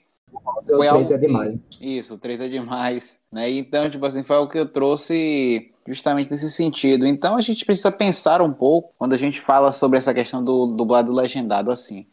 [0.65, 1.59] foi o 3 é demais.
[1.81, 3.49] Isso, o 3 é demais, né?
[3.49, 7.05] Então, tipo assim, foi o que eu trouxe justamente nesse sentido.
[7.05, 10.67] Então a gente precisa pensar um pouco quando a gente fala sobre essa questão do
[10.67, 12.05] dublado legendado assim.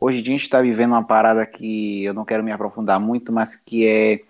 [0.00, 3.00] Hoje em dia a gente está vivendo uma parada que eu não quero me aprofundar
[3.00, 4.20] muito, mas que é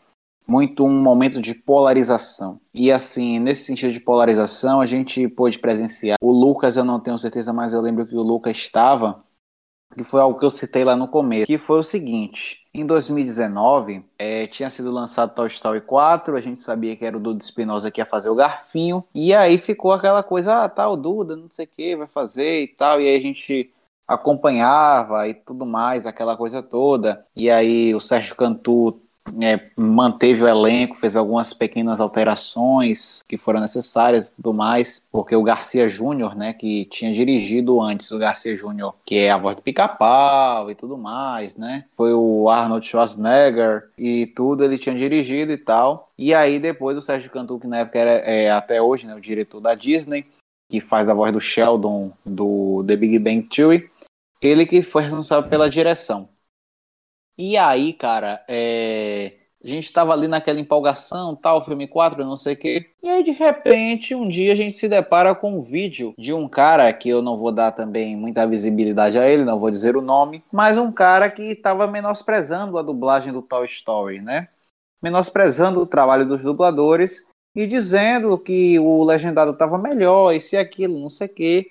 [0.47, 2.61] muito um momento de polarização.
[2.73, 6.19] E assim, nesse sentido de polarização, a gente pôde presenciar.
[6.21, 9.24] O Lucas, eu não tenho certeza, mas eu lembro que o Lucas estava,
[9.95, 14.05] que foi algo que eu citei lá no começo, que foi o seguinte: em 2019,
[14.19, 17.91] é, tinha sido lançado Toy Story 4, a gente sabia que era o Duda Espinosa
[17.91, 21.49] que ia fazer o Garfinho, e aí ficou aquela coisa, ah, tá, o Duda, não
[21.51, 23.71] sei o que, vai fazer e tal, e aí a gente
[24.07, 27.27] acompanhava e tudo mais, aquela coisa toda.
[27.35, 29.01] E aí o Sérgio Cantu
[29.41, 35.35] é, manteve o elenco, fez algumas pequenas alterações que foram necessárias e tudo mais, porque
[35.35, 39.57] o Garcia Júnior, né, que tinha dirigido antes o Garcia Júnior, que é a voz
[39.57, 45.53] do pica-pau e tudo mais, né, foi o Arnold Schwarzenegger e tudo ele tinha dirigido
[45.53, 46.11] e tal.
[46.17, 49.21] E aí depois o Sérgio Cantu, que na época era é, até hoje, né, o
[49.21, 50.27] diretor da Disney,
[50.71, 53.91] que faz a voz do Sheldon do The Big Bang Theory,
[54.41, 56.29] ele que foi responsável pela direção.
[57.37, 59.35] E aí, cara, é...
[59.63, 62.91] a gente tava ali naquela empolgação, tal, filme 4, não sei o quê.
[63.03, 66.49] E aí, de repente, um dia a gente se depara com um vídeo de um
[66.49, 70.03] cara que eu não vou dar também muita visibilidade a ele, não vou dizer o
[70.03, 74.49] nome, mas um cara que tava menosprezando a dublagem do Toy Story, né?
[75.03, 80.99] Menosprezando o trabalho dos dubladores e dizendo que o legendado tava melhor, e se aquilo,
[80.99, 81.71] não sei o quê.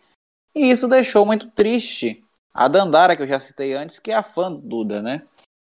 [0.56, 2.24] E isso deixou muito triste
[2.54, 5.24] a Dandara, que eu já citei antes, que é a fã do Duda, né?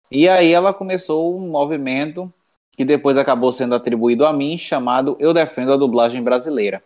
[0.09, 2.31] E aí ela começou um movimento
[2.71, 6.83] que depois acabou sendo atribuído a mim, chamado Eu Defendo a Dublagem Brasileira.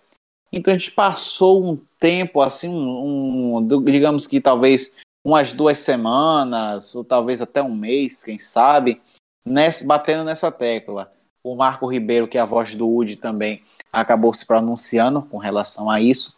[0.52, 6.95] Então a gente passou um tempo, assim, um, um, digamos que talvez umas duas semanas,
[6.95, 9.02] ou talvez até um mês, quem sabe,
[9.45, 11.11] nesse, batendo nessa tecla.
[11.43, 15.89] O Marco Ribeiro, que é a voz do UD também, acabou se pronunciando com relação
[15.89, 16.35] a isso.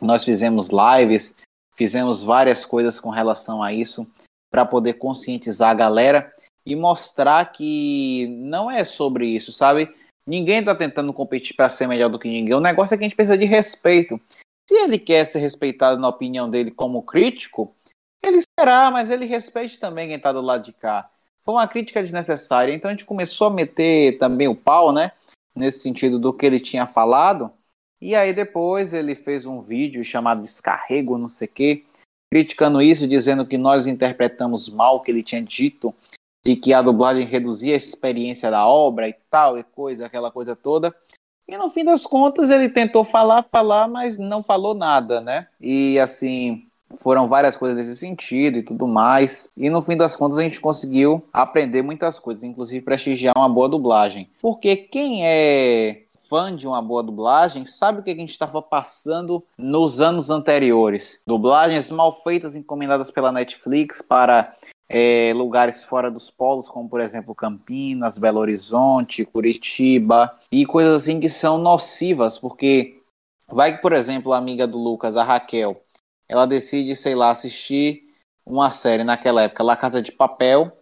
[0.00, 1.34] Nós fizemos lives,
[1.74, 4.06] fizemos várias coisas com relação a isso
[4.50, 6.32] para poder conscientizar a galera
[6.64, 9.94] e mostrar que não é sobre isso, sabe?
[10.26, 12.54] Ninguém está tentando competir para ser melhor do que ninguém.
[12.54, 14.20] O negócio é que a gente precisa de respeito.
[14.68, 17.72] Se ele quer ser respeitado na opinião dele como crítico,
[18.20, 21.08] ele será, mas ele respeite também quem está do lado de cá.
[21.44, 22.74] Foi uma crítica desnecessária.
[22.74, 25.12] Então a gente começou a meter também o pau, né?
[25.54, 27.52] Nesse sentido do que ele tinha falado.
[28.00, 31.84] E aí depois ele fez um vídeo chamado Descarrego, não sei o quê,
[32.30, 35.94] criticando isso, dizendo que nós interpretamos mal o que ele tinha dito
[36.44, 40.54] e que a dublagem reduzia a experiência da obra e tal, e coisa, aquela coisa
[40.54, 40.94] toda.
[41.48, 45.46] E no fim das contas ele tentou falar, falar, mas não falou nada, né?
[45.60, 46.66] E assim,
[46.98, 49.50] foram várias coisas nesse sentido e tudo mais.
[49.56, 53.68] E no fim das contas a gente conseguiu aprender muitas coisas, inclusive prestigiar uma boa
[53.68, 54.28] dublagem.
[54.40, 59.44] Porque quem é fã de uma boa dublagem sabe o que a gente estava passando
[59.56, 61.22] nos anos anteriores.
[61.26, 64.54] Dublagens mal feitas encomendadas pela Netflix para
[64.88, 71.18] é, lugares fora dos polos, como por exemplo Campinas, Belo Horizonte, Curitiba, e coisas assim
[71.20, 73.02] que são nocivas, porque
[73.48, 75.82] vai que, por exemplo, a amiga do Lucas, a Raquel,
[76.28, 78.04] ela decide, sei lá, assistir
[78.44, 80.72] uma série naquela época, La Casa de Papel,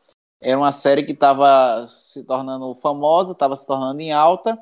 [0.41, 4.59] Era uma série que estava se tornando famosa, estava se tornando em alta.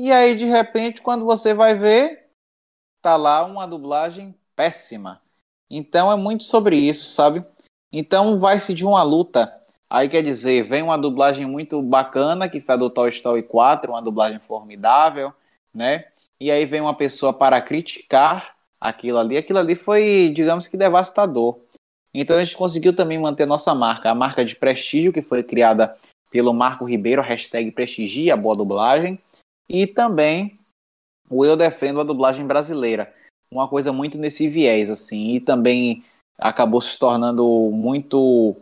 [0.00, 2.28] E aí, de repente, quando você vai ver,
[3.02, 5.20] tá lá uma dublagem péssima.
[5.68, 7.44] Então é muito sobre isso, sabe?
[7.92, 9.52] Então vai-se de uma luta.
[9.90, 13.90] Aí quer dizer, vem uma dublagem muito bacana, que foi a do Toy Story 4,
[13.90, 15.32] uma dublagem formidável,
[15.74, 16.04] né?
[16.38, 19.36] E aí vem uma pessoa para criticar aquilo ali.
[19.36, 21.58] Aquilo ali foi, digamos que, devastador.
[22.14, 25.96] Então a gente conseguiu também manter nossa marca, a marca de prestígio, que foi criada
[26.30, 29.18] pelo Marco Ribeiro, hashtag prestigia boa dublagem.
[29.68, 30.58] E também
[31.28, 33.12] o Eu Defendo a Dublagem Brasileira.
[33.50, 35.34] Uma coisa muito nesse viés, assim.
[35.34, 36.04] E também
[36.38, 38.56] acabou se tornando muito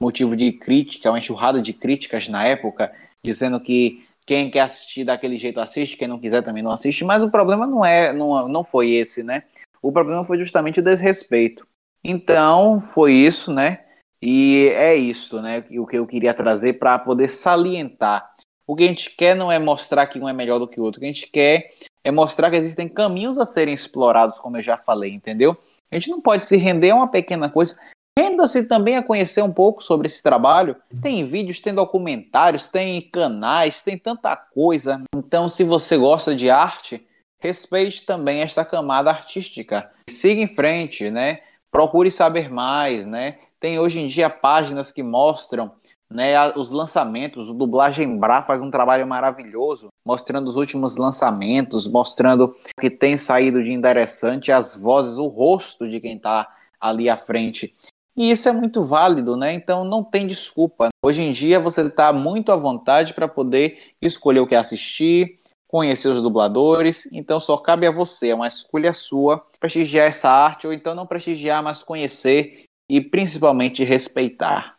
[0.00, 2.94] motivo de crítica, uma enxurrada de críticas na época,
[3.24, 7.22] dizendo que quem quer assistir daquele jeito assiste, quem não quiser também não assiste, mas
[7.22, 9.44] o problema não é, não, não foi esse, né?
[9.82, 11.66] O problema foi justamente o desrespeito.
[12.04, 13.84] Então, foi isso, né?
[14.20, 15.64] E é isso, né?
[15.78, 18.34] O que eu queria trazer para poder salientar.
[18.68, 20.84] O que a gente quer não é mostrar que um é melhor do que o
[20.84, 20.98] outro.
[20.98, 21.72] O que a gente quer
[22.04, 25.56] é mostrar que existem caminhos a serem explorados, como eu já falei, entendeu?
[25.90, 27.80] A gente não pode se render a uma pequena coisa.
[28.18, 30.76] Renda-se também a conhecer um pouco sobre esse trabalho.
[31.00, 35.00] Tem vídeos, tem documentários, tem canais, tem tanta coisa.
[35.16, 37.06] Então, se você gosta de arte,
[37.40, 39.90] respeite também esta camada artística.
[40.10, 41.40] Siga em frente, né?
[41.70, 43.38] Procure saber mais, né?
[43.58, 45.72] Tem hoje em dia páginas que mostram
[46.10, 47.48] né, os lançamentos.
[47.48, 53.16] O Dublagem Bra faz um trabalho maravilhoso, mostrando os últimos lançamentos, mostrando o que tem
[53.16, 56.48] saído de interessante, as vozes, o rosto de quem está
[56.80, 57.74] ali à frente.
[58.16, 59.52] E isso é muito válido, né?
[59.52, 60.88] Então não tem desculpa.
[61.04, 66.08] Hoje em dia você está muito à vontade para poder escolher o que assistir, conhecer
[66.08, 67.06] os dubladores.
[67.12, 71.06] Então só cabe a você, é uma escolha sua, prestigiar essa arte ou então não
[71.06, 74.77] prestigiar, mas conhecer e principalmente respeitar.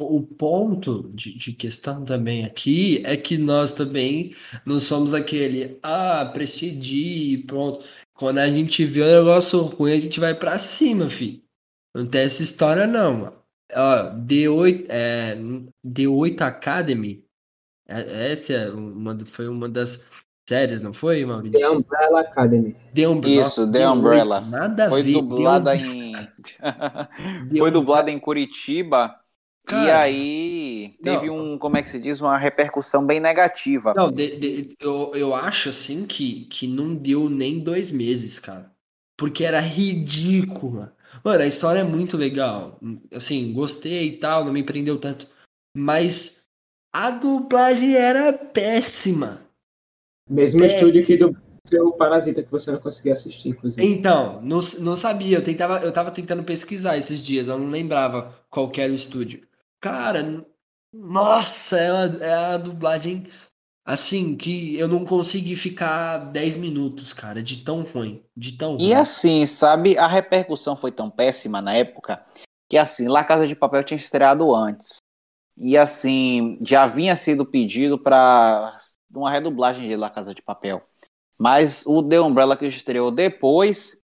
[0.00, 6.30] O ponto de, de, questão também aqui é que nós também não somos aquele, ah,
[6.32, 7.84] prestigie, pronto.
[8.14, 11.42] Quando a gente vê um negócio ruim, a gente vai para cima, filho.
[11.94, 13.32] Não tem essa história, não.
[13.72, 15.36] Ó, D8, é,
[15.86, 17.24] D8 Academy,
[17.88, 20.06] é, essa é uma, foi uma das
[20.48, 21.60] séries, não foi, Maurício?
[21.60, 22.76] The Umbrella Academy.
[22.94, 23.40] The Umbrella.
[23.42, 24.40] Isso, The Umbrella.
[24.40, 25.12] Nada foi a ver.
[25.12, 26.12] Dublada em...
[27.58, 29.19] foi dublada em Curitiba
[29.70, 33.94] Cara, e aí teve não, um, como é que se diz, uma repercussão bem negativa.
[33.94, 38.70] Não, de, de, eu, eu acho assim que, que não deu nem dois meses, cara.
[39.16, 40.94] Porque era ridícula.
[41.24, 42.80] Mano, a história é muito legal.
[43.12, 45.26] Assim, gostei e tal, não me prendeu tanto.
[45.76, 46.46] Mas
[46.92, 49.42] a dublagem era péssima.
[50.28, 50.80] Mesmo péssima.
[50.80, 53.86] estúdio que do seu Parasita que você não conseguia assistir, inclusive.
[53.86, 55.38] Então, não, não sabia.
[55.38, 59.42] Eu, tentava, eu tava tentando pesquisar esses dias, eu não lembrava qual era o estúdio.
[59.80, 60.44] Cara,
[60.92, 63.26] nossa, é a, é a dublagem
[63.84, 68.88] assim que eu não consegui ficar 10 minutos, cara, de tão ruim, de tão ruim.
[68.88, 72.24] E assim, sabe, a repercussão foi tão péssima na época
[72.68, 74.98] que assim, La Casa de Papel tinha estreado antes.
[75.56, 78.76] E assim, já havia sido pedido para
[79.12, 80.80] uma redublagem de La Casa de Papel.
[81.36, 84.00] Mas o The Umbrella que estreou depois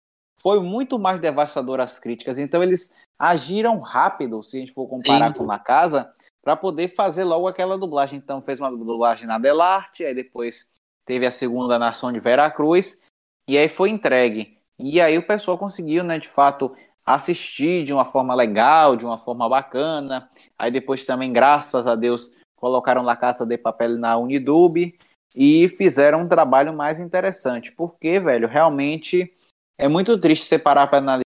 [0.42, 2.38] foi muito mais devastador as críticas.
[2.38, 5.38] Então eles agiram rápido, se a gente for comparar Sim.
[5.38, 6.10] com La Casa,
[6.42, 8.18] para poder fazer logo aquela dublagem.
[8.18, 10.70] Então fez uma dublagem na Delarte, aí depois
[11.04, 12.98] teve a segunda nação de Veracruz,
[13.46, 14.56] e aí foi entregue.
[14.78, 16.74] E aí o pessoal conseguiu, né, de fato,
[17.04, 20.30] assistir de uma forma legal, de uma forma bacana.
[20.58, 24.96] Aí depois também, graças a Deus, colocaram La Casa de Papel na Unidub
[25.36, 27.70] e fizeram um trabalho mais interessante.
[27.72, 29.36] Porque, velho, realmente
[29.76, 31.20] é muito triste separar para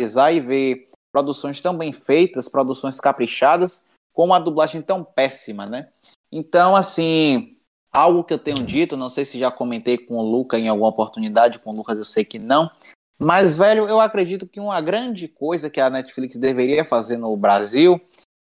[0.00, 5.86] analisar e ver produções tão bem feitas, produções caprichadas, com uma dublagem tão péssima, né?
[6.32, 7.56] Então, assim,
[7.92, 10.88] algo que eu tenho dito, não sei se já comentei com o Luca em alguma
[10.88, 12.68] oportunidade, com o Lucas eu sei que não,
[13.16, 18.00] mas, velho, eu acredito que uma grande coisa que a Netflix deveria fazer no Brasil,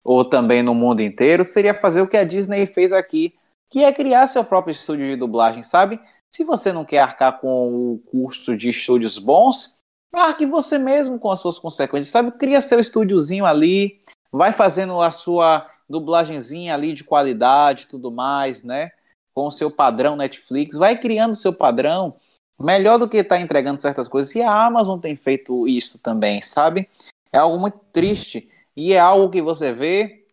[0.03, 3.33] ou também no mundo inteiro, seria fazer o que a Disney fez aqui,
[3.71, 6.01] que é criar seu próprio estúdio de dublagem, sabe?
[6.35, 9.76] Se você não quer arcar com o custo de estúdios bons,
[10.13, 12.33] Marque você mesmo com as suas consequências, sabe?
[12.33, 13.99] Cria seu estúdiozinho ali,
[14.33, 18.91] vai fazendo a sua dublagenzinha ali de qualidade tudo mais, né?
[19.35, 22.17] Com o seu padrão Netflix, vai criando seu padrão,
[22.59, 24.35] melhor do que tá entregando certas coisas.
[24.35, 26.89] E a Amazon tem feito isso também, sabe?
[27.33, 30.25] É algo muito triste e é algo que você vê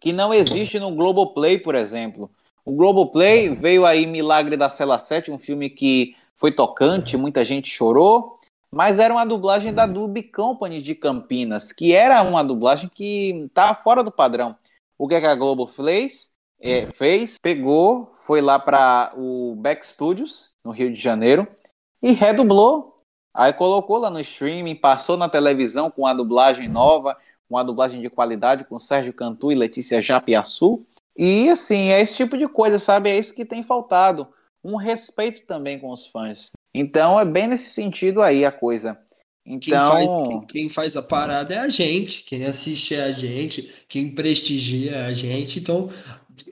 [0.00, 2.30] que não existe no Globoplay, por exemplo.
[2.64, 7.70] O Globoplay veio aí Milagre da Cela 7, um filme que foi tocante, muita gente
[7.70, 8.38] chorou,
[8.74, 13.72] mas era uma dublagem da Dub Company de Campinas, que era uma dublagem que estava
[13.74, 14.56] fora do padrão.
[14.98, 16.32] O que, é que a Globo fez?
[16.60, 21.46] É, fez, pegou, foi lá para o Back Studios, no Rio de Janeiro,
[22.02, 22.96] e redublou.
[23.32, 27.16] Aí colocou lá no streaming, passou na televisão com a dublagem nova,
[27.48, 30.84] com a dublagem de qualidade, com Sérgio Cantu e Letícia Japiaçu.
[31.16, 33.08] E assim, é esse tipo de coisa, sabe?
[33.08, 34.26] É isso que tem faltado.
[34.64, 36.52] Um respeito também com os fãs.
[36.74, 38.98] Então é bem nesse sentido aí a coisa.
[39.46, 39.90] Então...
[39.90, 44.10] Quem faz, quem, faz, a parada é a gente, quem assiste é a gente, quem
[44.10, 45.60] prestigia é a gente.
[45.60, 45.90] Então,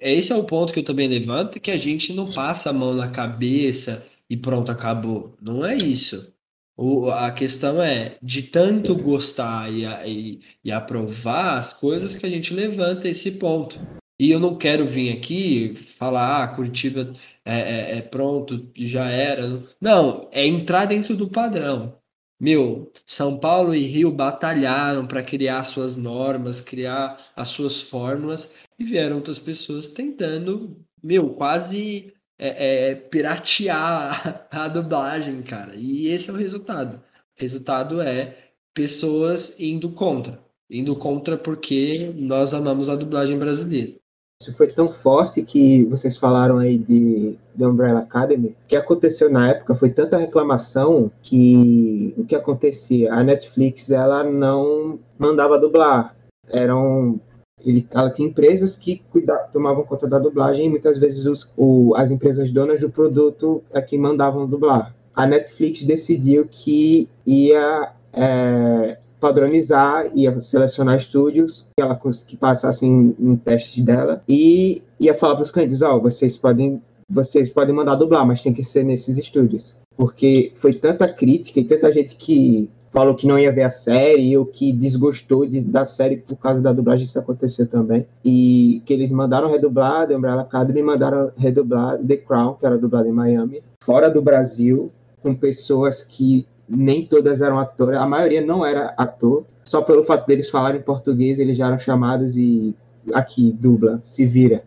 [0.01, 2.95] esse é o ponto que eu também levanto, que a gente não passa a mão
[2.95, 5.35] na cabeça e pronto, acabou.
[5.41, 6.33] Não é isso.
[6.77, 12.29] O, a questão é de tanto gostar e, e, e aprovar as coisas que a
[12.29, 13.79] gente levanta esse ponto.
[14.23, 17.13] E eu não quero vir aqui falar, ah, Curitiba
[17.45, 19.65] é, é, é pronto, já era.
[19.81, 21.99] Não, é entrar dentro do padrão.
[22.39, 28.85] Meu, São Paulo e Rio batalharam para criar suas normas, criar as suas fórmulas, e
[28.85, 35.75] vieram outras pessoas tentando, meu, quase é, é, piratear a, a dublagem, cara.
[35.75, 37.03] E esse é o resultado.
[37.37, 40.41] O resultado é pessoas indo contra.
[40.71, 44.01] Indo contra porque nós amamos a dublagem brasileira.
[44.43, 48.49] Isso foi tão forte que vocês falaram aí de Umbrella Academy.
[48.49, 53.15] O que aconteceu na época foi tanta reclamação que o que acontecia?
[53.15, 56.17] A Netflix ela não mandava dublar.
[56.51, 57.21] Eram
[57.65, 61.95] ele, ela tinha empresas que cuida, tomavam conta da dublagem e muitas vezes os, o,
[61.95, 64.93] as empresas donas do produto é que mandavam dublar.
[65.15, 73.31] A Netflix decidiu que ia é, padronizar, ia selecionar estúdios que ela que passassem em,
[73.31, 77.75] em testes dela e ia falar para os clientes, ó, oh, vocês podem vocês podem
[77.75, 79.75] mandar dublar, mas tem que ser nesses estúdios.
[79.95, 84.37] Porque foi tanta crítica e tanta gente que falou que não ia ver a série
[84.37, 88.07] ou que desgostou de, da série por causa da dublagem, isso aconteceu também.
[88.25, 93.09] E que eles mandaram redublar The Umbrella Academy mandaram redublar The Crown, que era dublado
[93.09, 94.91] em Miami, fora do Brasil,
[95.21, 100.27] com pessoas que nem todas eram atores, a maioria não era ator, só pelo fato
[100.27, 102.75] deles falarem português, eles já eram chamados e
[103.13, 104.65] aqui, dubla, se vira.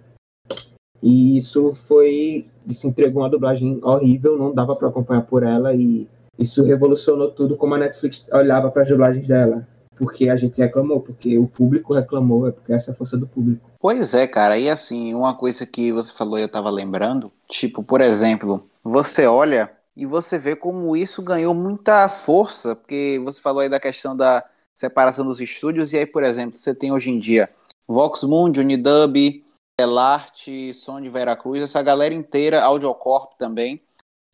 [1.02, 6.08] E isso foi, isso entregou uma dublagem horrível, não dava para acompanhar por ela e
[6.38, 9.68] isso revolucionou tudo como a Netflix olhava para as dublagens dela.
[9.96, 13.26] Porque a gente reclamou, porque o público reclamou, é porque essa é a força do
[13.26, 13.70] público.
[13.80, 17.82] Pois é, cara, e assim, uma coisa que você falou e eu tava lembrando, tipo,
[17.82, 23.62] por exemplo, você olha e você vê como isso ganhou muita força, porque você falou
[23.62, 24.44] aí da questão da
[24.74, 27.50] separação dos estúdios, e aí, por exemplo, você tem hoje em dia
[27.88, 29.44] Vox Mundi, Unidub,
[29.80, 33.82] Elarte, Som de Veracruz, essa galera inteira, Audiocorp também,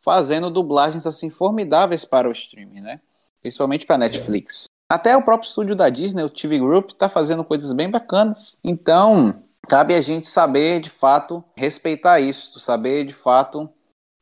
[0.04, 3.00] fazendo dublagens assim formidáveis para o streaming, né?
[3.40, 4.64] Principalmente para Netflix.
[4.90, 8.58] Até o próprio estúdio da Disney, o TV Group, está fazendo coisas bem bacanas.
[8.62, 13.70] Então, cabe a gente saber de fato respeitar isso, saber de fato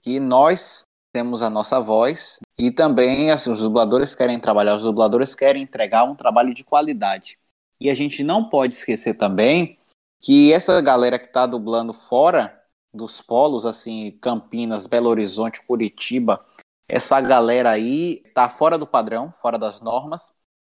[0.00, 5.34] que nós temos a nossa voz e também assim, os dubladores querem trabalhar, os dubladores
[5.34, 7.38] querem entregar um trabalho de qualidade.
[7.80, 9.78] E a gente não pode esquecer também
[10.20, 12.60] que essa galera que está dublando fora
[12.92, 16.44] dos polos, assim, Campinas, Belo Horizonte, Curitiba,
[16.86, 20.32] essa galera aí tá fora do padrão, fora das normas,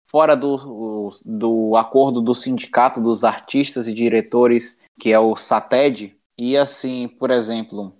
[0.05, 6.15] fora do, do acordo do sindicato dos artistas e diretores, que é o SATED.
[6.37, 7.97] E assim, por exemplo,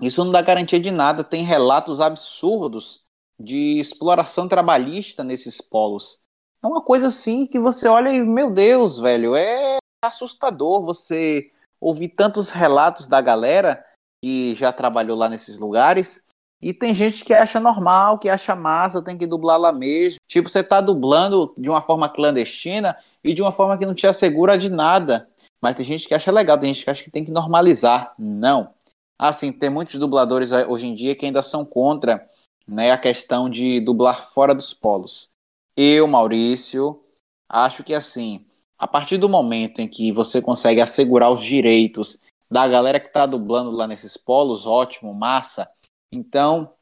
[0.00, 1.24] isso não dá garantia de nada.
[1.24, 3.02] Tem relatos absurdos
[3.40, 6.18] de exploração trabalhista nesses polos.
[6.62, 11.50] É uma coisa assim que você olha e, meu Deus, velho, é assustador você
[11.80, 13.84] ouvir tantos relatos da galera
[14.22, 16.24] que já trabalhou lá nesses lugares.
[16.60, 20.18] E tem gente que acha normal, que acha massa, tem que dublar lá mesmo.
[20.26, 24.08] Tipo, você tá dublando de uma forma clandestina e de uma forma que não te
[24.08, 25.28] assegura de nada.
[25.60, 28.12] Mas tem gente que acha legal, tem gente que acha que tem que normalizar.
[28.18, 28.74] Não.
[29.18, 32.28] Assim, tem muitos dubladores hoje em dia que ainda são contra
[32.66, 35.30] né, a questão de dublar fora dos polos.
[35.76, 37.02] Eu, Maurício,
[37.48, 38.44] acho que assim,
[38.78, 42.20] a partir do momento em que você consegue assegurar os direitos
[42.50, 45.68] da galera que está dublando lá nesses polos, ótimo, massa.
[46.12, 46.72] Então,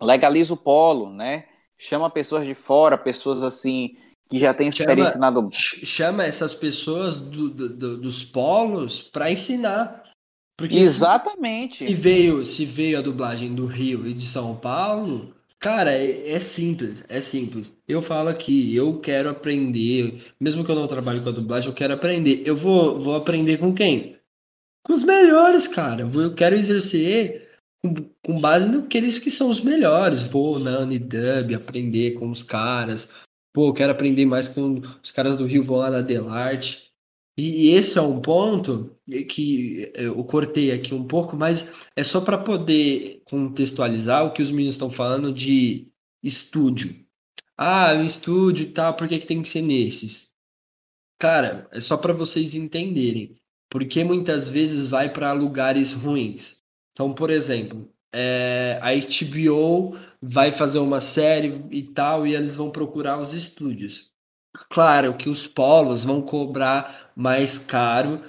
[0.00, 1.46] legaliza o polo, né?
[1.78, 3.96] Chama pessoas de fora, pessoas assim
[4.28, 5.84] que já têm experiência chama, na dublagem.
[5.84, 10.02] Chama essas pessoas do, do, dos polos para ensinar.
[10.56, 11.86] Porque Exatamente.
[11.86, 16.40] Se, veio, se veio a dublagem do Rio e de São Paulo, cara, é, é,
[16.40, 17.70] simples, é simples.
[17.86, 21.74] Eu falo aqui, eu quero aprender, mesmo que eu não trabalhe com a dublagem, eu
[21.74, 22.42] quero aprender.
[22.46, 24.16] Eu vou, vou aprender com quem?
[24.82, 26.08] Com os melhores, cara.
[26.10, 27.46] Eu quero exercer
[27.82, 30.22] com, com base naqueles que são os melhores.
[30.22, 33.12] Vou na Unidub aprender com os caras.
[33.52, 36.85] Pô, eu quero aprender mais com os caras do Rio, vou lá na Delarte.
[37.38, 38.96] E esse é um ponto
[39.28, 44.50] que eu cortei aqui um pouco, mas é só para poder contextualizar o que os
[44.50, 45.88] meninos estão falando de
[46.22, 47.04] estúdio.
[47.56, 50.34] Ah, o estúdio e tal, por que, que tem que ser nesses?
[51.18, 53.36] Cara, é só para vocês entenderem.
[53.68, 56.62] Porque muitas vezes vai para lugares ruins.
[56.92, 62.70] Então, por exemplo, é, a HBO vai fazer uma série e tal, e eles vão
[62.70, 64.10] procurar os estúdios.
[64.70, 68.20] Claro que os polos vão cobrar mais caro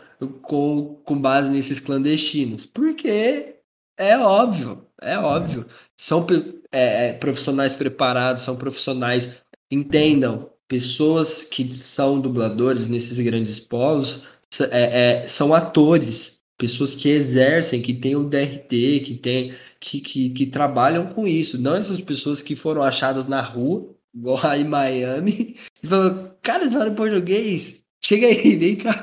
[0.41, 3.55] com, com base nesses clandestinos, porque
[3.97, 5.65] é óbvio, é óbvio.
[5.95, 6.25] São
[6.71, 9.37] é, é, profissionais preparados, são profissionais,
[9.69, 14.23] entendam, pessoas que são dubladores nesses grandes polos
[14.71, 20.29] é, é, são atores, pessoas que exercem, que têm o DRT, que, tem, que, que,
[20.31, 25.55] que trabalham com isso, não essas pessoas que foram achadas na rua igual em Miami,
[25.83, 27.85] e falou, cara, você fala português?
[28.03, 28.93] Chega aí, vem cá.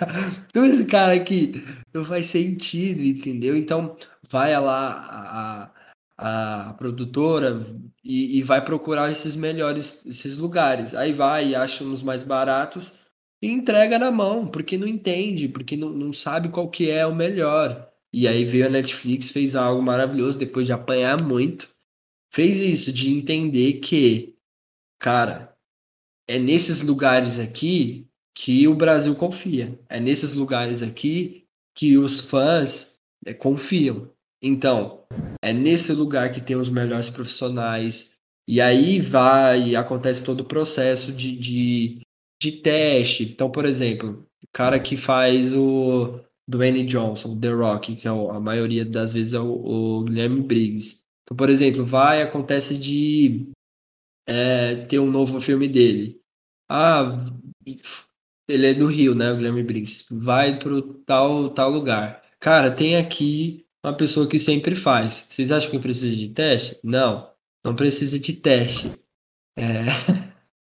[0.48, 3.56] Então esse cara aqui não faz sentido, entendeu?
[3.56, 3.96] Então
[4.30, 5.70] vai lá
[6.18, 7.58] a, a produtora
[8.02, 10.94] e, e, vai procurar esses melhores, esses lugares.
[10.94, 12.98] Aí vai e acha uns mais baratos
[13.42, 17.14] e entrega na mão, porque não entende, porque não, não sabe qual que é o
[17.14, 17.90] melhor.
[18.12, 21.74] E aí veio a Netflix, fez algo maravilhoso, depois de apanhar muito.
[22.32, 24.34] Fez isso, de entender que
[25.04, 25.54] cara,
[26.26, 29.78] é nesses lugares aqui que o Brasil confia.
[29.89, 31.44] É nesses lugares aqui
[31.74, 34.11] que os fãs é, confiam.
[34.43, 35.05] Então,
[35.43, 38.15] é nesse lugar que tem os melhores profissionais.
[38.47, 42.01] E aí vai e acontece todo o processo de, de,
[42.43, 43.24] de teste.
[43.24, 48.40] Então, por exemplo, o cara que faz o Dwayne Johnson, The Rock, que é a
[48.40, 50.98] maioria das vezes é o, o Guilherme Briggs.
[51.23, 53.48] Então, por exemplo, vai, acontece de
[54.27, 56.20] é, ter um novo filme dele.
[56.69, 57.16] Ah,
[58.48, 60.04] ele é do Rio, né, o Guilherme Briggs.
[60.10, 62.22] Vai pro tal, tal lugar.
[62.40, 65.26] Cara, tem aqui uma pessoa que sempre faz.
[65.28, 66.78] Vocês acham que precisa de teste?
[66.82, 67.30] Não,
[67.64, 68.92] não precisa de teste.
[69.56, 69.84] É...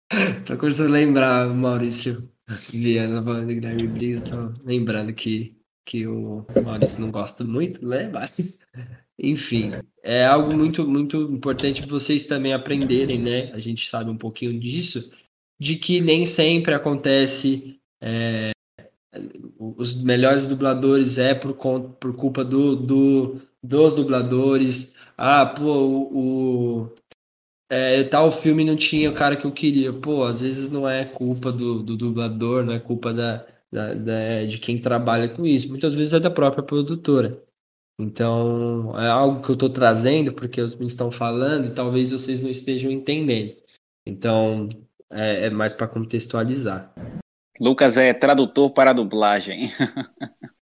[0.46, 2.30] tô começando a lembrar, Maurício
[2.72, 8.08] Viana falando de Guilherme Briggs, tô lembrando que, que o Maurício não gosta muito, né?
[8.12, 8.58] Mas
[9.18, 9.72] enfim,
[10.02, 13.50] é algo muito, muito importante vocês também aprenderem, né?
[13.52, 15.10] A gente sabe um pouquinho disso,
[15.58, 17.80] de que nem sempre acontece.
[18.00, 18.50] É,
[19.58, 24.94] os melhores dubladores é por, por culpa do, do, dos dubladores.
[25.16, 26.94] Ah, pô, o, o
[27.70, 29.92] é, tal filme não tinha o cara que eu queria.
[29.92, 34.44] Pô, às vezes não é culpa do, do dublador, não é culpa da, da, da,
[34.44, 35.68] de quem trabalha com isso.
[35.68, 37.42] Muitas vezes é da própria produtora.
[37.98, 42.50] Então, é algo que eu estou trazendo porque meninos estão falando e talvez vocês não
[42.50, 43.56] estejam entendendo.
[44.06, 44.68] Então,
[45.10, 46.92] é, é mais para contextualizar.
[47.60, 49.70] Lucas é tradutor para dublagem.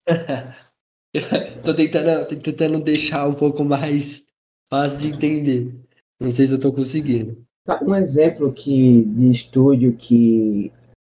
[1.13, 4.27] Estou tentando, tentando deixar um pouco mais
[4.71, 5.75] fácil de entender.
[6.19, 7.43] Não sei se eu estou conseguindo.
[7.65, 10.71] Tá, um exemplo que, de estúdio que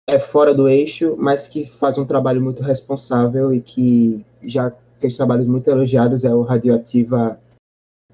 [0.08, 5.18] é fora do eixo, mas que faz um trabalho muito responsável e que já aqueles
[5.18, 7.40] trabalhos muito elogiados é o Radioativa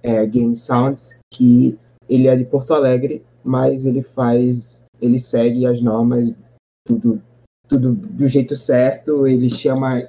[0.02, 1.78] é, Game Sounds, que
[2.10, 6.38] ele é de Porto Alegre, mas ele faz, ele segue as normas,
[6.86, 7.22] tudo,
[7.68, 10.02] tudo do jeito certo, ele chama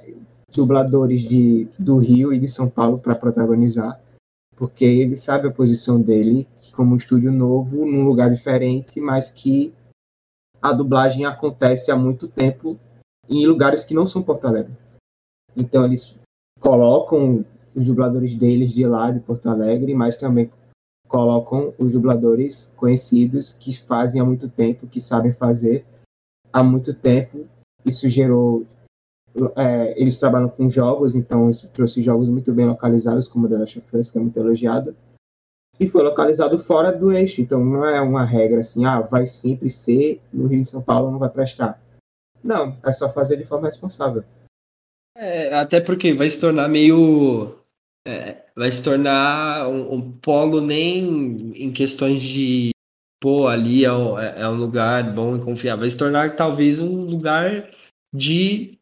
[0.53, 3.99] dubladores de, do Rio e de São Paulo para protagonizar,
[4.55, 9.73] porque ele sabe a posição dele como um estúdio novo, num lugar diferente, mas que
[10.61, 12.79] a dublagem acontece há muito tempo
[13.29, 14.75] em lugares que não são Porto Alegre.
[15.55, 16.17] Então eles
[16.59, 17.45] colocam
[17.75, 20.49] os dubladores deles de lá de Porto Alegre, mas também
[21.13, 25.85] colocam os dubladores conhecidos que fazem há muito tempo, que sabem fazer
[26.51, 27.47] há muito tempo.
[27.85, 28.65] Isso gerou.
[29.55, 33.77] É, eles trabalham com jogos, então isso trouxe jogos muito bem localizados, como The Last
[33.77, 34.95] of Us, que é muito elogiado.
[35.79, 39.69] E foi localizado fora do eixo, então não é uma regra assim, ah, vai sempre
[39.69, 41.79] ser no Rio de São Paulo, não vai prestar.
[42.43, 44.23] Não, é só fazer de forma responsável.
[45.15, 47.55] É, até porque vai se tornar meio.
[48.07, 52.71] É, vai se tornar um, um, polo nem em questões de.
[53.19, 55.81] Pô, ali é um, é, é um lugar bom e confiável.
[55.81, 57.69] Vai se tornar talvez um lugar
[58.13, 58.77] de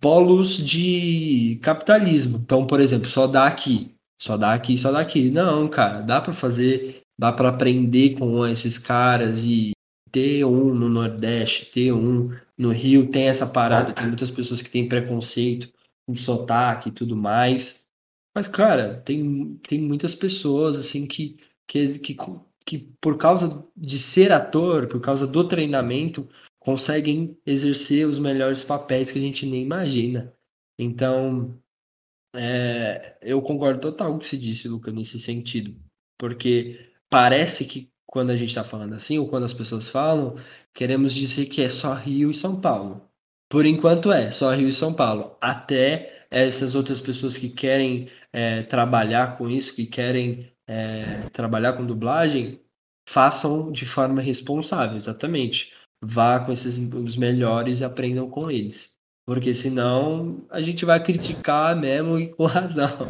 [0.00, 2.38] polos de capitalismo.
[2.38, 5.30] Então, por exemplo, só dá aqui, só dá aqui, só dá aqui.
[5.30, 9.70] Não, cara, dá para fazer, dá para aprender com esses caras e
[10.10, 14.70] ter um no Nordeste, ter um no Rio tem essa parada, tem muitas pessoas que
[14.70, 15.70] têm preconceito
[16.06, 17.85] com sotaque e tudo mais.
[18.36, 22.16] Mas, cara, tem, tem muitas pessoas, assim, que, que, que,
[22.66, 29.10] que por causa de ser ator, por causa do treinamento, conseguem exercer os melhores papéis
[29.10, 30.34] que a gente nem imagina.
[30.78, 31.58] Então,
[32.34, 35.74] é, eu concordo total com o que você disse, Luca, nesse sentido.
[36.18, 40.36] Porque parece que quando a gente está falando assim, ou quando as pessoas falam,
[40.74, 43.00] queremos dizer que é só Rio e São Paulo.
[43.48, 45.38] Por enquanto é, só Rio e São Paulo.
[45.40, 51.86] Até essas outras pessoas que querem é, trabalhar com isso, que querem é, trabalhar com
[51.86, 52.60] dublagem,
[53.08, 55.72] façam de forma responsável, exatamente.
[56.04, 58.90] Vá com esses os melhores e aprendam com eles.
[59.24, 63.08] Porque senão a gente vai criticar mesmo e com razão.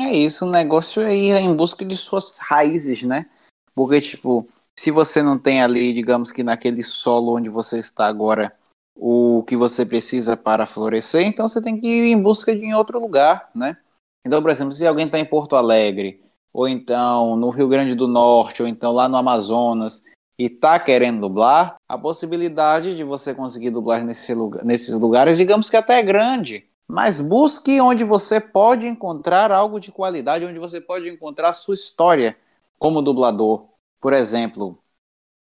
[0.00, 3.28] É isso, o negócio é ir em busca de suas raízes, né?
[3.74, 8.50] Porque, tipo, se você não tem ali, digamos que naquele solo onde você está agora,
[8.96, 12.74] o que você precisa para florescer, então você tem que ir em busca de em
[12.74, 13.76] outro lugar, né?
[14.24, 16.22] Então, por exemplo, se alguém está em Porto Alegre,
[16.52, 20.02] ou então no Rio Grande do Norte, ou então lá no Amazonas,
[20.38, 25.68] e está querendo dublar, a possibilidade de você conseguir dublar nesse lugar, nesses lugares, digamos
[25.68, 26.66] que até é grande.
[26.88, 31.74] Mas busque onde você pode encontrar algo de qualidade, onde você pode encontrar a sua
[31.74, 32.36] história
[32.78, 33.68] como dublador.
[34.00, 34.78] Por exemplo,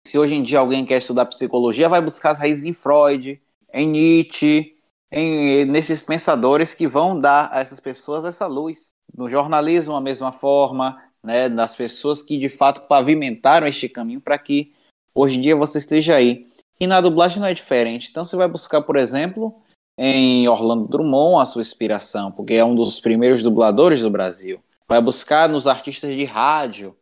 [0.07, 3.41] se hoje em dia alguém quer estudar psicologia, vai buscar as raízes em Freud,
[3.73, 4.72] em Nietzsche,
[5.13, 8.95] em, nesses pensadores que vão dar a essas pessoas essa luz.
[9.15, 14.39] No jornalismo, a mesma forma, né, das pessoas que de fato pavimentaram este caminho para
[14.39, 14.73] que
[15.15, 16.51] hoje em dia você esteja aí.
[16.81, 18.09] E na dublagem não é diferente.
[18.11, 19.55] Então você vai buscar, por exemplo,
[19.99, 24.61] em Orlando Drummond a sua inspiração, porque é um dos primeiros dubladores do Brasil.
[24.89, 26.97] Vai buscar nos artistas de rádio,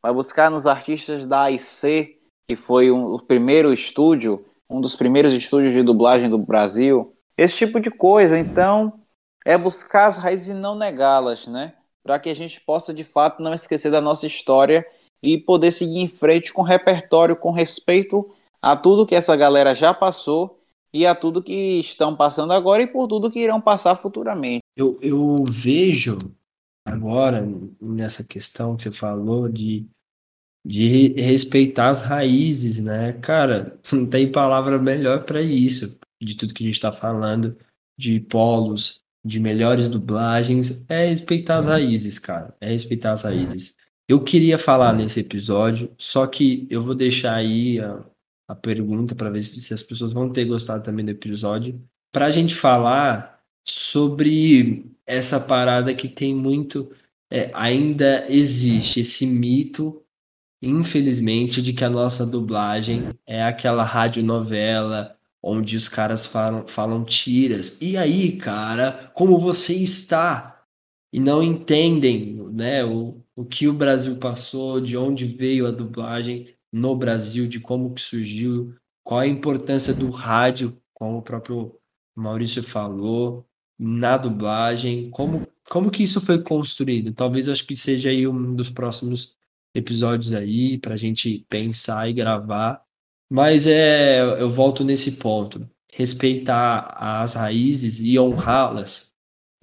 [0.00, 2.16] vai buscar nos artistas da AIC,
[2.48, 7.14] que foi um, o primeiro estúdio, um dos primeiros estúdios de dublagem do Brasil.
[7.38, 9.00] Esse tipo de coisa, então,
[9.44, 11.74] é buscar as raízes e não negá-las, né?
[12.02, 14.84] Para que a gente possa, de fato, não esquecer da nossa história
[15.22, 18.28] e poder seguir em frente com repertório, com respeito
[18.60, 20.60] a tudo que essa galera já passou
[20.92, 24.64] e a tudo que estão passando agora e por tudo que irão passar futuramente.
[24.76, 26.18] Eu, eu vejo
[26.84, 27.46] agora
[27.80, 29.86] nessa questão que você falou de
[30.64, 33.14] de respeitar as raízes, né?
[33.22, 37.56] Cara, não tem palavra melhor para isso, de tudo que a gente está falando,
[37.96, 42.54] de polos, de melhores dublagens, é respeitar as raízes, cara.
[42.60, 43.76] É respeitar as raízes.
[44.08, 48.04] Eu queria falar nesse episódio, só que eu vou deixar aí a,
[48.48, 51.80] a pergunta para ver se, se, as pessoas vão ter gostado também do episódio,
[52.12, 56.90] para a gente falar sobre essa parada que tem muito.
[57.30, 60.02] É, ainda existe esse mito
[60.62, 67.78] infelizmente, de que a nossa dublagem é aquela radionovela onde os caras falam, falam tiras.
[67.80, 70.62] E aí, cara, como você está?
[71.12, 76.54] E não entendem né, o, o que o Brasil passou, de onde veio a dublagem
[76.72, 81.74] no Brasil, de como que surgiu, qual a importância do rádio, como o próprio
[82.14, 83.46] Maurício falou,
[83.78, 87.14] na dublagem, como, como que isso foi construído.
[87.14, 89.36] Talvez acho que seja aí um dos próximos
[89.74, 92.82] episódios aí para a gente pensar e gravar.
[93.30, 95.68] Mas é, eu volto nesse ponto.
[95.92, 99.12] Respeitar as raízes e honrá-las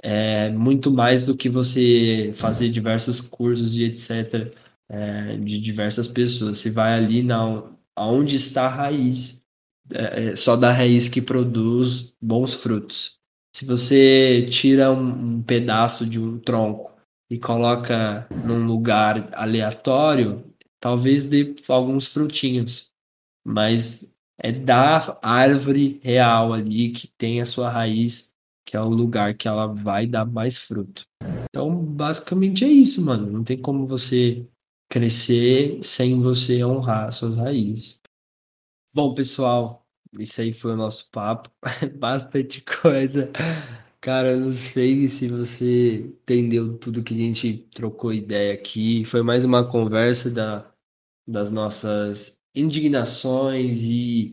[0.04, 4.54] é muito mais do que você fazer diversos cursos e etc.
[4.90, 6.60] É, de diversas pessoas.
[6.60, 7.64] Você vai ali na,
[7.96, 9.44] aonde está a raiz.
[9.92, 13.20] É, é só da raiz que produz bons frutos.
[13.56, 16.94] Se você tira um, um pedaço de um tronco
[17.30, 20.44] e coloca num lugar aleatório,
[20.80, 22.92] talvez dê alguns frutinhos,
[23.46, 24.10] mas
[24.40, 28.34] é da árvore real ali que tem a sua raiz,
[28.66, 31.08] que é o lugar que ela vai dar mais fruto.
[31.50, 33.32] Então, basicamente é isso, mano.
[33.32, 34.46] Não tem como você
[34.90, 38.02] crescer sem você honrar suas raízes.
[38.94, 39.86] Bom, pessoal,
[40.20, 41.50] isso aí foi o nosso papo.
[42.00, 43.32] Bastante coisa.
[44.02, 49.04] Cara, eu não sei se você entendeu tudo que a gente trocou ideia aqui.
[49.06, 50.72] Foi mais uma conversa da,
[51.28, 54.32] das nossas indignações e,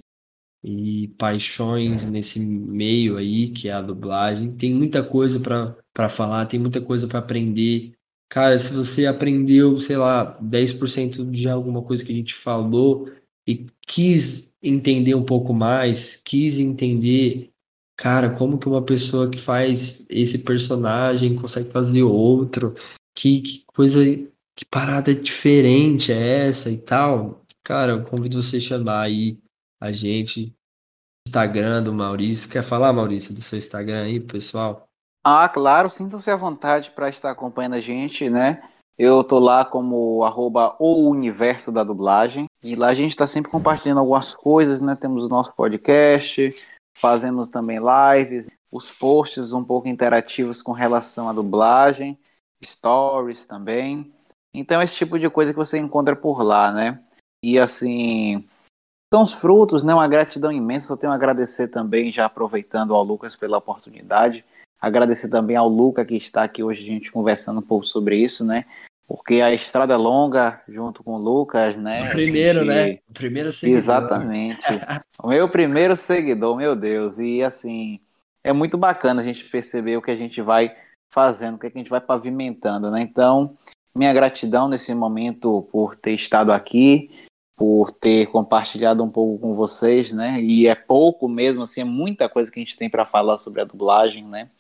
[0.63, 4.53] e paixões nesse meio aí, que é a dublagem.
[4.53, 7.93] Tem muita coisa para falar, tem muita coisa para aprender.
[8.31, 13.11] Cara, se você aprendeu, sei lá, 10% de alguma coisa que a gente falou
[13.47, 17.53] e quis entender um pouco mais, quis entender
[17.97, 22.75] cara, como que uma pessoa que faz esse personagem consegue fazer outro?
[23.15, 24.01] Que, que coisa,
[24.57, 27.42] que parada diferente é essa e tal?
[27.65, 29.39] Cara, eu convido você a chamar aí
[29.81, 30.55] a gente.
[31.27, 32.49] Instagram do Maurício.
[32.49, 34.89] Quer falar, Maurício, do seu Instagram aí, pessoal?
[35.25, 38.61] Ah, claro, sintam-se à vontade para estar acompanhando a gente, né?
[38.99, 42.47] Eu tô lá como arroba o universo da dublagem.
[42.63, 44.97] E lá a gente está sempre compartilhando algumas coisas, né?
[44.97, 46.55] Temos o nosso podcast,
[46.99, 52.19] fazemos também lives, os posts um pouco interativos com relação à dublagem,
[52.65, 54.13] stories também.
[54.53, 57.01] Então, esse tipo de coisa que você encontra por lá, né?
[57.43, 58.45] E assim,
[59.13, 59.93] são os frutos, né?
[59.93, 60.93] Uma gratidão imensa.
[60.93, 64.45] Eu tenho a agradecer também, já aproveitando ao Lucas pela oportunidade.
[64.81, 68.45] Agradecer também ao Luca que está aqui hoje a gente conversando um pouco sobre isso,
[68.45, 68.65] né?
[69.13, 72.09] porque a estrada é longa, junto com o Lucas, né?
[72.09, 72.69] O primeiro, gente...
[72.69, 72.99] né?
[73.07, 73.79] O primeiro seguidor.
[73.79, 74.67] Exatamente.
[75.23, 77.19] o meu primeiro seguidor, meu Deus.
[77.19, 78.01] E assim,
[78.43, 80.75] é muito bacana a gente perceber o que a gente vai
[81.13, 83.03] fazendo, o que a gente vai pavimentando, né?
[83.03, 83.55] Então,
[83.95, 87.11] minha gratidão nesse momento por ter estado aqui,
[87.63, 90.41] por ter compartilhado um pouco com vocês, né?
[90.41, 93.61] E é pouco mesmo, assim, é muita coisa que a gente tem para falar sobre
[93.61, 94.51] a dublagem, né?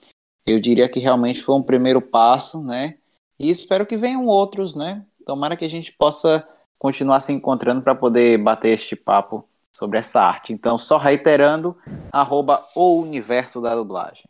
[0.46, 2.98] Eu diria que realmente foi um primeiro passo, né?
[3.40, 5.04] E espero que venham outros, né?
[5.26, 6.46] Tomara que a gente possa
[6.78, 10.52] continuar se encontrando para poder bater este papo sobre essa arte.
[10.52, 11.76] Então, só reiterando,
[12.12, 14.26] arroba o universo da dublagem.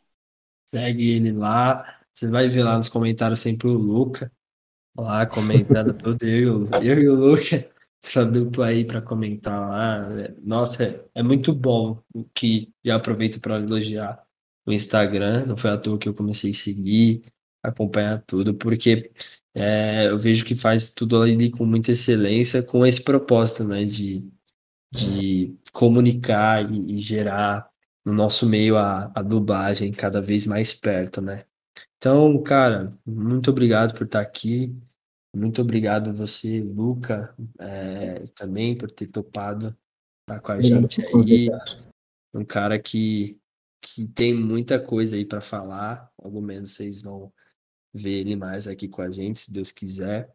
[0.75, 1.99] Segue ele lá.
[2.15, 4.33] Você vai ver lá nos comentários sempre o Luca.
[4.97, 7.71] Lá comentando tudo, eu, eu e o Luca,
[8.03, 10.09] essa dupla aí para comentar lá.
[10.43, 14.23] Nossa, é, é muito bom o que já aproveito para elogiar
[14.67, 15.47] o Instagram.
[15.47, 17.23] Não foi à toa que eu comecei a seguir
[17.63, 19.13] acompanhar tudo, porque
[19.55, 24.25] é, eu vejo que faz tudo ali com muita excelência, com esse propósito, né, de,
[24.91, 27.71] de comunicar e, e gerar
[28.05, 31.45] no nosso meio a, a dublagem cada vez mais perto, né.
[31.99, 34.75] Então, cara, muito obrigado por estar aqui,
[35.35, 39.77] muito obrigado a você, Luca, é, também por ter topado
[40.23, 41.49] estar com a gente aí,
[42.35, 43.39] um cara que
[43.85, 47.33] que tem muita coisa aí para falar, pelo menos vocês vão
[47.93, 50.33] ver ele mais aqui com a gente, se Deus quiser.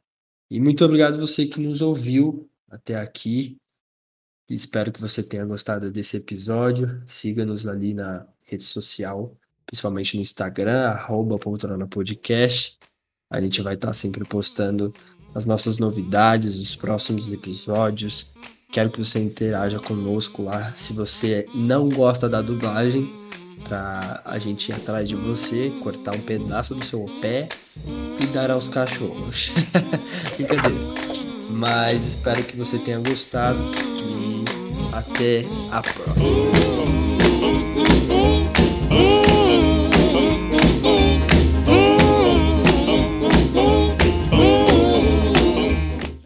[0.52, 3.58] E muito obrigado você que nos ouviu até aqui.
[4.50, 7.02] Espero que você tenha gostado desse episódio.
[7.08, 11.38] Siga-nos ali na rede social, principalmente no Instagram, arroba
[11.90, 12.78] Podcast.
[13.30, 14.94] A gente vai estar sempre postando
[15.36, 18.32] as nossas novidades, os próximos episódios.
[18.72, 20.74] Quero que você interaja conosco lá.
[20.76, 23.10] Se você não gosta da dublagem,
[23.68, 27.50] para a gente ir atrás de você, cortar um pedaço do seu pé
[28.20, 29.52] e dar aos cachorros.
[30.38, 30.76] Brincadeira.
[31.52, 33.60] Mas espero que você tenha gostado
[34.06, 34.46] e
[34.94, 35.42] até
[35.72, 36.58] a próxima.